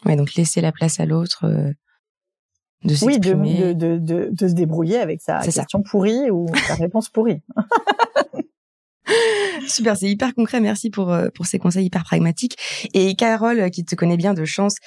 Ouais, 0.06 0.16
donc 0.16 0.34
laisser 0.36 0.62
la 0.62 0.72
place 0.72 1.02
à 1.02 1.06
l'autre 1.06 1.44
euh, 1.44 1.74
de 2.86 2.96
s'exprimer. 2.96 3.36
Oui, 3.36 3.76
de, 3.76 3.98
de, 3.98 3.98
de, 3.98 4.30
de, 4.32 4.48
se 4.48 4.54
débrouiller 4.54 4.98
avec 4.98 5.22
sa 5.22 5.40
question 5.40 5.84
pourrie 5.84 6.32
ou 6.32 6.48
sa 6.68 6.76
réponse 6.76 7.10
pourrie. 7.10 7.42
Super, 9.68 9.98
c'est 9.98 10.10
hyper 10.10 10.34
concret. 10.34 10.62
Merci 10.62 10.90
pour 10.90 11.14
pour 11.34 11.46
ces 11.46 11.60
conseils 11.60 11.86
hyper 11.86 12.06
pragmatiques. 12.06 12.58
Et 12.94 13.16
Carole, 13.16 13.70
qui 13.72 13.84
te 13.84 13.96
connaît 13.96 14.18
bien 14.18 14.34
de 14.34 14.46
chance, 14.46 14.78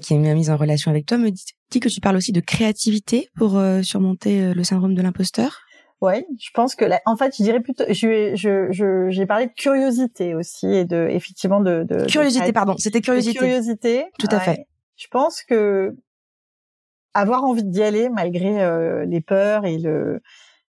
qui 0.00 0.14
est 0.14 0.34
mise 0.34 0.50
en 0.50 0.56
relation 0.56 0.90
avec 0.90 1.06
toi, 1.06 1.18
me 1.18 1.30
dit, 1.30 1.44
que 1.80 1.88
tu 1.88 2.00
parles 2.00 2.16
aussi 2.16 2.32
de 2.32 2.40
créativité 2.40 3.28
pour 3.36 3.60
surmonter 3.82 4.54
le 4.54 4.64
syndrome 4.64 4.94
de 4.94 5.02
l'imposteur. 5.02 5.63
Ouais, 6.00 6.26
je 6.38 6.50
pense 6.52 6.74
que 6.74 6.84
en 7.06 7.16
fait, 7.16 7.34
je 7.36 7.42
dirais 7.42 7.60
plutôt, 7.60 7.84
je, 7.88 8.34
je, 8.34 9.06
j'ai 9.08 9.26
parlé 9.26 9.46
de 9.46 9.52
curiosité 9.52 10.34
aussi 10.34 10.66
et 10.66 10.84
de 10.84 11.06
effectivement 11.08 11.60
de, 11.60 11.84
de 11.84 12.04
curiosité, 12.06 12.52
pardon, 12.52 12.74
c'était 12.76 13.00
curiosité. 13.00 13.38
curiosité, 13.38 14.04
tout 14.18 14.28
à 14.30 14.40
fait. 14.40 14.66
Je 14.96 15.06
pense 15.08 15.42
que 15.42 15.96
avoir 17.14 17.44
envie 17.44 17.64
d'y 17.64 17.82
aller 17.82 18.10
malgré 18.10 18.62
euh, 18.62 19.04
les 19.06 19.20
peurs 19.20 19.64
et 19.64 19.78
le 19.78 20.20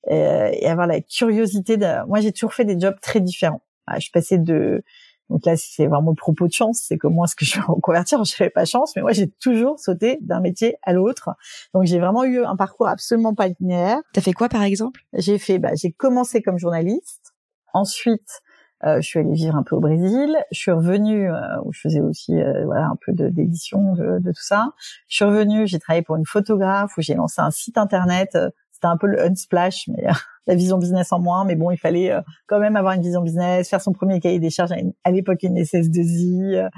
et 0.07 0.67
avoir 0.67 0.85
la 0.85 1.01
curiosité. 1.01 1.77
De... 1.77 2.05
Moi, 2.07 2.21
j'ai 2.21 2.31
toujours 2.31 2.53
fait 2.53 2.65
des 2.65 2.79
jobs 2.79 2.99
très 3.01 3.19
différents. 3.19 3.63
Je 3.97 4.09
passais 4.11 4.37
de 4.37 4.83
donc 5.29 5.45
là, 5.45 5.55
c'est 5.57 5.87
vraiment 5.87 6.11
le 6.11 6.15
propos 6.15 6.47
de 6.47 6.53
chance, 6.53 6.83
c'est 6.87 6.97
que 6.97 7.07
moi, 7.07 7.27
ce 7.27 7.35
que 7.35 7.45
je 7.45 7.55
vais 7.55 7.65
reconvertir, 7.65 8.23
je 8.23 8.35
n'avais 8.39 8.49
pas 8.49 8.65
chance, 8.65 8.95
mais 8.95 9.01
moi, 9.01 9.11
j'ai 9.11 9.29
toujours 9.29 9.79
sauté 9.79 10.19
d'un 10.21 10.39
métier 10.39 10.75
à 10.83 10.93
l'autre. 10.93 11.31
Donc, 11.73 11.85
j'ai 11.85 11.99
vraiment 11.99 12.23
eu 12.23 12.43
un 12.43 12.55
parcours 12.55 12.87
absolument 12.87 13.33
pas 13.33 13.47
linéaire. 13.47 13.99
T'as 14.13 14.21
fait 14.21 14.33
quoi, 14.33 14.49
par 14.49 14.63
exemple? 14.63 15.01
J'ai 15.13 15.37
fait, 15.39 15.59
bah, 15.59 15.71
j'ai 15.75 15.91
commencé 15.91 16.41
comme 16.41 16.59
journaliste. 16.59 17.33
Ensuite, 17.73 18.41
euh, 18.85 19.01
je 19.01 19.07
suis 19.07 19.19
allée 19.19 19.33
vivre 19.33 19.55
un 19.55 19.63
peu 19.63 19.75
au 19.75 19.79
Brésil. 19.79 20.37
Je 20.51 20.59
suis 20.59 20.71
revenue 20.71 21.31
euh, 21.31 21.39
où 21.63 21.73
je 21.73 21.79
faisais 21.79 22.01
aussi 22.01 22.39
euh, 22.39 22.65
voilà 22.65 22.85
un 22.87 22.97
peu 23.03 23.13
d'édition 23.13 23.93
de, 23.93 24.19
de, 24.19 24.31
tout 24.31 24.43
ça. 24.43 24.69
Je 25.07 25.15
suis 25.15 25.25
revenue, 25.25 25.65
j'ai 25.65 25.79
travaillé 25.79 26.03
pour 26.03 26.17
une 26.17 26.25
photographe 26.25 26.95
où 26.97 27.01
j'ai 27.01 27.15
lancé 27.15 27.41
un 27.41 27.51
site 27.51 27.77
internet 27.77 28.37
c'était 28.85 28.93
un 28.93 28.97
peu 28.97 29.07
le 29.07 29.21
unsplash, 29.21 29.87
mais 29.87 30.07
euh, 30.07 30.13
la 30.47 30.55
vision 30.55 30.77
business 30.77 31.11
en 31.11 31.19
moins. 31.19 31.45
Mais 31.45 31.55
bon, 31.55 31.71
il 31.71 31.77
fallait 31.77 32.11
euh, 32.11 32.21
quand 32.47 32.59
même 32.59 32.75
avoir 32.75 32.93
une 32.93 33.01
vision 33.01 33.21
business, 33.21 33.69
faire 33.69 33.81
son 33.81 33.93
premier 33.93 34.19
cahier 34.19 34.39
des 34.39 34.49
charges 34.49 34.73
à 35.03 35.11
l'époque 35.11 35.43
une 35.43 35.57
SS2I. 35.57 36.69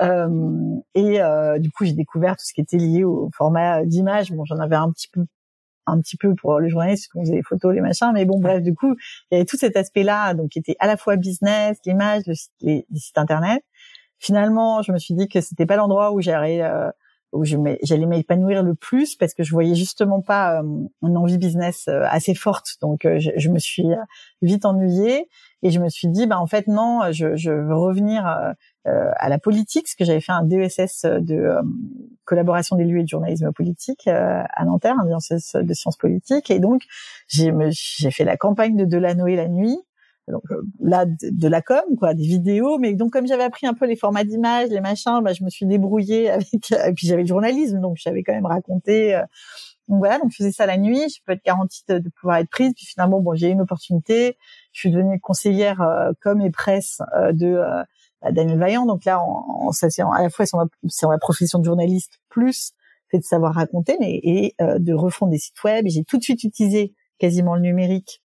Euh, 0.00 0.76
et 0.94 1.20
du 1.60 1.70
coup, 1.70 1.84
j'ai 1.84 1.92
découvert 1.92 2.36
tout 2.36 2.44
ce 2.44 2.52
qui 2.52 2.60
était 2.60 2.76
lié 2.76 3.04
au 3.04 3.30
format 3.34 3.84
d'image. 3.84 4.32
Bon, 4.32 4.44
j'en 4.44 4.58
avais 4.58 4.76
un 4.76 4.90
petit 4.90 5.08
peu 5.08 5.24
un 5.86 6.00
petit 6.00 6.16
peu 6.16 6.34
pour 6.34 6.60
le 6.60 6.68
journaliste, 6.70 7.12
qu'on 7.12 7.20
faisait 7.20 7.34
les 7.34 7.42
photos, 7.42 7.74
les 7.74 7.82
machins, 7.82 8.10
mais 8.14 8.24
bon, 8.24 8.40
bref, 8.40 8.62
du 8.62 8.74
coup, 8.74 8.94
il 9.30 9.34
y 9.34 9.36
avait 9.36 9.44
tout 9.44 9.58
cet 9.58 9.76
aspect-là, 9.76 10.32
donc 10.32 10.48
qui 10.48 10.58
était 10.58 10.76
à 10.78 10.86
la 10.86 10.96
fois 10.96 11.16
business, 11.16 11.76
l'image, 11.84 12.22
le 12.26 12.32
les, 12.62 12.86
sites 12.94 13.18
internet. 13.18 13.62
Finalement, 14.18 14.80
je 14.80 14.92
me 14.92 14.98
suis 14.98 15.12
dit 15.12 15.28
que 15.28 15.42
c'était 15.42 15.66
pas 15.66 15.76
l'endroit 15.76 16.12
où 16.12 16.22
j'allais 16.22 16.62
où 17.34 17.44
j'allais 17.44 18.06
m'épanouir 18.06 18.62
le 18.62 18.74
plus 18.74 19.16
parce 19.16 19.34
que 19.34 19.42
je 19.42 19.50
voyais 19.50 19.74
justement 19.74 20.22
pas 20.22 20.60
euh, 20.60 20.86
une 21.02 21.16
envie 21.16 21.36
business 21.36 21.86
euh, 21.88 22.04
assez 22.08 22.34
forte. 22.34 22.76
Donc 22.80 23.04
euh, 23.04 23.18
je, 23.18 23.32
je, 23.36 23.48
me 23.50 23.58
suis 23.58 23.86
vite 24.40 24.64
ennuyée 24.64 25.28
et 25.62 25.70
je 25.70 25.80
me 25.80 25.88
suis 25.88 26.08
dit 26.08 26.26
bah 26.26 26.38
en 26.38 26.46
fait 26.46 26.68
non, 26.68 27.10
je, 27.10 27.34
je 27.36 27.50
veux 27.50 27.74
revenir 27.74 28.24
à 28.86 29.28
la 29.30 29.38
politique 29.38 29.84
parce 29.84 29.94
que 29.94 30.04
j'avais 30.04 30.20
fait 30.20 30.32
un 30.32 30.42
DESS 30.42 31.06
de 31.06 31.54
collaboration 32.24 32.76
des 32.76 32.84
lieux 32.84 32.98
et 32.98 33.02
de 33.02 33.08
journalisme 33.08 33.50
politique 33.52 34.06
à 34.06 34.64
Nanterre, 34.66 34.96
un 35.00 35.06
DESS 35.06 35.56
de 35.56 35.72
sciences 35.72 35.96
politiques 35.96 36.50
et 36.50 36.60
donc 36.60 36.82
j'ai 37.28 37.50
fait 38.10 38.24
la 38.24 38.36
campagne 38.36 38.76
de 38.76 38.84
Delanoë 38.84 39.36
la 39.36 39.48
nuit 39.48 39.78
donc 40.32 40.42
euh, 40.50 40.62
là 40.80 41.04
de, 41.06 41.48
la 41.48 41.60
com 41.60 41.82
quoi 41.98 42.14
des 42.14 42.24
vidéos. 42.24 42.78
Mais 42.78 42.94
donc 42.94 43.12
comme 43.12 43.26
j'avais 43.26 43.44
appris 43.44 43.66
un 43.66 43.74
peu 43.74 43.86
les 43.86 43.96
formats 43.96 44.24
d'images 44.24 44.70
les 44.70 44.80
machins 44.80 45.20
bah 45.22 45.32
je 45.32 45.44
me 45.44 45.50
suis 45.50 45.66
débrouillée 45.66 46.30
avec 46.30 46.72
et 46.72 46.92
puis 46.94 47.06
j'avais 47.06 47.22
le 47.22 47.28
journalisme 47.28 47.80
donc 47.80 47.96
j'avais 47.98 48.22
quand 48.22 48.32
même 48.32 48.46
raconté 48.46 49.14
euh, 49.14 49.22
donc 49.88 49.98
voilà 49.98 50.18
donc 50.18 50.30
je 50.30 50.36
faisais 50.36 50.52
ça 50.52 50.66
la 50.66 50.78
nuit. 50.78 51.08
Je 51.10 51.20
peux 51.24 51.32
être 51.32 51.44
garantie 51.44 51.82
de, 51.88 52.08
pouvoir 52.20 52.38
être 52.38 52.48
prise. 52.48 52.72
Puis 52.74 52.86
finalement 52.86 53.20
bon 53.20 53.34
j'ai 53.34 53.48
eu 53.48 53.52
une 53.52 53.60
opportunité. 53.60 54.38
Je 54.72 54.80
suis 54.80 54.90
devenue 54.90 55.20
conseillère 55.20 55.82
euh, 55.82 56.12
com 56.22 56.40
et 56.40 56.50
presse 56.50 57.02
de 57.32 57.62
Daniel 58.30 58.58
Vaillant. 58.58 58.86
Donc 58.86 59.04
là 59.04 59.20
ça 59.72 59.90
c'est 59.90 60.02
à 60.02 60.22
la 60.22 60.30
fois 60.30 60.46
c'est 60.46 61.06
la 61.06 61.18
profession 61.18 61.58
de 61.58 61.64
journaliste 61.64 62.20
plus 62.30 62.72
fait 63.10 63.18
de 63.18 63.24
savoir 63.24 63.54
raconter 63.54 63.98
mais 64.00 64.18
et 64.22 64.54
de 64.58 64.94
refondre 64.94 65.32
des 65.32 65.38
sites 65.38 65.62
web. 65.62 65.86
Et 65.86 65.90
j'ai 65.90 66.04
tout 66.04 66.16
de 66.16 66.22
suite 66.22 66.42
utilisé 66.44 66.94
quasiment 67.18 67.54
le 67.54 67.60
numérique 67.60 68.23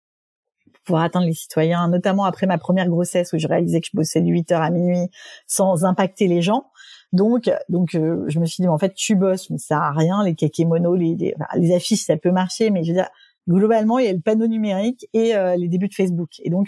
pouvoir 0.83 1.03
atteindre 1.03 1.25
les 1.25 1.33
citoyens, 1.33 1.87
notamment 1.87 2.25
après 2.25 2.47
ma 2.47 2.57
première 2.57 2.87
grossesse 2.87 3.33
où 3.33 3.37
je 3.37 3.47
réalisais 3.47 3.81
que 3.81 3.87
je 3.91 3.95
bossais 3.95 4.21
de 4.21 4.27
8 4.27 4.51
heures 4.51 4.61
à 4.61 4.69
minuit 4.69 5.09
sans 5.47 5.85
impacter 5.85 6.27
les 6.27 6.41
gens. 6.41 6.65
Donc, 7.13 7.49
donc, 7.69 7.93
euh, 7.93 8.25
je 8.27 8.39
me 8.39 8.45
suis 8.45 8.63
dit, 8.63 8.67
en 8.67 8.77
fait, 8.77 8.93
tu 8.95 9.15
bosses, 9.15 9.49
mais 9.51 9.59
ça 9.59 9.67
sert 9.67 9.81
à 9.81 9.91
rien. 9.91 10.23
Les 10.23 10.33
kakémonos, 10.33 10.95
les, 10.95 11.15
les, 11.15 11.35
les, 11.55 11.75
affiches, 11.75 12.05
ça 12.05 12.17
peut 12.17 12.31
marcher, 12.31 12.71
mais 12.71 12.83
je 12.83 12.89
veux 12.89 12.97
dire, 12.97 13.09
globalement, 13.47 13.99
il 13.99 14.05
y 14.05 14.09
a 14.09 14.13
le 14.13 14.19
panneau 14.19 14.47
numérique 14.47 15.07
et 15.13 15.35
euh, 15.35 15.55
les 15.55 15.67
débuts 15.67 15.89
de 15.89 15.93
Facebook. 15.93 16.31
Et 16.43 16.49
donc, 16.49 16.67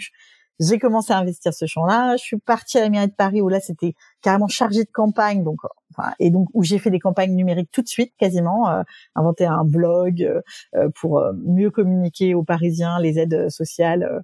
j'ai 0.60 0.78
commencé 0.78 1.12
à 1.12 1.18
investir 1.18 1.52
ce 1.52 1.66
champ-là. 1.66 2.16
Je 2.16 2.22
suis 2.22 2.38
partie 2.38 2.78
à 2.78 2.82
la 2.82 2.90
mairie 2.90 3.08
de 3.08 3.14
Paris 3.14 3.40
où 3.40 3.48
là, 3.48 3.60
c'était 3.60 3.94
carrément 4.22 4.48
chargé 4.48 4.84
de 4.84 4.90
campagne, 4.90 5.44
donc, 5.44 5.58
enfin, 5.96 6.12
et 6.18 6.30
donc 6.30 6.48
où 6.54 6.62
j'ai 6.62 6.78
fait 6.78 6.90
des 6.90 6.98
campagnes 6.98 7.34
numériques 7.34 7.70
tout 7.72 7.82
de 7.82 7.88
suite, 7.88 8.12
quasiment, 8.18 8.68
euh, 8.68 8.82
inventer 9.14 9.46
un 9.46 9.64
blog 9.64 10.42
pour 10.94 11.22
mieux 11.44 11.70
communiquer 11.70 12.34
aux 12.34 12.44
Parisiens 12.44 12.98
les 13.00 13.18
aides 13.18 13.48
sociales 13.50 14.22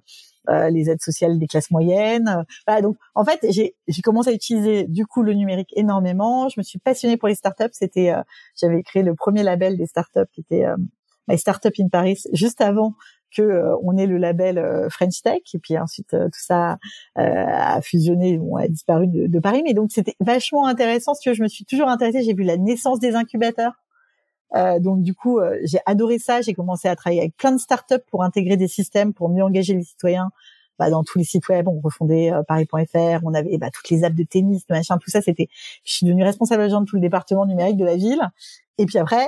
euh, 0.49 0.69
les 0.69 0.89
aides 0.89 1.01
sociales 1.01 1.39
des 1.39 1.47
classes 1.47 1.71
moyennes. 1.71 2.43
Voilà, 2.67 2.81
donc 2.81 2.97
en 3.15 3.23
fait, 3.23 3.45
j'ai 3.49 4.01
commencé 4.03 4.29
à 4.29 4.33
utiliser 4.33 4.83
du 4.87 5.05
coup 5.05 5.23
le 5.23 5.33
numérique 5.33 5.71
énormément. 5.77 6.49
Je 6.49 6.55
me 6.59 6.63
suis 6.63 6.79
passionnée 6.79 7.15
pour 7.15 7.29
les 7.29 7.35
startups. 7.35 7.69
C'était, 7.71 8.11
euh, 8.11 8.21
j'avais 8.59 8.83
créé 8.83 9.03
le 9.03 9.15
premier 9.15 9.41
label 9.41 9.77
des 9.77 9.85
startups 9.85 10.27
qui 10.33 10.41
était 10.41 10.65
euh, 10.65 10.75
My 11.29 11.37
Startup 11.37 11.73
in 11.79 11.87
Paris 11.87 12.19
juste 12.33 12.59
avant 12.59 12.93
que 13.35 13.63
on 13.83 13.97
ait 13.97 14.07
le 14.07 14.17
label 14.17 14.87
French 14.89 15.21
Tech 15.21 15.41
et 15.53 15.59
puis 15.59 15.77
ensuite 15.77 16.09
tout 16.11 16.39
ça 16.39 16.77
a 17.15 17.81
fusionné, 17.81 18.37
bon, 18.37 18.55
a 18.55 18.67
disparu 18.67 19.07
de, 19.07 19.27
de 19.27 19.39
Paris. 19.39 19.61
Mais 19.63 19.73
donc 19.73 19.91
c'était 19.91 20.15
vachement 20.19 20.65
intéressant. 20.67 21.13
Tu 21.21 21.29
veux, 21.29 21.35
je 21.35 21.43
me 21.43 21.47
suis 21.47 21.65
toujours 21.65 21.89
intéressée. 21.89 22.23
J'ai 22.23 22.33
vu 22.33 22.43
la 22.43 22.57
naissance 22.57 22.99
des 22.99 23.15
incubateurs. 23.15 23.73
Euh, 24.55 24.79
donc 24.79 25.01
du 25.01 25.13
coup, 25.13 25.39
euh, 25.39 25.57
j'ai 25.63 25.79
adoré 25.85 26.19
ça. 26.19 26.41
J'ai 26.41 26.53
commencé 26.53 26.87
à 26.87 26.95
travailler 26.95 27.21
avec 27.21 27.35
plein 27.37 27.51
de 27.51 27.57
startups 27.57 28.03
pour 28.11 28.23
intégrer 28.23 28.57
des 28.57 28.67
systèmes 28.67 29.13
pour 29.13 29.29
mieux 29.29 29.43
engager 29.43 29.73
les 29.73 29.83
citoyens. 29.83 30.29
Bah, 30.79 30.89
dans 30.89 31.03
tous 31.03 31.19
les 31.19 31.23
sites 31.23 31.47
web, 31.49 31.67
on 31.67 31.79
refondait 31.81 32.31
euh, 32.31 32.41
Paris.fr, 32.47 33.23
on 33.23 33.33
avait 33.35 33.57
bah, 33.59 33.69
toutes 33.71 33.89
les 33.91 34.03
apps 34.03 34.15
de 34.15 34.23
tennis, 34.23 34.63
machin, 34.69 34.97
tout 34.97 35.09
ça. 35.09 35.21
C'était, 35.21 35.47
je 35.83 35.93
suis 35.93 36.05
devenue 36.05 36.23
responsable 36.23 36.63
agent 36.63 36.81
de 36.81 36.85
tout 36.85 36.95
le 36.95 37.01
département 37.01 37.45
numérique 37.45 37.77
de 37.77 37.85
la 37.85 37.95
ville. 37.95 38.21
Et 38.79 38.87
puis 38.87 38.97
après, 38.97 39.23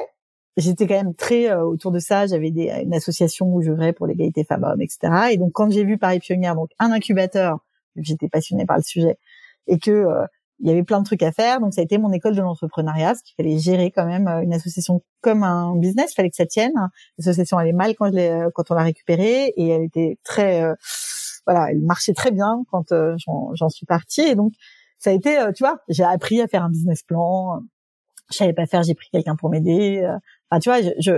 j'étais 0.57 0.87
quand 0.87 0.95
même 0.95 1.15
très 1.15 1.53
autour 1.53 1.91
de 1.91 1.99
ça. 1.99 2.27
J'avais 2.27 2.51
des, 2.51 2.69
une 2.83 2.93
association 2.93 3.53
où 3.53 3.61
je 3.61 3.71
vrai 3.71 3.93
pour 3.93 4.07
l'égalité 4.07 4.43
femmes-hommes, 4.43 4.81
etc. 4.81 5.31
Et 5.31 5.37
donc 5.37 5.51
quand 5.53 5.69
j'ai 5.69 5.83
vu 5.83 5.97
Paris 5.97 6.19
Pionnière, 6.19 6.55
donc 6.55 6.69
un 6.79 6.91
incubateur, 6.91 7.59
j'étais 7.95 8.29
passionnée 8.29 8.65
par 8.65 8.77
le 8.77 8.83
sujet, 8.83 9.17
et 9.67 9.79
que 9.79 10.05
il 10.59 10.67
y 10.67 10.71
avait 10.71 10.83
plein 10.83 10.99
de 10.99 11.05
trucs 11.05 11.23
à 11.23 11.31
faire. 11.31 11.59
Donc 11.59 11.73
ça 11.73 11.81
a 11.81 11.83
été 11.83 11.97
mon 11.97 12.11
école 12.11 12.35
de 12.35 12.41
l'entrepreneuriat, 12.41 13.15
ce 13.15 13.23
qu'il 13.23 13.35
fallait 13.35 13.57
gérer 13.57 13.91
quand 13.91 14.05
même 14.05 14.27
euh, 14.27 14.41
une 14.41 14.53
association 14.53 15.03
comme 15.21 15.43
un 15.43 15.75
business. 15.75 16.11
Il 16.11 16.15
fallait 16.15 16.29
que 16.29 16.35
ça 16.35 16.45
tienne. 16.45 16.73
L'association 17.17 17.57
allait 17.57 17.73
mal 17.73 17.95
quand 17.95 18.11
je 18.11 18.17
euh, 18.17 18.49
quand 18.53 18.71
on 18.71 18.75
l'a 18.75 18.83
récupérée 18.83 19.53
et 19.55 19.69
elle 19.69 19.83
était 19.83 20.17
très, 20.23 20.63
euh, 20.63 20.75
voilà, 21.45 21.71
elle 21.71 21.81
marchait 21.81 22.13
très 22.13 22.31
bien 22.31 22.63
quand 22.71 22.93
j'en 23.53 23.69
suis 23.69 23.85
partie. 23.85 24.21
Et 24.21 24.35
donc 24.35 24.53
ça 24.97 25.09
a 25.09 25.13
été, 25.13 25.37
tu 25.55 25.63
vois, 25.63 25.79
j'ai 25.89 26.03
appris 26.03 26.41
à 26.41 26.47
faire 26.47 26.63
un 26.63 26.69
business 26.69 27.03
plan. 27.03 27.59
Je 28.31 28.37
savais 28.37 28.53
pas 28.53 28.65
faire, 28.65 28.81
j'ai 28.81 28.95
pris 28.95 29.09
quelqu'un 29.11 29.35
pour 29.35 29.49
m'aider. 29.49 30.09
Enfin, 30.49 30.59
tu 30.59 30.69
vois, 30.69 30.81
je, 30.81 30.89
je 30.99 31.11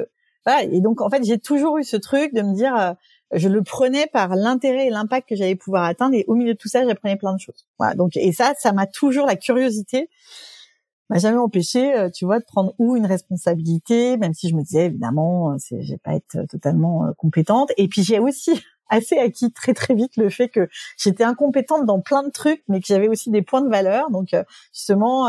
voilà. 0.46 0.64
Et 0.64 0.82
donc 0.82 1.02
en 1.02 1.10
fait, 1.10 1.24
j'ai 1.24 1.40
toujours 1.40 1.78
eu 1.78 1.84
ce 1.84 1.98
truc 1.98 2.34
de 2.34 2.42
me 2.42 2.56
dire 2.56 2.96
je 3.32 3.50
le 3.50 3.62
prenais 3.62 4.08
par 4.08 4.36
l'intérêt 4.36 4.88
et 4.88 4.90
l'impact 4.90 5.30
que 5.30 5.36
j'allais 5.36 5.56
pouvoir 5.56 5.84
atteindre 5.84 6.16
et 6.16 6.24
au 6.28 6.36
milieu 6.36 6.54
de 6.54 6.58
tout 6.58 6.70
ça 6.70 6.86
j'apprenais 6.86 7.18
plein 7.18 7.34
de 7.34 7.40
choses 7.40 7.68
voilà 7.78 7.94
donc 7.96 8.16
et 8.16 8.32
ça 8.32 8.54
ça 8.58 8.72
m'a 8.72 8.88
toujours 8.88 9.26
la 9.26 9.36
curiosité 9.36 10.10
m'a 11.10 11.20
jamais 11.20 11.38
empêché 11.38 11.94
euh, 11.94 12.10
tu 12.10 12.26
vois 12.26 12.40
de 12.40 12.46
prendre 12.46 12.74
ou 12.80 12.96
une 12.96 13.06
responsabilité 13.06 14.18
même 14.18 14.34
si 14.34 14.50
je 14.50 14.56
me 14.56 14.64
disais 14.64 14.86
évidemment 14.86 15.52
euh, 15.52 15.56
c'est 15.60 15.82
j'ai 15.82 15.98
pas 15.98 16.16
être 16.16 16.46
totalement 16.50 17.06
euh, 17.06 17.12
compétente 17.18 17.72
et 17.78 17.88
puis 17.88 18.04
j'ai 18.04 18.20
aussi 18.20 18.52
assez 18.90 19.18
acquis 19.18 19.52
très 19.52 19.74
très 19.74 19.94
vite 19.94 20.16
le 20.16 20.30
fait 20.30 20.48
que 20.48 20.70
j'étais 20.98 21.26
incompétente 21.26 21.86
dans 21.86 22.00
plein 22.00 22.24
de 22.24 22.32
trucs 22.32 22.64
mais 22.70 22.80
que 22.80 22.88
j'avais 22.88 23.10
aussi 23.10 23.30
des 23.30 23.42
points 23.42 23.62
de 23.62 23.70
valeur 23.70 24.10
donc 24.10 24.34
justement 24.74 25.28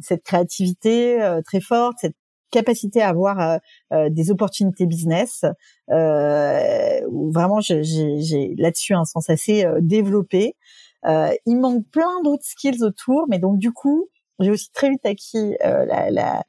cette 0.00 0.22
créativité 0.22 1.18
très 1.44 1.60
forte 1.60 1.96
cette 2.00 2.14
capacité 2.54 3.02
à 3.02 3.08
avoir 3.08 3.40
euh, 3.40 3.58
euh, 3.92 4.08
des 4.10 4.30
opportunités 4.30 4.86
business. 4.86 5.44
Euh, 5.90 7.00
où 7.10 7.30
vraiment, 7.32 7.60
j'ai 7.60 8.54
là-dessus 8.56 8.94
un 8.94 9.04
sens 9.04 9.28
assez 9.28 9.66
développé. 9.80 10.56
il 11.04 11.58
manque 11.58 11.84
plein 11.90 12.22
d'autres 12.22 12.44
skills 12.44 12.82
autour, 12.82 13.26
mais 13.28 13.38
donc 13.38 13.58
du 13.58 13.72
coup, 13.72 14.08
j'ai 14.40 14.50
aussi 14.50 14.70
très 14.72 14.88
vite 14.88 15.04
acquis 15.04 15.54
la, 15.60 16.10
la 16.10 16.42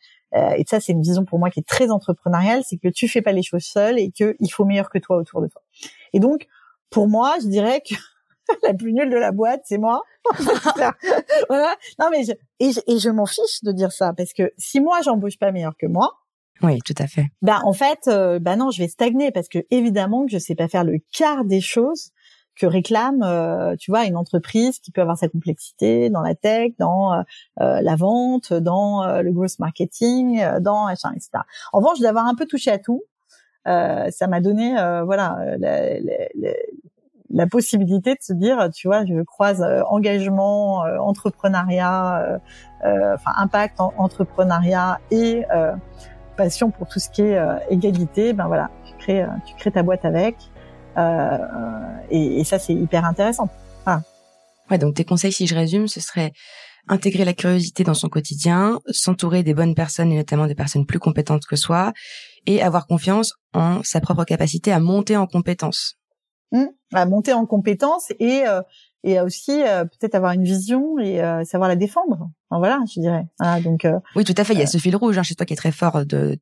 et 0.58 0.66
ça 0.68 0.80
c'est 0.82 0.91
une 0.91 1.01
vision 1.01 1.24
pour 1.24 1.39
moi 1.39 1.49
qui 1.49 1.62
est 1.62 1.68
très 1.68 1.91
entrepreneuriale, 1.91 2.64
c'est 2.66 2.78
que 2.78 2.89
tu 2.89 3.08
fais 3.08 3.22
pas 3.22 3.32
les 3.32 3.43
choses 3.43 3.64
seul 3.64 3.99
et 3.99 4.12
que 4.12 4.36
il 4.39 4.49
faut 4.49 4.66
meilleur 4.66 4.89
que 4.89 4.97
toi 4.97 5.18
autour 5.18 5.41
de 5.41 5.47
toi. 5.47 5.62
Et 6.14 6.20
donc 6.20 6.47
pour 6.89 7.08
moi, 7.08 7.36
je 7.41 7.47
dirais 7.47 7.82
que 7.88 7.95
la 8.64 8.74
plus 8.74 8.93
nulle 8.93 9.10
de 9.10 9.18
la 9.18 9.32
boîte, 9.32 9.62
c'est 9.66 9.78
moi. 9.78 10.02
voilà. 11.50 11.76
Non 12.00 12.08
mais 12.12 12.24
je, 12.24 12.32
et 12.60 12.72
je, 12.72 12.80
et 12.88 13.00
je 13.00 13.10
m'en 13.10 13.26
fiche 13.26 13.64
de 13.64 13.72
dire 13.72 13.91
ça 13.91 14.14
parce 14.14 14.34
que 14.34 14.52
si 14.58 14.80
moi 14.80 15.02
j'embauche 15.04 15.38
pas 15.38 15.52
meilleur 15.52 15.76
que 15.78 15.88
moi, 15.88 16.12
oui, 16.62 16.80
tout 16.86 16.96
à 16.98 17.08
fait. 17.08 17.28
Ben 17.41 17.60
en 17.64 17.74
fait, 17.74 18.08
euh, 18.08 18.39
ben 18.39 18.56
non, 18.58 18.72
je 18.72 18.82
vais 18.82 18.88
stagner 18.88 19.32
parce 19.32 19.50
que 19.50 19.60
évidemment 19.72 20.26
que 20.26 20.32
je 20.32 20.38
sais 20.38 20.56
pas 20.56 20.68
faire 20.68 20.84
le 20.84 21.00
quart 21.14 21.43
des 21.43 21.62
choses 21.62 22.12
que 22.56 22.66
réclame, 22.66 23.22
euh, 23.24 23.76
tu 23.78 23.91
vois, 23.91 24.06
une 24.06 24.16
entreprise 24.16 24.80
qui 24.80 24.91
peut 24.91 25.02
avoir 25.02 25.18
sa 25.18 25.28
complexité 25.28 26.10
dans 26.10 26.22
la 26.22 26.36
tech, 26.36 26.72
dans 26.80 27.12
euh, 27.12 27.24
la 27.58 27.96
vente, 27.98 28.54
dans 28.54 29.22
le 29.22 29.32
growth 29.32 29.60
marketing, 29.60 30.41
dans 30.62 30.88
etc. 30.88 31.30
En 31.74 31.80
revanche, 31.80 32.00
d'avoir 32.00 32.26
un 32.26 32.36
peu 32.36 32.46
touché 32.46 32.72
à 32.72 32.80
tout, 32.80 33.04
ça 33.66 34.28
m'a 34.30 34.39
donné, 34.39 34.74
voilà, 35.04 35.38
la 37.36 37.48
possibilité 37.48 38.12
de 38.12 38.22
se 38.22 38.34
dire, 38.34 38.70
tu 38.74 38.88
vois, 38.88 39.06
je 39.06 39.22
croise 39.24 39.62
euh, 39.62 39.84
engagement, 39.90 40.86
euh, 40.86 40.98
entrepreneuriat, 41.00 42.40
euh, 42.86 43.14
enfin 43.14 43.32
impact, 43.36 43.82
en, 43.82 43.94
entrepreneuriat 43.98 45.00
et 45.12 45.44
passion 46.38 46.72
pour 46.72 46.88
tout 46.88 47.00
ce 47.00 47.10
qui 47.10 47.22
est 47.22 47.40
égalité. 47.70 48.34
Ben 48.34 48.48
voilà, 48.48 48.70
tu 48.86 48.94
crées, 48.98 49.26
tu 49.46 49.54
crées 49.56 49.72
ta 49.72 49.84
boîte 49.84 50.06
avec, 50.06 50.36
et, 52.10 52.40
et, 52.40 52.44
ça 52.44 52.58
c'est 52.58 52.74
hyper 52.74 53.06
intéressant. 53.06 53.50
Voilà. 53.84 54.02
Ouais, 54.70 54.78
donc 54.78 54.96
tes 54.96 55.06
conseils, 55.06 55.32
si 55.34 55.46
je 55.46 55.56
résume, 55.56 55.88
ce 55.88 56.00
serait 56.00 56.32
intégrer 56.88 57.26
la 57.26 57.34
curiosité 57.34 57.84
dans 57.84 57.94
son 57.94 58.10
quotidien, 58.10 58.80
s'entourer 58.90 59.44
des 59.44 59.54
bonnes 59.54 59.76
personnes 59.76 60.12
et 60.12 60.18
notamment 60.18 60.48
des 60.48 60.56
personnes 60.56 60.86
plus 60.86 61.00
compétentes 61.00 61.46
que 61.46 61.56
soi, 61.56 61.94
et 62.46 62.62
avoir 62.62 62.86
confiance 62.88 63.34
en 63.54 63.82
sa 63.84 64.00
propre 64.00 64.24
capacité 64.24 64.72
à 64.72 64.80
monter 64.80 65.18
en 65.18 65.26
compétences 66.52 66.76
à 66.93 67.06
monter 67.06 67.34
en 67.34 67.46
compétences 67.46 68.12
et 68.20 68.48
euh, 68.48 68.62
et 69.04 69.20
aussi 69.20 69.62
euh, 69.64 69.86
peut-être 69.86 70.16
avoir 70.16 70.32
une 70.32 70.43
vision 70.43 70.98
et 70.98 71.22
euh, 71.22 71.43
savoir 71.43 71.70
la 71.70 71.76
défendre. 71.76 72.30
Enfin, 72.50 72.60
voilà, 72.60 72.80
je 72.88 73.00
dirais. 73.00 73.26
donc 73.64 73.88
oui, 74.16 74.24
tout 74.24 74.34
à 74.38 74.43
fait. 74.43 74.54
Il 74.54 74.60
y 74.60 74.64
a 74.64 74.68
ce 74.68 74.78
fil 74.78 74.96
rouge 74.96 75.18
hein, 75.18 75.24
chez 75.24 75.36
toi 75.36 75.46
qui 75.46 75.54
est 75.54 75.58
très 75.58 75.72
fort 75.72 76.06
de 76.06 76.38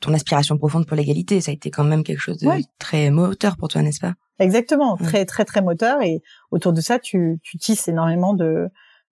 ton 0.00 0.12
aspiration 0.14 0.58
profonde 0.58 0.86
pour 0.86 0.96
l'égalité. 0.96 1.40
Ça 1.40 1.52
a 1.52 1.54
été 1.54 1.70
quand 1.70 1.84
même 1.84 2.02
quelque 2.02 2.18
chose 2.18 2.38
de 2.38 2.48
très 2.78 3.10
moteur 3.10 3.56
pour 3.56 3.68
toi, 3.68 3.82
n'est-ce 3.82 4.00
pas? 4.00 4.14
Exactement, 4.38 4.96
très 4.96 5.24
très 5.26 5.44
très 5.44 5.62
moteur. 5.62 6.02
Et 6.02 6.22
autour 6.50 6.72
de 6.72 6.80
ça, 6.80 6.98
tu 6.98 7.38
tu 7.42 7.58
tisses 7.58 7.86
énormément 7.88 8.34
de 8.34 8.68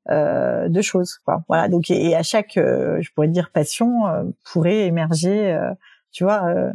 de 0.09 0.83
choses. 0.83 1.19
Quoi. 1.25 1.45
Voilà. 1.49 1.69
Donc 1.69 1.91
et, 1.91 2.17
à 2.17 2.25
chaque, 2.25 2.55
je 2.57 3.09
pourrais 3.15 3.29
dire 3.29 3.51
passion 3.53 4.03
pourrait 4.45 4.87
émerger, 4.87 5.57
tu 6.13 6.25
vois 6.25 6.45
euh, 6.47 6.73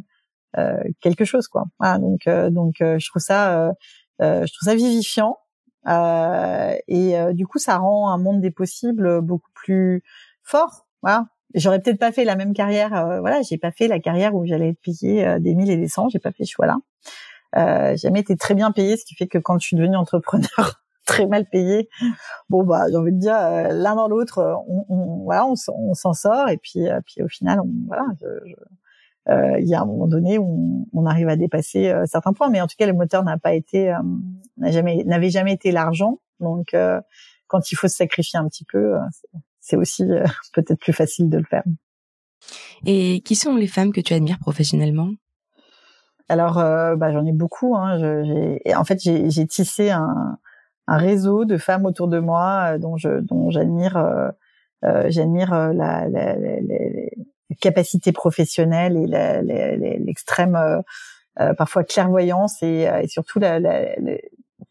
quelque 1.01 1.25
chose 1.25 1.47
quoi. 1.47 1.65
donc 1.99 2.27
euh, 2.27 2.49
donc 2.49 2.81
euh, 2.81 2.97
je 2.99 3.09
trouve 3.09 3.21
ça 3.21 3.73
je 4.19 4.53
trouve 4.53 4.65
ça 4.65 4.75
vivifiant 4.75 5.37
et 5.85 7.15
du 7.33 7.47
coup 7.47 7.59
ça 7.59 7.77
rend 7.77 8.09
un 8.09 8.17
monde 8.17 8.41
des 8.41 8.51
possibles 8.51 9.21
beaucoup 9.21 9.51
plus 9.53 10.03
fort. 10.43 10.87
Voilà. 11.01 11.27
J'aurais 11.53 11.79
peut-être 11.79 11.99
pas 11.99 12.11
fait 12.11 12.25
la 12.25 12.35
même 12.35 12.53
carrière. 12.53 13.19
voilà, 13.19 13.41
j'ai 13.41 13.57
pas 13.57 13.71
fait 13.71 13.87
la 13.87 13.99
carrière 13.99 14.35
où 14.35 14.45
j'allais 14.45 14.69
être 14.69 14.81
payé 14.81 15.39
des 15.39 15.55
mille 15.55 15.69
et 15.69 15.77
des 15.77 15.87
cents. 15.87 16.09
J'ai 16.09 16.19
pas 16.19 16.31
fait 16.31 16.43
ce 16.43 16.51
choix-là. 16.51 16.77
Euh, 17.57 17.95
jamais 17.95 18.19
été 18.19 18.35
très 18.35 18.53
bien 18.53 18.71
payé, 18.71 18.97
ce 18.97 19.05
qui 19.05 19.15
fait 19.15 19.27
que 19.27 19.37
quand 19.37 19.59
je 19.59 19.67
suis 19.67 19.77
devenue 19.77 19.95
entrepreneur, 19.95 20.81
très 21.05 21.25
mal 21.25 21.45
payé. 21.45 21.89
Bon 22.49 22.63
bah 22.63 22.85
j'ai 22.89 22.97
envie 22.97 23.13
de 23.13 23.19
dire 23.19 23.37
l'un 23.71 23.95
dans 23.95 24.07
l'autre, 24.07 24.61
on, 24.67 24.85
on, 24.89 25.23
voilà, 25.23 25.45
on, 25.45 25.93
s'en 25.93 26.13
sort 26.13 26.49
et 26.49 26.57
puis 26.57 26.87
puis 27.05 27.21
au 27.23 27.27
final, 27.27 27.61
on, 27.61 27.69
voilà, 27.87 28.05
euh, 28.23 28.39
il 29.27 29.67
y 29.67 29.73
a 29.73 29.81
un 29.81 29.85
moment 29.85 30.07
donné 30.07 30.37
où 30.37 30.87
on, 30.93 31.05
arrive 31.05 31.29
à 31.29 31.35
dépasser 31.35 31.89
euh, 31.89 32.05
certains 32.05 32.33
points. 32.33 32.49
Mais 32.49 32.61
en 32.61 32.67
tout 32.67 32.75
cas, 32.77 32.85
le 32.85 32.93
moteur 32.93 33.23
n'a 33.23 33.37
pas 33.37 33.53
été, 33.53 33.91
euh, 33.91 33.99
n'a 34.57 34.71
jamais, 34.71 35.03
n'avait 35.05 35.29
jamais 35.29 35.53
été 35.53 35.71
l'argent. 35.71 36.19
Donc, 36.39 36.75
quand 37.47 37.71
il 37.71 37.75
faut 37.75 37.87
se 37.87 37.95
sacrifier 37.95 38.37
un 38.37 38.47
petit 38.47 38.65
peu, 38.65 38.95
c'est 39.61 39.77
aussi 39.77 40.03
peut-être 40.53 40.79
plus 40.79 40.93
facile 40.93 41.29
de 41.29 41.37
le 41.37 41.45
faire. 41.45 41.63
Et 42.85 43.21
qui 43.21 43.35
sont 43.35 43.55
les 43.55 43.67
femmes 43.67 43.93
que 43.93 44.01
tu 44.01 44.13
admires 44.13 44.39
professionnellement? 44.39 45.11
Alors, 46.27 46.55
bah, 46.55 47.11
j'en 47.13 47.25
ai 47.25 47.31
beaucoup. 47.31 47.75
Hein. 47.77 47.97
Je, 47.99 48.75
en 48.75 48.83
fait, 48.83 48.99
j'ai 49.01 49.47
tissé 49.47 49.91
un, 49.91 50.37
un, 50.87 50.97
réseau 50.97 51.45
de 51.45 51.57
femmes 51.57 51.85
autour 51.85 52.09
de 52.09 52.19
moi 52.19 52.77
dont 52.77 52.97
je, 52.97 53.21
dont 53.21 53.49
j'admire, 53.49 54.33
j'admire 54.83 55.51
la, 55.51 56.09
la, 56.09 56.35
la, 56.35 56.59
capacité 57.59 58.11
professionnelle 58.11 58.97
et 58.97 59.99
l'extrême 59.99 60.55
euh, 61.39 61.53
parfois 61.53 61.83
clairvoyance 61.83 62.63
et, 62.63 62.89
et 63.01 63.07
surtout 63.07 63.39
la, 63.39 63.59
la, 63.59 63.95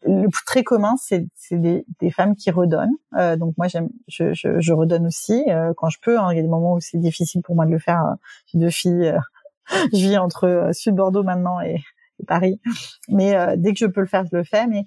le 0.05 0.27
très 0.45 0.63
commun, 0.63 0.95
c'est 0.97 1.27
des, 1.51 1.85
des, 1.99 2.11
femmes 2.11 2.35
qui 2.35 2.51
redonnent. 2.51 2.95
Euh, 3.17 3.35
donc 3.35 3.55
moi, 3.57 3.67
j'aime, 3.67 3.89
je, 4.07 4.33
je, 4.33 4.59
je, 4.59 4.73
redonne 4.73 5.07
aussi 5.07 5.43
euh, 5.49 5.73
quand 5.75 5.89
je 5.89 5.99
peux. 6.01 6.19
Hein. 6.19 6.31
Il 6.31 6.35
y 6.35 6.39
a 6.39 6.43
des 6.43 6.47
moments 6.47 6.73
où 6.73 6.79
c'est 6.79 6.97
difficile 6.97 7.41
pour 7.41 7.55
moi 7.55 7.65
de 7.65 7.71
le 7.71 7.79
faire. 7.79 8.01
Euh, 8.01 8.15
j'ai 8.47 8.59
deux 8.59 8.69
filles, 8.69 9.07
euh, 9.07 9.19
je 9.93 9.97
vis 9.97 10.17
entre 10.17 10.69
Sud 10.73 10.95
Bordeaux 10.95 11.23
maintenant 11.23 11.59
et, 11.61 11.81
Paris, 12.27 12.61
mais 13.09 13.35
dès 13.57 13.73
que 13.73 13.77
je 13.77 13.85
peux 13.85 13.99
le 13.99 14.07
faire, 14.07 14.23
je 14.31 14.37
le 14.37 14.45
fais. 14.45 14.67
Mais 14.67 14.85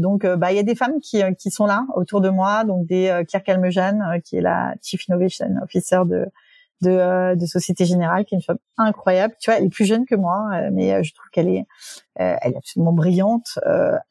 donc, 0.00 0.26
bah, 0.26 0.50
il 0.50 0.56
y 0.56 0.58
a 0.58 0.64
des 0.64 0.74
femmes 0.74 0.98
qui, 1.00 1.22
qui 1.38 1.52
sont 1.52 1.66
là 1.66 1.86
autour 1.94 2.20
de 2.20 2.30
moi. 2.30 2.64
Donc 2.64 2.84
des 2.86 3.22
Claire 3.28 3.44
Calmejane, 3.44 4.20
qui 4.24 4.38
est 4.38 4.40
la 4.40 4.74
Chief 4.82 5.06
Innovation 5.06 5.46
Officer 5.62 6.00
de 6.04 6.26
de, 6.82 6.90
euh, 6.90 7.34
de 7.34 7.46
Société 7.46 7.84
Générale, 7.84 8.24
qui 8.24 8.34
est 8.34 8.38
une 8.38 8.42
femme 8.42 8.58
incroyable. 8.76 9.34
Tu 9.40 9.50
vois, 9.50 9.58
elle 9.58 9.66
est 9.66 9.70
plus 9.70 9.84
jeune 9.84 10.04
que 10.06 10.14
moi, 10.14 10.48
euh, 10.52 10.70
mais 10.72 10.92
euh, 10.92 11.02
je 11.02 11.14
trouve 11.14 11.28
qu'elle 11.30 11.48
est, 11.48 11.66
elle 12.16 12.52
est 12.52 12.56
absolument 12.56 12.92
brillante, 12.92 13.58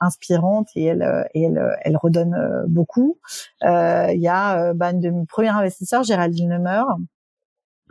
inspirante 0.01 0.67
et 0.75 0.85
elle, 0.85 1.27
et 1.33 1.43
elle, 1.43 1.77
elle 1.83 1.95
redonne 1.95 2.65
beaucoup. 2.67 3.17
Il 3.61 4.19
y 4.19 4.27
a 4.27 4.73
bah, 4.73 4.91
de 4.91 5.09
mes 5.09 5.25
premiers 5.25 5.49
investisseurs, 5.49 6.03
Géraldine 6.03 6.49
Lemeur, 6.49 6.97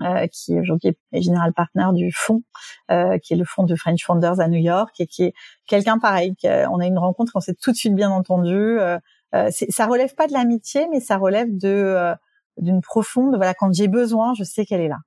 euh, 0.00 0.26
qui 0.26 0.58
aujourd'hui 0.58 0.96
est 1.12 1.20
général 1.20 1.52
partner 1.52 1.86
du 1.92 2.10
fonds, 2.12 2.42
euh, 2.90 3.18
qui 3.18 3.34
est 3.34 3.36
le 3.36 3.44
fonds 3.44 3.64
de 3.64 3.76
French 3.76 4.04
Founders 4.04 4.40
à 4.40 4.48
New 4.48 4.58
York, 4.58 4.98
et 5.00 5.06
qui 5.06 5.24
est 5.24 5.34
quelqu'un 5.66 5.98
pareil. 5.98 6.34
on 6.44 6.80
a 6.80 6.86
une 6.86 6.98
rencontre, 6.98 7.32
on 7.34 7.40
s'est 7.40 7.54
tout 7.54 7.72
de 7.72 7.76
suite 7.76 7.94
bien 7.94 8.10
entendu. 8.10 8.80
Euh, 8.80 8.98
ça 9.30 9.86
relève 9.86 10.14
pas 10.14 10.26
de 10.26 10.32
l'amitié, 10.32 10.88
mais 10.90 11.00
ça 11.00 11.18
relève 11.18 11.56
de 11.56 12.14
d'une 12.58 12.80
profonde. 12.80 13.36
Voilà, 13.36 13.54
quand 13.54 13.72
j'ai 13.72 13.88
besoin, 13.88 14.34
je 14.34 14.44
sais 14.44 14.64
qu'elle 14.64 14.80
est 14.80 14.88
là. 14.88 14.98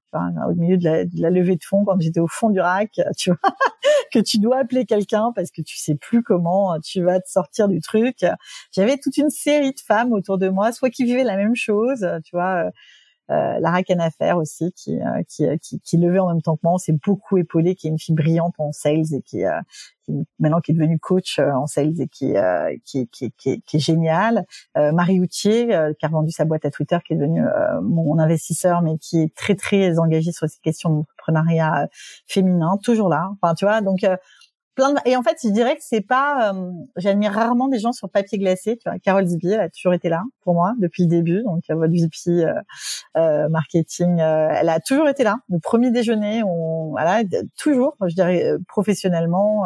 au 0.50 0.56
milieu 0.56 0.78
de 0.78 0.84
la, 0.84 1.06
de 1.06 1.22
la, 1.22 1.30
levée 1.30 1.56
de 1.56 1.64
fonds, 1.64 1.86
quand 1.86 2.00
j'étais 2.00 2.20
au 2.20 2.28
fond 2.28 2.50
du 2.50 2.60
rack, 2.60 3.00
tu 3.18 3.32
vois, 3.32 3.40
que 4.14 4.20
tu 4.20 4.40
dois 4.40 4.60
appeler 4.60 4.86
quelqu'un 4.86 5.32
parce 5.36 5.52
que 5.52 5.62
tu 5.62 5.78
sais 5.78 5.96
plus 5.96 6.24
comment 6.24 6.80
tu 6.80 7.04
vas 7.04 7.20
te 7.20 7.30
sortir 7.30 7.68
du 7.68 7.82
truc. 7.82 8.26
J'avais 8.72 8.98
toute 8.98 9.18
une 9.18 9.30
série 9.30 9.72
de 9.72 9.80
femmes 9.86 10.14
autour 10.14 10.38
de 10.38 10.50
moi, 10.50 10.72
soit 10.72 10.90
qui 10.90 11.04
vivaient 11.04 11.24
la 11.24 11.38
même 11.38 11.56
chose, 11.56 12.08
tu 12.24 12.36
vois. 12.36 12.72
Euh, 13.32 13.46
euh, 13.56 13.60
Lara 13.60 13.84
Canafer 13.84 14.34
aussi 14.34 14.72
qui, 14.74 15.00
euh, 15.00 15.24
qui, 15.28 15.48
qui, 15.60 15.80
qui 15.80 15.98
levait 15.98 16.20
en 16.20 16.28
même 16.28 16.42
temps 16.42 16.56
que 16.56 16.62
moi. 16.64 16.74
On 16.74 16.78
s'est 16.78 16.98
beaucoup 17.06 17.38
épaulé, 17.38 17.76
qui 17.76 17.88
est 17.88 17.90
une 17.90 18.00
fille 18.00 18.16
brillante 18.16 18.56
en 18.58 18.72
sales 18.72 19.14
et 19.14 19.22
qui, 19.22 19.46
euh, 19.46 19.60
maintenant 20.40 20.62
qui 20.62 20.72
est 20.72 20.74
devenue 20.76 21.00
coach 21.00 21.40
euh, 21.40 21.52
en 21.52 21.68
sales 21.68 22.00
et 22.00 22.08
qui, 22.08 22.34
qui, 22.86 23.08
qui, 23.08 23.32
qui, 23.32 23.62
qui, 23.62 23.78
est 23.78 23.80
géniale. 23.80 24.46
Marie 24.76 25.20
Outier 25.20 25.68
qui 26.00 26.06
a 26.06 26.10
vendu 26.10 26.32
sa 26.32 26.46
boîte 26.46 26.66
à 26.66 26.72
Twitter, 26.72 26.98
qui 27.06 27.14
est 27.14 27.18
devenue 27.18 27.44
mon 27.82 28.20
investisseur, 28.20 28.82
mais 28.82 28.98
qui 28.98 29.22
est 29.22 29.36
très 29.36 29.56
très 29.56 29.98
engagée 30.00 30.32
sur 30.32 30.48
ces 30.48 30.60
questions 30.62 30.90
d'entrepreneuriat 30.90 31.88
féminin, 32.28 32.78
toujours 32.84 33.10
là. 33.10 33.30
Enfin, 33.34 33.56
tu 33.56 33.66
vois, 33.66 33.82
donc 33.82 34.06
et 35.06 35.16
en 35.16 35.24
fait 35.24 35.38
je 35.44 35.50
dirais 35.50 35.76
que 35.76 35.82
c'est 35.82 36.02
pas 36.02 36.52
euh, 36.54 36.72
j'admire 36.98 37.32
rarement 37.32 37.68
des 37.68 37.80
gens 37.80 37.92
sur 37.94 38.10
papier 38.10 38.38
glacé 38.38 38.78
tu 38.78 38.90
vois. 38.90 39.00
Carole 39.00 39.26
Zibi 39.26 39.50
elle 39.50 39.62
a 39.62 39.70
toujours 39.70 39.94
été 39.94 40.10
là 40.10 40.24
pour 40.42 40.54
moi 40.54 40.74
depuis 40.80 41.04
le 41.04 41.10
début. 41.10 41.44
Donc 41.44 41.64
votre 41.70 41.94
VP 41.94 42.44
euh, 42.44 42.54
euh, 43.18 43.50
marketing 43.50 44.20
euh, 44.20 44.50
elle 44.52 44.70
a 44.70 44.80
toujours 44.80 45.08
été 45.08 45.24
là. 45.24 45.38
Le 45.50 45.60
premier 45.60 45.92
déjeuner 45.92 46.44
on 46.44 46.92
voilà 46.92 47.22
toujours 47.58 47.96
je 48.06 48.16
dirais 48.16 48.54
professionnellement 48.68 49.66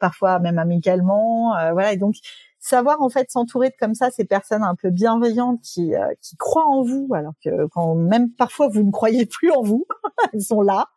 parfois 0.00 0.38
même 0.38 0.58
amicalement 0.58 1.54
voilà. 1.72 1.92
Et 1.92 1.96
donc 1.96 2.14
savoir 2.58 3.00
en 3.02 3.08
fait 3.08 3.30
s'entourer 3.30 3.68
de 3.68 3.74
comme 3.78 3.94
ça 3.94 4.10
ces 4.10 4.24
personnes 4.24 4.62
un 4.62 4.74
peu 4.74 4.90
bienveillantes 4.90 5.60
qui 5.62 5.94
euh, 5.94 6.08
qui 6.20 6.36
croient 6.36 6.66
en 6.66 6.82
vous 6.82 7.08
alors 7.14 7.34
que 7.42 7.66
quand 7.68 7.94
même 7.94 8.30
parfois 8.32 8.68
vous 8.68 8.82
ne 8.82 8.90
croyez 8.90 9.26
plus 9.26 9.50
en 9.50 9.62
vous 9.62 9.86
elles 10.32 10.42
sont 10.42 10.62
là 10.62 10.88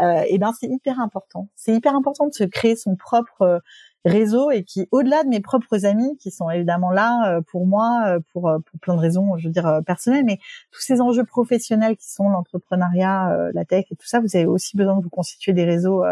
euh, 0.00 0.22
et 0.28 0.38
ben 0.38 0.52
c'est 0.58 0.68
hyper 0.68 1.00
important. 1.00 1.48
C'est 1.56 1.74
hyper 1.74 1.94
important 1.94 2.28
de 2.28 2.32
se 2.32 2.44
créer 2.44 2.76
son 2.76 2.94
propre 2.94 3.42
euh, 3.42 3.58
réseau 4.04 4.50
et 4.50 4.62
qui 4.62 4.86
au-delà 4.92 5.24
de 5.24 5.28
mes 5.28 5.40
propres 5.40 5.84
amis 5.84 6.16
qui 6.18 6.30
sont 6.30 6.48
évidemment 6.50 6.90
là 6.90 7.36
euh, 7.38 7.40
pour 7.50 7.66
moi 7.66 8.18
pour 8.32 8.50
pour 8.64 8.80
plein 8.80 8.94
de 8.94 9.00
raisons 9.00 9.36
je 9.36 9.48
veux 9.48 9.52
dire 9.52 9.80
personnelles 9.84 10.24
mais 10.24 10.38
tous 10.70 10.80
ces 10.80 11.00
enjeux 11.00 11.24
professionnels 11.24 11.96
qui 11.96 12.08
sont 12.08 12.28
l'entrepreneuriat 12.28 13.50
la 13.52 13.64
tech 13.64 13.86
et 13.90 13.96
tout 13.96 14.06
ça 14.06 14.20
vous 14.20 14.36
avez 14.36 14.46
aussi 14.46 14.76
besoin 14.76 14.96
de 14.96 15.02
vous 15.02 15.10
constituer 15.10 15.52
des 15.52 15.64
réseaux 15.64 16.04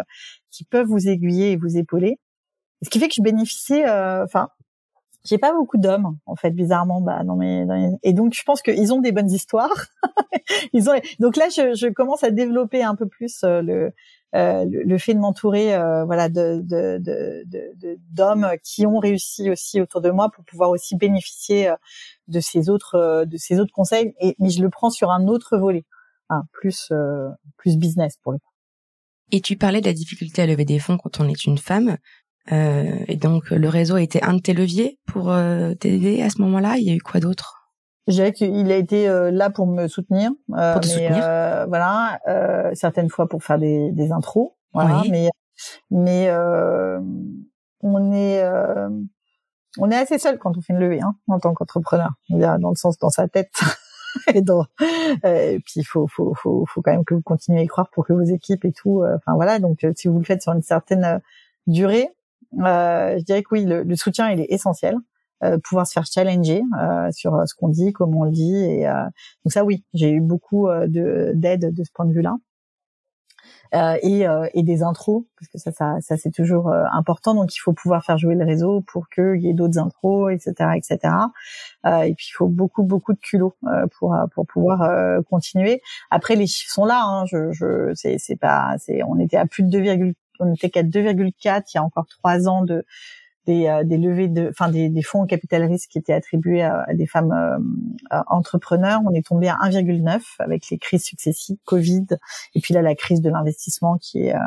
qui 0.50 0.64
peuvent 0.64 0.88
vous 0.88 1.08
aiguiller 1.08 1.52
et 1.52 1.56
vous 1.56 1.76
épauler. 1.76 2.18
Ce 2.82 2.90
qui 2.90 2.98
fait 2.98 3.08
que 3.08 3.14
je 3.14 3.22
bénéficie 3.22 3.82
enfin 3.84 4.48
j'ai 5.26 5.38
pas 5.38 5.52
beaucoup 5.52 5.78
d'hommes 5.78 6.16
en 6.26 6.36
fait 6.36 6.50
bizarrement 6.50 7.00
bah 7.00 7.24
dans 7.24 7.36
mes, 7.36 7.66
et 8.02 8.12
donc 8.12 8.34
je 8.34 8.42
pense 8.44 8.62
qu'ils 8.62 8.92
ont 8.92 9.00
des 9.00 9.12
bonnes 9.12 9.30
histoires. 9.30 9.86
Ils 10.72 10.88
ont 10.88 10.94
donc 11.18 11.36
là 11.36 11.48
je, 11.48 11.74
je, 11.74 11.88
commence 11.88 12.22
à 12.22 12.30
développer 12.30 12.82
un 12.82 12.94
peu 12.94 13.06
plus 13.06 13.42
euh, 13.42 13.62
le, 13.62 13.92
euh, 14.34 14.66
le, 14.68 14.98
fait 14.98 15.14
de 15.14 15.18
m'entourer 15.18 15.74
euh, 15.74 16.04
voilà 16.04 16.28
de 16.28 16.60
d'hommes 18.10 18.42
de, 18.42 18.46
de, 18.52 18.60
qui 18.62 18.84
ont 18.84 18.98
réussi 18.98 19.50
aussi 19.50 19.80
autour 19.80 20.00
de 20.00 20.10
moi 20.10 20.30
pour 20.30 20.44
pouvoir 20.44 20.70
aussi 20.70 20.96
bénéficier 20.96 21.68
euh, 21.68 21.76
de 22.28 22.40
ces 22.40 22.68
autres 22.68 23.24
de 23.24 23.36
ces 23.36 23.60
autres 23.60 23.72
conseils. 23.72 24.14
Et 24.20 24.36
mais 24.38 24.50
je 24.50 24.60
le 24.62 24.68
prends 24.68 24.90
sur 24.90 25.10
un 25.10 25.26
autre 25.28 25.56
volet 25.56 25.84
hein, 26.28 26.42
plus 26.52 26.92
plus 27.56 27.78
business 27.78 28.18
pour 28.22 28.32
le 28.32 28.38
coup. 28.38 28.50
Et 29.30 29.40
tu 29.40 29.56
parlais 29.56 29.80
de 29.80 29.86
la 29.86 29.94
difficulté 29.94 30.42
à 30.42 30.46
lever 30.46 30.64
des 30.64 30.80
fonds 30.80 30.98
quand 30.98 31.20
on 31.20 31.28
est 31.28 31.44
une 31.46 31.58
femme. 31.58 31.96
Euh, 32.52 33.04
et 33.08 33.16
donc 33.16 33.50
le 33.50 33.68
réseau 33.68 33.96
a 33.96 34.02
été 34.02 34.22
un 34.22 34.34
de 34.34 34.40
tes 34.40 34.52
leviers 34.52 34.98
pour 35.06 35.32
euh, 35.32 35.74
t'aider 35.74 36.22
à 36.22 36.30
ce 36.30 36.40
moment-là? 36.42 36.76
Il 36.76 36.84
y 36.84 36.90
a 36.90 36.94
eu 36.94 37.00
quoi 37.00 37.20
d'autre? 37.20 37.56
Je 38.08 38.12
dirais 38.12 38.32
qu'il 38.32 38.70
a 38.70 38.76
été 38.76 39.08
euh, 39.08 39.32
là 39.32 39.50
pour 39.50 39.66
me 39.66 39.88
soutenir, 39.88 40.30
euh, 40.52 40.72
pour 40.74 40.82
te 40.82 40.86
mais, 40.86 40.92
soutenir. 40.92 41.24
Euh, 41.24 41.66
voilà, 41.66 42.20
certaines 42.74 43.10
fois 43.10 43.28
pour 43.28 43.42
faire 43.42 43.58
des, 43.58 43.90
des 43.92 44.12
intros, 44.12 44.52
voilà, 44.72 45.02
mais 45.10 45.28
mais 45.90 46.30
on 47.82 48.12
est 48.12 48.44
on 49.78 49.90
est 49.90 49.96
assez 49.96 50.18
seul 50.18 50.38
quand 50.38 50.56
on 50.56 50.60
fait 50.60 50.72
une 50.72 50.78
levée, 50.78 51.00
hein, 51.02 51.16
en 51.28 51.38
tant 51.38 51.52
qu'entrepreneur, 51.52 52.12
dans 52.30 52.70
le 52.70 52.76
sens 52.76 52.96
dans 52.98 53.10
sa 53.10 53.28
tête. 53.28 53.52
et, 54.34 54.40
dans, 54.40 54.64
et 55.24 55.60
puis 55.62 55.80
il 55.80 55.84
faut, 55.84 56.06
faut, 56.06 56.32
faut, 56.34 56.64
faut 56.66 56.80
quand 56.80 56.92
même 56.92 57.04
que 57.04 57.12
vous 57.12 57.20
continuez 57.20 57.60
à 57.60 57.62
y 57.64 57.66
croire 57.66 57.90
pour 57.90 58.06
que 58.06 58.14
vos 58.14 58.22
équipes 58.22 58.64
et 58.64 58.72
tout. 58.72 59.04
Enfin 59.04 59.34
voilà, 59.34 59.58
donc 59.58 59.84
si 59.96 60.08
vous 60.08 60.18
le 60.18 60.24
faites 60.24 60.42
sur 60.42 60.52
une 60.52 60.62
certaine 60.62 61.20
durée, 61.66 62.08
euh, 62.08 62.15
je 62.52 63.22
dirais 63.24 63.42
que 63.42 63.48
oui, 63.52 63.64
le, 63.64 63.82
le, 63.82 63.96
soutien 63.96 64.30
il 64.30 64.40
est 64.40 64.46
essentiel. 64.50 64.96
Euh, 65.44 65.58
pouvoir 65.62 65.86
se 65.86 65.92
faire 65.92 66.06
challenger 66.06 66.62
euh, 66.80 67.10
sur 67.12 67.34
euh, 67.34 67.44
ce 67.44 67.54
qu'on 67.54 67.68
dit, 67.68 67.92
comment 67.92 68.20
on 68.20 68.24
le 68.24 68.30
dit, 68.30 68.56
et 68.56 68.88
euh, 68.88 69.02
donc 69.44 69.52
ça 69.52 69.64
oui, 69.64 69.84
j'ai 69.92 70.10
eu 70.10 70.22
beaucoup 70.22 70.66
euh, 70.66 70.86
de 70.88 71.32
d'aide 71.34 71.74
de 71.74 71.84
ce 71.84 71.90
point 71.92 72.06
de 72.06 72.12
vue-là. 72.14 72.36
et, 74.02 74.24
et 74.54 74.62
des 74.62 74.82
intros 74.82 75.24
parce 75.38 75.48
que 75.50 75.58
ça 75.58 75.72
ça, 75.72 75.96
ça 76.00 76.16
c'est 76.16 76.30
toujours 76.30 76.72
important 76.92 77.34
donc 77.34 77.54
il 77.54 77.58
faut 77.58 77.72
pouvoir 77.72 78.04
faire 78.04 78.16
jouer 78.16 78.34
le 78.34 78.44
réseau 78.44 78.80
pour 78.80 79.08
qu'il 79.08 79.42
y 79.42 79.48
ait 79.50 79.54
d'autres 79.54 79.78
intros 79.78 80.32
etc 80.32 80.70
etc 80.76 81.12
et 81.84 82.14
puis 82.14 82.28
il 82.30 82.34
faut 82.34 82.48
beaucoup 82.48 82.84
beaucoup 82.84 83.12
de 83.12 83.18
culot 83.18 83.54
pour 83.98 84.16
pour 84.34 84.46
pouvoir 84.46 84.88
continuer 85.28 85.82
après 86.10 86.36
les 86.36 86.46
chiffres 86.46 86.72
sont 86.72 86.86
là 86.86 87.02
hein, 87.04 87.24
je, 87.26 87.50
je 87.52 87.92
c'est 87.94 88.36
pas 88.40 88.76
c'est 88.78 89.02
on 89.02 89.18
était 89.18 89.36
à 89.36 89.46
plus 89.46 89.64
de 89.64 89.68
2, 89.68 90.14
on 90.40 90.52
était 90.54 90.70
qu'à 90.70 90.82
2,4 90.82 91.62
il 91.72 91.76
y 91.76 91.78
a 91.78 91.82
encore 91.82 92.06
trois 92.06 92.48
ans 92.48 92.62
de 92.62 92.84
des, 93.46 93.66
euh, 93.68 93.84
des 93.84 93.96
levées 93.96 94.28
de, 94.28 94.48
enfin 94.50 94.70
des, 94.70 94.88
des, 94.88 95.02
fonds 95.02 95.22
au 95.22 95.26
capital 95.26 95.64
risque 95.64 95.90
qui 95.90 95.98
étaient 95.98 96.12
attribués 96.12 96.62
à, 96.62 96.86
des 96.92 97.06
femmes 97.06 97.32
euh, 97.32 98.20
entrepreneurs. 98.26 99.00
On 99.06 99.14
est 99.14 99.26
tombé 99.26 99.48
à 99.48 99.56
1,9 99.62 100.20
avec 100.38 100.68
les 100.70 100.78
crises 100.78 101.04
successives, 101.04 101.56
Covid, 101.64 102.06
et 102.54 102.60
puis 102.60 102.74
là 102.74 102.82
la 102.82 102.94
crise 102.94 103.20
de 103.20 103.30
l'investissement 103.30 103.96
qui 103.98 104.26
est 104.26 104.34
euh, 104.34 104.40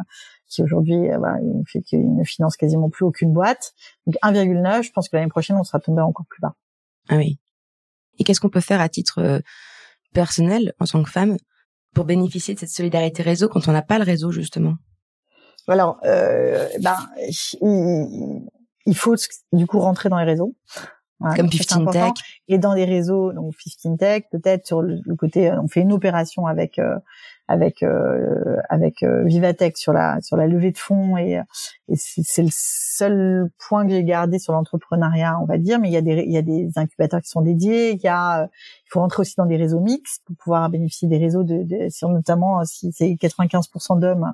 qui 0.47 0.63
aujourd'hui 0.63 1.09
bah, 1.19 1.35
fait 1.67 1.81
qu'il 1.83 2.15
ne 2.15 2.23
finance 2.23 2.57
quasiment 2.57 2.89
plus 2.89 3.05
aucune 3.05 3.31
boîte. 3.31 3.73
Donc 4.07 4.15
1,9, 4.23 4.83
je 4.83 4.91
pense 4.91 5.07
que 5.07 5.15
l'année 5.15 5.29
prochaine 5.29 5.55
on 5.57 5.63
sera 5.63 5.79
tombé 5.79 6.01
encore 6.01 6.25
plus 6.27 6.41
bas. 6.41 6.55
Ah 7.07 7.17
oui. 7.17 7.39
Et 8.17 8.23
qu'est-ce 8.23 8.41
qu'on 8.41 8.49
peut 8.49 8.59
faire 8.59 8.81
à 8.81 8.89
titre 8.89 9.41
personnel 10.11 10.73
en 10.79 10.85
tant 10.85 11.03
que 11.03 11.09
femme 11.09 11.37
pour 11.93 12.05
bénéficier 12.05 12.55
de 12.55 12.59
cette 12.59 12.71
solidarité 12.71 13.21
réseau 13.21 13.47
quand 13.47 13.67
on 13.67 13.71
n'a 13.71 13.83
pas 13.83 13.99
le 13.99 14.05
réseau 14.05 14.31
justement? 14.31 14.75
Alors, 15.69 15.99
euh, 16.05 16.67
ben, 16.81 16.97
il, 18.85 18.95
faut 18.95 19.15
du 19.53 19.67
coup 19.67 19.79
rentrer 19.79 20.09
dans 20.09 20.17
les 20.17 20.25
réseaux. 20.25 20.55
Comme 21.35 21.49
15 21.49 21.91
Tech. 21.91 22.13
Et 22.47 22.57
dans 22.57 22.73
les 22.73 22.85
réseaux, 22.85 23.33
donc 23.33 23.53
15 23.83 23.97
Tech, 23.97 24.23
peut-être 24.31 24.65
sur 24.65 24.81
le, 24.81 25.01
côté, 25.17 25.49
euh, 25.49 25.61
on 25.61 25.67
fait 25.67 25.81
une 25.81 25.91
opération 25.91 26.45
avec 26.45 26.79
euh, 26.79 26.95
avec 27.49 27.83
euh, 27.83 28.57
avec 28.69 29.03
euh, 29.03 29.23
Vivatech 29.25 29.75
sur 29.75 29.91
la 29.91 30.21
sur 30.21 30.37
la 30.37 30.47
levée 30.47 30.71
de 30.71 30.77
fonds 30.77 31.17
et, 31.17 31.41
et 31.89 31.95
c'est 31.95 32.43
le 32.43 32.51
seul 32.51 33.49
point 33.57 33.85
que 33.85 33.91
j'ai 33.91 34.03
gardé 34.03 34.39
sur 34.39 34.53
l'entrepreneuriat, 34.53 35.37
on 35.41 35.45
va 35.45 35.57
dire. 35.57 35.79
Mais 35.79 35.89
il 35.89 35.93
y 35.93 35.97
a 35.97 36.01
des 36.01 36.23
il 36.25 36.31
y 36.31 36.37
a 36.37 36.41
des 36.41 36.69
incubateurs 36.77 37.21
qui 37.21 37.29
sont 37.29 37.41
dédiés. 37.41 37.93
Il 37.93 38.01
y 38.01 38.07
a 38.07 38.45
il 38.45 38.89
faut 38.89 39.01
rentrer 39.01 39.21
aussi 39.21 39.33
dans 39.35 39.47
des 39.47 39.57
réseaux 39.57 39.81
mixtes 39.81 40.23
pour 40.25 40.37
pouvoir 40.37 40.69
bénéficier 40.69 41.09
des 41.09 41.17
réseaux 41.17 41.43
de, 41.43 41.63
de 41.63 41.89
sur 41.89 42.07
notamment 42.09 42.63
si 42.65 42.93
c'est 42.93 43.07
95% 43.07 43.99
d'hommes 43.99 44.33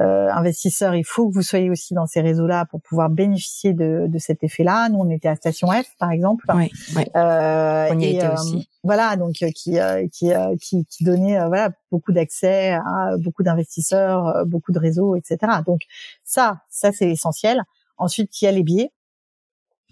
euh, 0.00 0.28
investisseurs, 0.32 0.94
il 0.96 1.04
faut 1.04 1.28
que 1.28 1.34
vous 1.34 1.42
soyez 1.42 1.70
aussi 1.70 1.94
dans 1.94 2.06
ces 2.06 2.20
réseaux-là 2.20 2.64
pour 2.66 2.80
pouvoir 2.80 3.10
bénéficier 3.10 3.72
de, 3.74 4.06
de 4.08 4.18
cet 4.18 4.42
effet-là. 4.42 4.88
Nous, 4.88 4.98
on 4.98 5.08
était 5.10 5.28
à 5.28 5.36
Station 5.36 5.68
F, 5.68 5.86
par 5.98 6.10
exemple. 6.10 6.44
Oui, 6.54 6.70
Euh, 7.16 7.88
on 7.92 7.98
y 8.00 8.04
et, 8.04 8.16
était 8.16 8.26
euh, 8.26 8.34
aussi. 8.34 8.68
Voilà, 8.82 9.16
donc 9.16 9.36
euh, 9.42 9.50
qui 9.54 9.78
euh, 9.78 10.06
qui, 10.12 10.32
euh, 10.32 10.56
qui 10.60 10.84
qui 10.86 11.04
donnait 11.04 11.38
euh, 11.38 11.46
voilà 11.46 11.70
beaucoup 11.92 12.12
d'accès 12.12 12.72
à 12.72 13.16
beaucoup 13.18 13.42
d'investisseurs, 13.44 14.26
euh, 14.28 14.44
beaucoup 14.44 14.72
de 14.72 14.78
réseaux, 14.80 15.14
etc. 15.14 15.38
Donc 15.64 15.82
ça, 16.24 16.62
ça 16.70 16.90
c'est 16.92 17.10
essentiel. 17.10 17.62
Ensuite, 17.96 18.42
il 18.42 18.46
y 18.46 18.48
a 18.48 18.52
les 18.52 18.64
biais. 18.64 18.90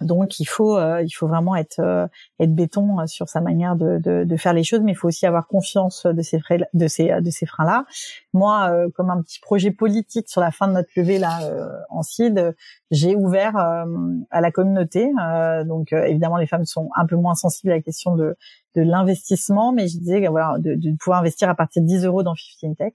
Donc 0.02 0.40
il 0.40 0.44
faut 0.44 0.76
euh, 0.76 1.02
il 1.02 1.10
faut 1.10 1.26
vraiment 1.26 1.56
être 1.56 1.80
euh, 1.80 2.06
être 2.40 2.54
béton 2.54 3.00
euh, 3.00 3.06
sur 3.06 3.28
sa 3.28 3.40
manière 3.40 3.76
de, 3.76 3.98
de, 3.98 4.24
de 4.24 4.36
faire 4.36 4.52
les 4.52 4.64
choses, 4.64 4.80
mais 4.80 4.92
il 4.92 4.94
faut 4.94 5.08
aussi 5.08 5.26
avoir 5.26 5.46
confiance 5.46 6.06
de 6.06 6.22
ces 6.22 6.38
frais 6.40 6.60
de 6.72 6.86
ces 6.88 7.20
de 7.20 7.30
ces 7.30 7.46
freins 7.46 7.64
là. 7.64 7.84
Moi, 8.32 8.70
euh, 8.70 8.88
comme 8.94 9.10
un 9.10 9.20
petit 9.22 9.40
projet 9.40 9.70
politique 9.70 10.28
sur 10.28 10.40
la 10.40 10.50
fin 10.50 10.68
de 10.68 10.72
notre 10.72 10.88
levée 10.96 11.18
là 11.18 11.42
euh, 11.44 11.68
en 11.90 12.02
CID, 12.02 12.38
euh, 12.38 12.52
j'ai 12.90 13.14
ouvert 13.14 13.56
euh, 13.56 13.84
à 14.30 14.40
la 14.40 14.50
communauté. 14.50 15.10
Euh, 15.22 15.64
donc 15.64 15.92
euh, 15.92 16.04
évidemment 16.04 16.36
les 16.36 16.46
femmes 16.46 16.64
sont 16.64 16.90
un 16.96 17.06
peu 17.06 17.16
moins 17.16 17.34
sensibles 17.34 17.72
à 17.72 17.76
la 17.76 17.82
question 17.82 18.16
de 18.16 18.36
de 18.74 18.80
l'investissement, 18.82 19.72
mais 19.72 19.86
je 19.86 19.98
disais 19.98 20.26
voilà 20.28 20.56
de, 20.58 20.74
de 20.74 20.96
pouvoir 20.96 21.20
investir 21.20 21.48
à 21.48 21.54
partir 21.54 21.82
de 21.82 21.86
10 21.88 22.04
euros 22.06 22.22
dans 22.22 22.34
15 22.60 22.76
Tech. 22.76 22.94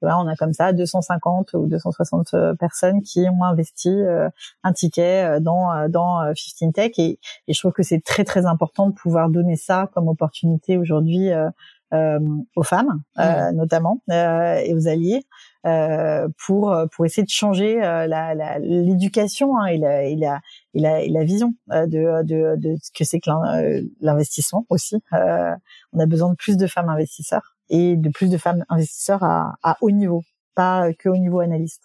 Voilà, 0.00 0.18
on 0.20 0.26
a 0.26 0.36
comme 0.36 0.52
ça 0.52 0.72
250 0.72 1.54
ou 1.54 1.66
260 1.66 2.34
personnes 2.58 3.02
qui 3.02 3.26
ont 3.28 3.42
investi 3.44 3.88
euh, 3.90 4.28
un 4.62 4.72
ticket 4.72 5.24
euh, 5.24 5.40
dans 5.40 5.72
euh, 5.72 5.88
dans 5.88 6.20
euh, 6.22 6.32
15 6.34 6.72
Tech. 6.72 6.92
Et, 6.98 7.18
et 7.48 7.52
je 7.54 7.58
trouve 7.58 7.72
que 7.72 7.82
c'est 7.82 8.02
très 8.04 8.24
très 8.24 8.44
important 8.46 8.88
de 8.88 8.94
pouvoir 8.94 9.30
donner 9.30 9.56
ça 9.56 9.88
comme 9.94 10.08
opportunité 10.08 10.76
aujourd'hui 10.78 11.30
euh, 11.30 11.48
euh, 11.92 12.18
aux 12.56 12.62
femmes 12.64 13.02
euh, 13.20 13.52
notamment 13.52 14.00
euh, 14.10 14.56
et 14.56 14.74
aux 14.74 14.88
alliés 14.88 15.22
euh, 15.66 16.28
pour 16.46 16.74
pour 16.92 17.06
essayer 17.06 17.22
de 17.24 17.30
changer 17.30 17.82
euh, 17.84 18.06
la 18.06 18.34
la- 18.34 18.58
l'éducation 18.58 19.56
hein, 19.58 19.66
et, 19.66 19.78
la, 19.78 20.02
et, 20.04 20.16
la, 20.16 20.40
et 20.74 20.80
la 20.80 21.02
et 21.02 21.08
la 21.08 21.24
vision 21.24 21.54
euh, 21.72 21.86
de 21.86 22.22
de 22.24 22.56
de 22.56 22.76
ce 22.82 22.90
que 22.92 23.04
c'est 23.04 23.20
que 23.20 23.30
l'in- 23.30 23.62
euh, 23.62 23.82
l'investissement 24.00 24.66
aussi. 24.70 24.96
Euh, 25.12 25.54
on 25.92 26.00
a 26.00 26.06
besoin 26.06 26.30
de 26.30 26.36
plus 26.36 26.56
de 26.56 26.66
femmes 26.66 26.88
investisseurs 26.88 27.53
et 27.70 27.96
de 27.96 28.08
plus 28.10 28.28
de 28.30 28.36
femmes 28.38 28.64
investisseurs 28.68 29.22
à, 29.22 29.54
à 29.62 29.76
haut 29.80 29.90
niveau 29.90 30.22
pas 30.54 30.92
que 30.92 31.08
au 31.08 31.16
niveau 31.16 31.40
analyste 31.40 31.82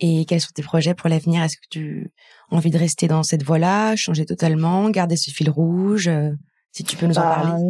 Et 0.00 0.26
quels 0.26 0.40
sont 0.42 0.50
tes 0.54 0.62
projets 0.62 0.94
pour 0.94 1.08
l'avenir? 1.08 1.42
Est-ce 1.42 1.56
que 1.56 1.66
tu 1.70 2.12
as 2.50 2.54
envie 2.56 2.70
de 2.70 2.78
rester 2.78 3.08
dans 3.08 3.22
cette 3.22 3.42
voie-là, 3.42 3.96
changer 3.96 4.26
totalement, 4.26 4.90
garder 4.90 5.16
ce 5.16 5.30
fil 5.30 5.48
rouge 5.50 6.08
euh, 6.08 6.32
Si 6.72 6.84
tu 6.84 6.96
peux 6.96 7.06
nous 7.06 7.18
en 7.18 7.22
Bah, 7.22 7.34
parler? 7.36 7.64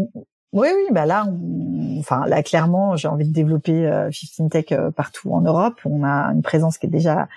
Oui, 0.53 0.69
oui, 0.75 0.87
bah 0.91 1.07
là, 1.07 1.27
on- 1.29 1.99
enfin 1.99 2.25
là, 2.27 2.43
clairement, 2.43 2.97
j'ai 2.97 3.09
envie 3.09 3.29
de 3.29 3.33
développer 3.33 3.87
euh, 3.87 4.11
15 4.11 4.49
Tech 4.49 4.65
euh, 4.73 4.91
partout 4.91 5.33
en 5.33 5.41
Europe. 5.43 5.75
On 5.85 6.03
a 6.03 6.33
une 6.33 6.43
présence 6.43 6.79
qui 6.79 6.87
est 6.87 6.91
déjà 6.91 7.29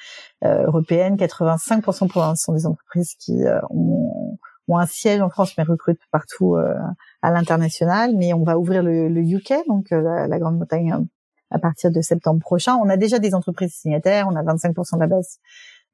euh, 0.45 0.63
européenne. 0.67 1.17
85% 1.17 2.07
pour 2.07 2.21
l'instant 2.21 2.53
des 2.53 2.65
entreprises 2.65 3.15
qui 3.19 3.43
euh, 3.43 3.59
ont, 3.71 4.37
ont 4.69 4.77
un 4.77 4.85
siège 4.85 5.21
en 5.21 5.29
France 5.29 5.57
mais 5.57 5.63
recrutent 5.63 6.01
partout 6.11 6.55
euh, 6.55 6.73
à 7.21 7.31
l'international. 7.31 8.15
Mais 8.15 8.33
on 8.33 8.43
va 8.43 8.57
ouvrir 8.57 8.83
le, 8.83 9.09
UK, 9.21 9.53
donc 9.67 9.91
euh, 9.91 10.27
la, 10.27 10.39
Grande-Bretagne, 10.39 10.93
euh, 10.93 11.03
à 11.51 11.59
partir 11.59 11.91
de 11.91 12.01
septembre 12.01 12.39
prochain. 12.39 12.75
On 12.75 12.89
a 12.89 12.97
déjà 12.97 13.19
des 13.19 13.33
entreprises 13.33 13.73
signataires. 13.73 14.27
On 14.29 14.35
a 14.35 14.43
25% 14.43 14.95
de 14.95 14.99
la 14.99 15.07
base 15.07 15.39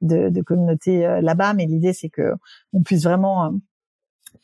de, 0.01 0.29
de 0.29 0.41
communauté 0.41 1.05
euh, 1.05 1.21
là-bas, 1.21 1.53
mais 1.53 1.65
l'idée 1.65 1.93
c'est 1.93 2.09
que 2.09 2.33
on 2.73 2.81
puisse 2.81 3.03
vraiment 3.03 3.53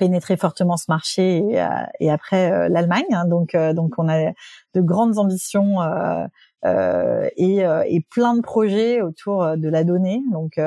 pénétrer 0.02 0.36
fortement 0.36 0.78
ce 0.78 0.86
marché 0.88 1.44
et, 1.48 1.62
euh, 1.62 2.12
après 2.12 2.52
euh, 2.52 2.70
l'Allemagne. 2.70 3.06
hein. 3.12 3.26
donc, 3.28 3.54
euh, 3.54 3.72
donc 3.72 3.94
on 4.00 4.10
a 4.10 4.32
de 4.74 4.82
grandes 4.82 5.20
ambitions 5.20 5.78
et, 6.64 7.60
et 7.60 8.06
plein 8.10 8.36
de 8.36 8.42
projets 8.42 9.02
autour 9.02 9.58
de 9.58 9.70
la 9.70 9.84
donnée. 9.84 10.22
Donc, 10.32 10.60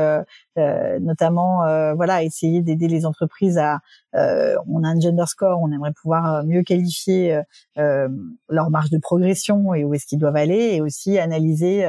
notamment, 1.00 1.62
voilà, 1.94 2.22
essayer 2.22 2.60
d'aider 2.62 2.88
les 2.88 3.06
entreprises 3.06 3.58
à. 3.58 3.78
on 4.12 4.84
a 4.84 4.88
un 4.88 5.00
gender 5.00 5.24
score, 5.26 5.60
on 5.62 5.72
aimerait 5.72 5.92
pouvoir 5.92 6.44
mieux 6.44 6.62
qualifier 6.62 7.40
leur 7.76 8.70
marge 8.70 8.90
de 8.90 8.98
progression 8.98 9.72
et 9.72 9.84
où 9.84 9.94
est-ce 9.94 10.06
qu'ils 10.06 10.18
doivent 10.18 10.36
aller, 10.36 10.74
et 10.74 10.80
aussi 10.80 11.18
analyser 11.18 11.86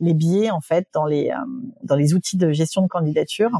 les 0.00 0.14
biais 0.14 0.50
en 0.50 0.60
fait 0.60 0.88
dans 0.92 1.06
les 1.06 1.30
euh, 1.30 1.36
dans 1.82 1.96
les 1.96 2.14
outils 2.14 2.36
de 2.36 2.52
gestion 2.52 2.82
de 2.82 2.88
candidature 2.88 3.50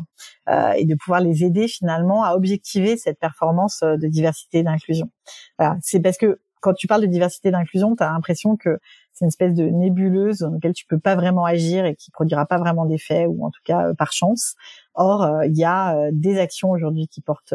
euh, 0.49 0.73
et 0.73 0.85
de 0.85 0.95
pouvoir 0.95 1.21
les 1.21 1.45
aider 1.45 1.69
finalement 1.69 2.25
à 2.25 2.35
objectiver 2.35 2.97
cette 2.97 3.19
performance 3.19 3.83
euh, 3.83 3.97
de 3.97 4.07
diversité 4.07 4.59
et 4.59 4.63
d'inclusion. 4.63 5.11
Voilà, 5.59 5.77
c'est 5.83 6.01
parce 6.01 6.19
que 6.19 6.41
quand 6.61 6.75
tu 6.75 6.87
parles 6.87 7.03
de 7.03 7.07
diversité 7.07 7.49
et 7.49 7.53
d'inclusion, 7.53 7.95
tu 7.95 8.03
as 8.03 8.11
l'impression 8.11 8.57
que 8.57 8.79
c'est 9.13 9.25
une 9.25 9.29
espèce 9.29 9.55
de 9.55 9.65
nébuleuse 9.65 10.41
dans 10.41 10.51
laquelle 10.51 10.73
tu 10.73 10.85
peux 10.87 10.99
pas 10.99 11.15
vraiment 11.15 11.45
agir 11.45 11.85
et 11.85 11.95
qui 11.95 12.11
produira 12.11 12.45
pas 12.45 12.59
vraiment 12.59 12.87
d'effet 12.87 13.27
ou 13.27 13.45
en 13.45 13.51
tout 13.51 13.61
cas 13.65 13.95
par 13.95 14.13
chance. 14.13 14.57
Or, 14.95 15.45
il 15.45 15.57
y 15.57 15.65
a 15.65 16.11
des 16.13 16.39
actions 16.39 16.71
aujourd'hui 16.71 17.09
qui 17.09 17.21
portent 17.21 17.55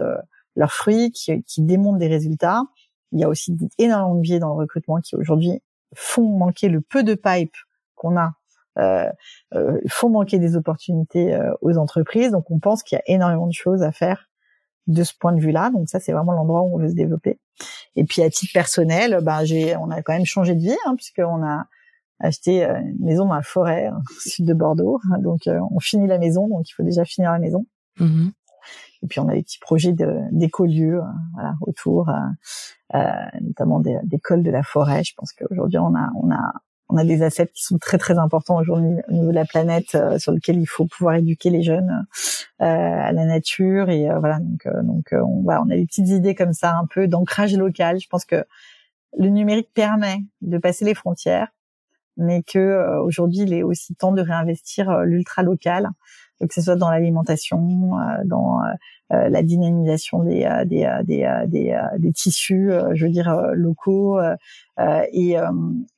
leurs 0.56 0.72
fruits, 0.72 1.12
qui, 1.12 1.44
qui 1.44 1.62
démontrent 1.62 2.00
des 2.00 2.08
résultats. 2.08 2.62
Il 3.12 3.20
y 3.20 3.24
a 3.24 3.30
aussi 3.30 3.56
énormément 3.78 4.16
de 4.16 4.22
biais 4.22 4.40
dans 4.40 4.50
le 4.50 4.60
recrutement 4.60 5.02
qui 5.02 5.16
aujourd'hui 5.16 5.62
font 5.94 6.38
manquer 6.38 6.70
le 6.70 6.82
peu 6.82 7.04
de 7.04 7.16
pipe 7.16 7.56
qu'on 7.96 8.18
a 8.18 8.34
font 8.78 10.10
manquer 10.10 10.40
des 10.40 10.56
opportunités 10.56 11.34
euh, 11.34 11.52
aux 11.62 11.78
entreprises. 11.78 12.32
Donc, 12.32 12.50
on 12.52 12.60
pense 12.60 12.84
qu'il 12.84 12.98
y 12.98 13.00
a 13.00 13.04
énormément 13.14 13.48
de 13.48 13.54
choses 13.54 13.84
à 13.84 13.92
faire 13.92 14.30
de 14.88 15.04
ce 15.04 15.14
point 15.18 15.34
de 15.34 15.40
vue-là. 15.40 15.70
Donc, 15.72 15.90
ça, 15.90 16.00
c'est 16.00 16.12
vraiment 16.12 16.34
l'endroit 16.34 16.62
où 16.62 16.76
on 16.76 16.78
veut 16.78 16.90
se 16.90 16.96
développer. 16.96 17.40
Et 17.96 18.04
puis, 18.04 18.22
à 18.22 18.30
titre 18.30 18.54
personnel, 18.54 19.20
ben, 19.22 19.44
j'ai, 19.44 19.76
on 19.76 19.90
a 19.92 20.02
quand 20.02 20.14
même 20.14 20.26
changé 20.26 20.56
de 20.56 20.62
vie, 20.62 20.78
hein, 20.86 20.96
puisqu'on 20.96 21.46
a 21.46 21.68
acheté 22.20 22.66
euh, 22.66 22.80
une 22.80 23.06
maison 23.06 23.26
dans 23.26 23.36
la 23.36 23.42
forêt 23.42 23.88
euh, 23.88 23.98
au 23.98 24.30
sud 24.30 24.46
de 24.46 24.54
Bordeaux. 24.54 25.00
Donc, 25.20 25.48
euh, 25.48 25.60
on 25.72 25.80
finit 25.80 26.08
la 26.08 26.18
maison, 26.18 26.48
donc 26.48 26.70
il 26.70 26.74
faut 26.74 26.84
déjà 26.84 27.06
finir 27.06 27.32
la 27.32 27.40
maison. 27.40 27.66
Mhm. 28.00 28.32
Et 29.04 29.08
puis, 29.08 29.20
on 29.20 29.28
a 29.28 29.34
des 29.34 29.42
petits 29.42 29.60
projets 29.60 29.94
d'écolieux 30.32 31.00
euh, 31.00 31.06
voilà, 31.34 31.56
autour, 31.62 32.10
euh, 32.10 32.14
euh, 32.96 33.40
notamment 33.42 33.80
des, 33.80 33.98
des 34.04 34.20
cols 34.20 34.44
de 34.44 34.52
la 34.52 34.64
forêt. 34.64 35.04
Je 35.04 35.14
pense 35.16 35.34
qu'aujourd'hui, 35.34 35.80
on 35.80 35.96
a, 35.96 36.10
on 36.22 36.32
a 36.32 36.54
on 36.92 36.98
a 36.98 37.06
des 37.06 37.24
assets 37.24 37.48
qui 37.48 37.64
sont 37.64 37.78
très 37.78 37.98
très 37.98 38.18
importants 38.18 38.58
aujourd'hui 38.58 38.98
au 39.08 39.14
niveau 39.14 39.30
de 39.30 39.36
la 39.36 39.46
planète 39.46 39.96
euh, 39.96 40.20
sur 40.20 40.32
lesquels 40.34 40.60
il 40.60 40.66
faut 40.66 40.86
pouvoir 40.86 41.16
éduquer 41.16 41.50
les 41.50 41.64
jeunes 41.64 42.06
euh, 42.62 42.66
à 42.66 43.12
la 43.12 43.26
nature. 43.26 43.90
Et 43.90 44.10
euh, 44.10 44.20
voilà 44.20 44.40
donc 44.40 44.68
donc 44.84 45.06
on 45.14 45.42
voilà, 45.42 45.64
on 45.66 45.70
a 45.70 45.76
des 45.76 45.86
petites 45.86 46.10
idées 46.10 46.36
comme 46.36 46.54
ça 46.54 46.76
un 46.76 46.86
peu 46.86 47.08
d'ancrage 47.08 47.56
local. 47.56 48.00
Je 48.00 48.08
pense 48.08 48.26
que 48.26 48.44
le 49.18 49.30
numérique 49.30 49.70
permet 49.74 50.18
de 50.42 50.58
passer 50.58 50.86
les 50.86 50.94
frontières 50.94 51.48
mais 52.18 52.44
que 52.44 53.00
aujourd'hui 53.00 53.40
il 53.40 53.54
est 53.54 53.64
aussi 53.64 53.96
temps 53.96 54.12
de 54.12 54.22
réinvestir 54.22 55.00
l'ultra 55.00 55.44
local 55.44 55.90
que 56.48 56.54
ce 56.54 56.62
soit 56.62 56.76
dans 56.76 56.90
l'alimentation 56.90 57.98
euh, 58.00 58.24
dans 58.26 58.60
euh, 58.64 59.30
la 59.30 59.44
dynamisation 59.44 60.24
des 60.24 60.46
euh, 60.46 60.66
des 60.66 60.86
euh, 60.86 61.04
des 61.04 61.24
euh, 61.24 61.46
des, 61.48 61.72
euh, 61.72 61.98
des 61.98 62.12
tissus 62.14 62.72
euh, 62.72 62.92
je 62.96 63.06
veux 63.06 63.12
dire 63.12 63.30
euh, 63.30 63.54
locaux 63.54 64.20
euh, 64.20 64.36
euh, 64.80 65.04
et, 65.12 65.38
euh, 65.38 65.52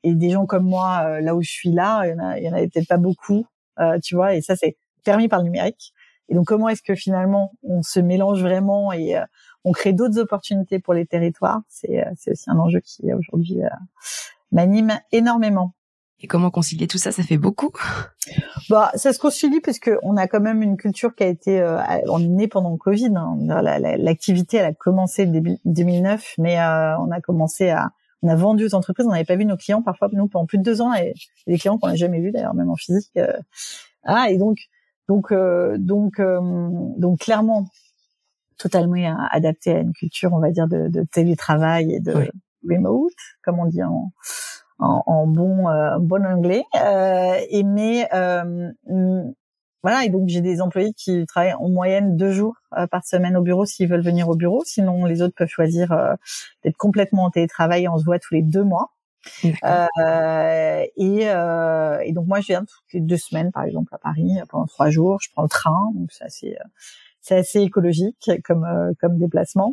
et 0.04 0.16
des 0.16 0.30
gens 0.32 0.46
comme 0.46 0.66
moi, 0.66 1.04
euh, 1.06 1.22
là 1.22 1.36
où 1.36 1.42
je 1.42 1.50
suis 1.50 1.72
là, 1.72 2.06
il 2.06 2.12
y 2.12 2.14
en, 2.14 2.20
a, 2.20 2.50
en 2.50 2.58
avait 2.58 2.68
peut-être 2.68 2.88
pas 2.88 2.98
beaucoup, 2.98 3.46
euh, 3.80 4.00
tu 4.04 4.16
vois, 4.16 4.36
et 4.36 4.42
ça 4.42 4.56
c'est 4.56 4.78
permis 5.04 5.28
par 5.28 5.40
le 5.40 5.46
numérique. 5.46 5.94
Et 6.30 6.36
donc 6.36 6.48
comment 6.48 6.70
est-ce 6.70 6.82
que 6.82 6.96
finalement 6.96 7.54
on 7.64 7.82
se 7.84 8.00
mélange 8.00 8.42
vraiment 8.42 8.92
et 8.94 9.18
euh, 9.18 9.24
on 9.66 9.72
crée 9.72 9.94
d'autres 9.94 10.20
opportunités 10.20 10.80
pour 10.80 10.94
les 10.94 11.06
territoires? 11.06 11.62
C'est 11.70 12.06
euh, 12.06 12.12
aussi 12.32 12.50
un 12.50 12.58
enjeu 12.58 12.80
qui 12.80 13.14
aujourd'hui 13.14 13.64
euh, 13.64 13.70
m'anime 14.52 14.94
énormément. 15.12 15.74
Et 16.24 16.28
comment 16.28 16.50
concilier 16.52 16.88
tout 16.88 16.98
ça? 16.98 17.12
Ça 17.12 17.22
fait 17.22 17.38
beaucoup. 17.38 17.70
Bah, 18.70 18.92
ça 18.96 19.12
se 19.12 19.20
concilie 19.20 19.60
parce 19.60 19.78
que 19.78 20.00
on 20.04 20.16
a 20.16 20.26
quand 20.28 20.40
même 20.40 20.62
une 20.64 20.78
culture 20.78 21.14
qui 21.16 21.24
a 21.24 21.28
été, 21.28 21.60
euh, 21.60 21.78
on 22.10 22.18
est 22.20 22.28
né 22.28 22.48
pendant 22.48 22.72
le 22.72 22.78
Covid. 22.78 23.12
hein. 23.16 23.38
La- 23.42 23.62
la- 23.78 23.98
L'activité, 23.98 24.56
elle 24.58 24.66
a 24.68 24.74
commencé 24.74 25.26
début 25.26 25.58
2009, 25.66 26.36
mais 26.38 26.58
euh, 26.60 26.98
on 27.00 27.12
a 27.12 27.20
commencé 27.20 27.70
à, 27.70 27.92
on 28.22 28.30
a 28.30 28.36
vendu 28.36 28.66
aux 28.66 28.74
entreprises. 28.74 29.06
On 29.06 29.12
n'avait 29.12 29.26
pas 29.26 29.36
vu 29.36 29.44
nos 29.44 29.58
clients 29.58 29.82
parfois 29.82 30.08
nous 30.14 30.30
pendant 30.30 30.46
plus 30.46 30.58
de 30.60 30.64
deux 30.64 30.80
ans. 30.80 30.94
Et 30.94 31.14
des 31.46 31.58
clients 31.58 31.78
qu'on 31.78 31.90
n'a 31.90 31.96
jamais 31.96 32.22
vus 32.22 32.32
d'ailleurs, 32.32 32.54
même 32.54 32.70
en 32.70 32.78
physique. 32.78 33.12
euh. 33.18 33.34
Ah, 34.04 34.30
et 34.30 34.38
donc, 34.38 34.58
donc, 35.10 35.34
euh, 35.34 35.76
donc, 35.78 36.22
donc 36.98 37.20
clairement, 37.20 37.68
totalement 38.58 39.28
adapté 39.30 39.76
à 39.76 39.80
une 39.80 39.92
culture, 39.92 40.32
on 40.32 40.40
va 40.40 40.52
dire, 40.52 40.70
de, 40.70 40.88
de 40.88 41.04
télétravail 41.04 41.94
et 41.94 42.00
de 42.00 42.14
Oui. 42.14 42.30
remote, 42.78 43.12
comme 43.44 43.60
on 43.60 43.66
dit 43.66 43.84
en, 43.84 44.14
en, 44.80 45.04
en 45.06 45.28
bon 45.28 45.68
euh, 45.70 45.98
bon 46.00 46.26
anglais. 46.26 46.64
Euh, 46.82 47.36
et 47.50 47.64
mais 47.64 48.08
euh, 48.14 48.72
hum, 48.88 49.34
voilà, 49.84 50.06
et 50.06 50.10
donc 50.10 50.30
j'ai 50.30 50.40
des 50.42 50.62
employés 50.62 50.94
qui 50.94 51.26
travaillent 51.26 51.56
en 51.56 51.68
moyenne 51.70 52.16
deux 52.16 52.32
jours 52.32 52.56
euh, 52.78 52.88
par 52.88 53.04
semaine 53.06 53.36
au 53.36 53.42
bureau 53.42 53.66
s'ils 53.66 53.90
veulent 53.90 54.02
venir 54.04 54.30
au 54.30 54.36
bureau. 54.36 54.64
Sinon, 54.66 55.06
les 55.06 55.22
autres 55.22 55.36
peuvent 55.36 55.50
choisir 55.50 55.92
euh, 55.92 56.14
d'être 56.64 56.78
complètement 56.78 57.26
en 57.26 57.30
télétravail. 57.32 57.88
On 57.90 57.98
se 57.98 58.06
voit 58.06 58.20
tous 58.20 58.34
les 58.34 58.42
deux 58.44 58.64
mois. 58.64 58.92
Euh, 59.64 60.86
et, 60.98 61.30
euh, 61.30 62.00
et 62.04 62.12
donc 62.14 62.28
moi, 62.28 62.42
je 62.42 62.48
viens 62.48 62.62
toutes 62.62 62.94
les 62.94 63.02
deux 63.02 63.18
semaines, 63.18 63.52
par 63.52 63.64
exemple, 63.64 63.94
à 63.94 63.98
Paris 63.98 64.38
pendant 64.50 64.66
trois 64.66 64.90
jours. 64.90 65.18
Je 65.22 65.30
prends 65.34 65.44
le 65.44 65.50
train, 65.50 65.92
donc 65.96 66.12
c'est 66.12 66.26
assez, 66.26 66.58
euh, 66.60 66.64
c'est 67.22 67.36
assez 67.38 67.62
écologique 67.62 68.32
comme 68.44 68.66
euh, 68.66 68.92
comme 69.00 69.18
déplacement. 69.18 69.72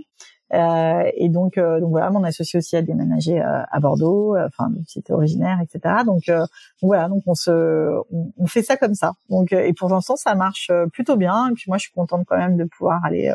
Euh, 0.53 1.11
et 1.14 1.28
donc, 1.28 1.59
euh, 1.59 1.80
donc 1.80 1.90
voilà, 1.90 2.11
mon 2.11 2.24
associé 2.24 2.59
aussi 2.59 2.76
a 2.76 2.82
déménagé 2.82 3.40
euh, 3.40 3.62
à 3.70 3.80
Bordeaux, 3.80 4.36
enfin 4.36 4.70
c'était 4.86 5.12
originaire, 5.12 5.59
etc. 5.62 6.03
Donc, 6.05 6.30
voilà, 6.82 7.09
donc 7.09 7.22
on 7.26 7.34
se, 7.34 8.01
on, 8.36 8.46
fait 8.46 8.62
ça 8.62 8.76
comme 8.76 8.94
ça. 8.94 9.12
Donc 9.28 9.53
et 9.53 9.72
pour 9.72 9.88
l'instant 9.90 10.16
ça 10.16 10.34
marche 10.34 10.70
plutôt 10.92 11.16
bien. 11.16 11.48
Et 11.51 11.55
puis 11.55 11.64
moi 11.68 11.78
je 11.78 11.82
suis 11.82 11.92
contente 11.92 12.24
quand 12.26 12.36
même 12.36 12.57
de 12.57 12.64
pouvoir 12.64 13.05
aller 13.05 13.32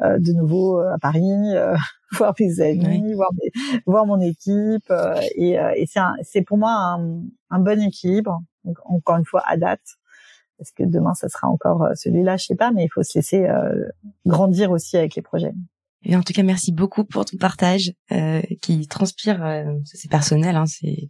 de 0.00 0.32
nouveau 0.32 0.78
à 0.78 0.98
Paris, 0.98 1.54
voir 2.12 2.34
mes 2.40 2.60
amis, 2.60 3.14
voir, 3.14 3.30
voir 3.86 4.06
mon 4.06 4.20
équipe. 4.20 4.92
et 5.36 5.52
et 5.76 5.86
c'est 5.86 6.00
c'est 6.22 6.42
pour 6.42 6.56
moi 6.56 6.72
un, 6.72 7.20
un 7.50 7.58
bon 7.58 7.80
équilibre. 7.80 8.40
Donc, 8.64 8.78
encore 8.84 9.16
une 9.16 9.24
fois 9.24 9.42
à 9.46 9.56
date 9.56 9.80
parce 10.58 10.72
que 10.72 10.82
demain 10.82 11.14
ça 11.14 11.28
sera 11.28 11.46
encore 11.48 11.86
celui-là, 11.94 12.36
je 12.36 12.46
sais 12.46 12.56
pas, 12.56 12.72
mais 12.72 12.84
il 12.84 12.88
faut 12.88 13.02
se 13.02 13.18
laisser 13.18 13.46
grandir 14.26 14.70
aussi 14.70 14.96
avec 14.96 15.14
les 15.14 15.22
projets. 15.22 15.52
Et 16.04 16.14
en 16.14 16.22
tout 16.22 16.32
cas, 16.32 16.44
merci 16.44 16.72
beaucoup 16.72 17.04
pour 17.04 17.24
ton 17.24 17.36
partage 17.38 17.92
euh, 18.12 18.40
qui 18.62 18.86
transpire, 18.86 19.44
euh, 19.44 19.64
c'est 19.84 20.08
personnel, 20.08 20.54
hein, 20.54 20.64
c'est, 20.66 21.08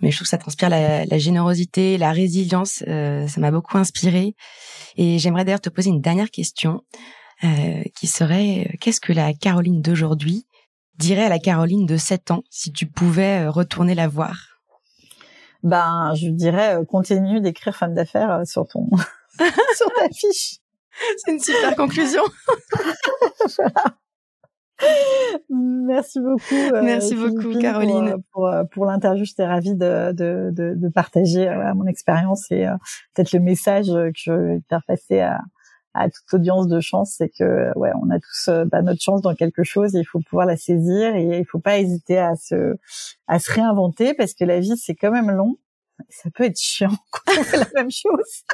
mais 0.00 0.10
je 0.10 0.16
trouve 0.16 0.26
que 0.26 0.30
ça 0.30 0.38
transpire 0.38 0.68
la, 0.68 1.06
la 1.06 1.18
générosité, 1.18 1.96
la 1.96 2.12
résilience. 2.12 2.84
Euh, 2.86 3.26
ça 3.28 3.40
m'a 3.40 3.50
beaucoup 3.50 3.78
inspiré. 3.78 4.34
Et 4.96 5.18
j'aimerais 5.18 5.44
d'ailleurs 5.44 5.60
te 5.60 5.70
poser 5.70 5.88
une 5.88 6.02
dernière 6.02 6.30
question, 6.30 6.82
euh, 7.44 7.82
qui 7.94 8.06
serait 8.06 8.66
euh, 8.66 8.76
qu'est-ce 8.80 9.00
que 9.00 9.12
la 9.12 9.34
Caroline 9.34 9.82
d'aujourd'hui 9.82 10.46
dirait 10.96 11.24
à 11.24 11.28
la 11.28 11.38
Caroline 11.38 11.84
de 11.84 11.98
7 11.98 12.30
ans 12.30 12.42
si 12.48 12.72
tu 12.72 12.86
pouvais 12.86 13.44
euh, 13.44 13.50
retourner 13.50 13.94
la 13.94 14.08
voir? 14.08 14.62
Ben, 15.62 16.14
je 16.14 16.28
dirais 16.28 16.78
continue 16.88 17.42
d'écrire 17.42 17.76
femme 17.76 17.94
d'affaires 17.94 18.40
sur 18.46 18.66
ton 18.66 18.88
sur 19.76 19.92
ta 19.92 20.08
fiche. 20.08 20.60
C'est 21.18 21.32
une 21.32 21.40
super 21.40 21.76
conclusion. 21.76 22.22
voilà. 23.58 23.84
Merci 25.50 26.20
beaucoup. 26.20 26.54
Euh, 26.54 26.82
Merci 26.82 27.14
beaucoup, 27.14 27.58
Caroline. 27.58 28.08
Euh, 28.08 28.16
pour, 28.32 28.46
euh, 28.46 28.64
pour, 28.64 28.86
l'interview, 28.86 29.24
j'étais 29.24 29.46
ravie 29.46 29.74
de, 29.74 30.12
de, 30.12 30.50
de, 30.52 30.74
de 30.74 30.88
partager 30.88 31.48
mon 31.74 31.86
expérience 31.86 32.50
et 32.50 32.66
peut-être 33.14 33.32
le 33.32 33.40
message 33.40 33.86
que 33.86 34.12
je 34.14 34.32
vais 34.32 34.62
faire 34.68 34.82
passer 34.86 35.20
à, 35.20 35.40
à 35.94 36.10
toute 36.10 36.34
audience 36.34 36.68
de 36.68 36.80
chance, 36.80 37.14
c'est 37.16 37.30
que 37.30 37.76
ouais, 37.78 37.90
on 38.02 38.10
a 38.10 38.18
tous 38.18 38.50
bah, 38.66 38.82
notre 38.82 39.02
chance 39.02 39.22
dans 39.22 39.34
quelque 39.34 39.64
chose 39.64 39.94
et 39.96 40.00
il 40.00 40.04
faut 40.04 40.20
pouvoir 40.20 40.46
la 40.46 40.56
saisir 40.56 41.14
et 41.16 41.38
il 41.38 41.46
faut 41.46 41.58
pas 41.58 41.78
hésiter 41.78 42.18
à 42.18 42.36
se 42.36 42.76
à 43.26 43.38
se 43.38 43.52
réinventer 43.52 44.12
parce 44.14 44.34
que 44.34 44.44
la 44.44 44.60
vie 44.60 44.76
c'est 44.76 44.94
quand 44.94 45.10
même 45.10 45.30
long 45.30 45.56
ça 46.08 46.30
peut 46.30 46.44
être 46.44 46.58
chiant 46.58 46.90
quand 47.10 47.32
on 47.38 47.42
fait 47.42 47.58
la 47.58 47.68
même 47.74 47.90
chose. 47.90 48.44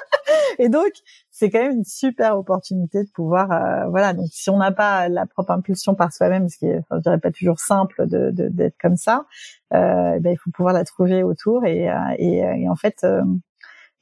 Et 0.58 0.68
donc, 0.68 0.90
c'est 1.30 1.50
quand 1.50 1.60
même 1.60 1.78
une 1.78 1.84
super 1.84 2.38
opportunité 2.38 3.04
de 3.04 3.10
pouvoir, 3.10 3.50
euh, 3.50 3.88
voilà. 3.88 4.12
Donc, 4.12 4.28
si 4.30 4.50
on 4.50 4.58
n'a 4.58 4.72
pas 4.72 5.08
la 5.08 5.26
propre 5.26 5.50
impulsion 5.50 5.94
par 5.94 6.12
soi-même, 6.12 6.48
ce 6.48 6.58
qui 6.58 6.66
est, 6.66 6.78
enfin, 6.78 6.96
je 6.98 7.02
dirais 7.02 7.18
pas 7.18 7.30
toujours 7.30 7.58
simple 7.58 8.06
de 8.06 8.30
d'être 8.30 8.76
comme 8.80 8.96
ça, 8.96 9.26
euh, 9.74 10.18
ben, 10.20 10.30
il 10.32 10.36
faut 10.36 10.50
pouvoir 10.50 10.74
la 10.74 10.84
trouver 10.84 11.22
autour. 11.22 11.64
Et, 11.64 11.90
euh, 11.90 11.94
et, 12.18 12.38
et 12.38 12.68
en 12.68 12.76
fait, 12.76 13.04
euh, 13.04 13.22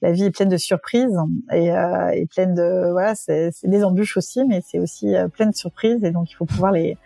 la 0.03 0.13
vie 0.13 0.25
est 0.25 0.31
pleine 0.31 0.49
de 0.49 0.57
surprises 0.57 1.17
et, 1.53 1.69
et 1.69 2.27
pleine 2.27 2.55
de, 2.55 2.91
voilà, 2.91 3.15
c'est 3.15 3.51
des 3.65 3.85
embûches 3.85 4.17
aussi, 4.17 4.45
mais 4.47 4.63
c'est 4.67 4.79
aussi 4.79 5.15
plein 5.35 5.47
de 5.47 5.55
surprises. 5.55 6.03
Et 6.05 6.11
donc, 6.11 6.31
il 6.31 6.35
faut 6.35 6.47
pouvoir 6.47 6.73
les 6.73 6.97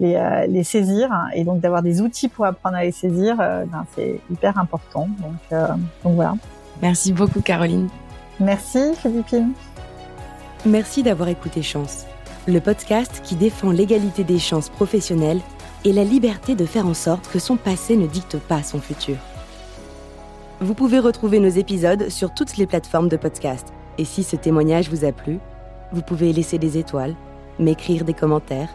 les, 0.00 0.16
euh, 0.16 0.46
les 0.46 0.64
saisir 0.64 1.08
et 1.34 1.44
donc 1.44 1.60
d'avoir 1.60 1.82
des 1.82 2.00
outils 2.00 2.28
pour 2.28 2.44
apprendre 2.44 2.76
à 2.76 2.84
les 2.84 2.92
saisir, 2.92 3.36
euh, 3.40 3.64
ben, 3.66 3.84
c'est 3.94 4.20
hyper 4.30 4.58
important. 4.58 5.08
Donc, 5.20 5.36
euh, 5.52 5.68
donc 6.02 6.14
voilà. 6.14 6.34
Merci 6.82 7.12
beaucoup 7.12 7.40
Caroline. 7.40 7.88
Merci 8.40 8.94
Philippine. 8.96 9.52
Merci 10.66 11.02
d'avoir 11.02 11.28
écouté 11.28 11.62
Chance, 11.62 12.06
le 12.48 12.58
podcast 12.60 13.20
qui 13.22 13.36
défend 13.36 13.70
l'égalité 13.70 14.24
des 14.24 14.38
chances 14.38 14.70
professionnelles 14.70 15.40
et 15.84 15.92
la 15.92 16.04
liberté 16.04 16.54
de 16.54 16.64
faire 16.64 16.86
en 16.86 16.94
sorte 16.94 17.30
que 17.30 17.38
son 17.38 17.56
passé 17.56 17.96
ne 17.96 18.06
dicte 18.06 18.38
pas 18.38 18.62
son 18.62 18.80
futur. 18.80 19.16
Vous 20.60 20.74
pouvez 20.74 20.98
retrouver 20.98 21.40
nos 21.40 21.48
épisodes 21.48 22.08
sur 22.08 22.32
toutes 22.32 22.56
les 22.56 22.66
plateformes 22.66 23.08
de 23.08 23.18
podcast. 23.18 23.68
Et 23.98 24.04
si 24.04 24.22
ce 24.22 24.36
témoignage 24.36 24.88
vous 24.88 25.04
a 25.04 25.12
plu, 25.12 25.38
vous 25.92 26.00
pouvez 26.00 26.32
laisser 26.32 26.58
des 26.58 26.78
étoiles, 26.78 27.14
m'écrire 27.58 28.04
des 28.04 28.14
commentaires 28.14 28.74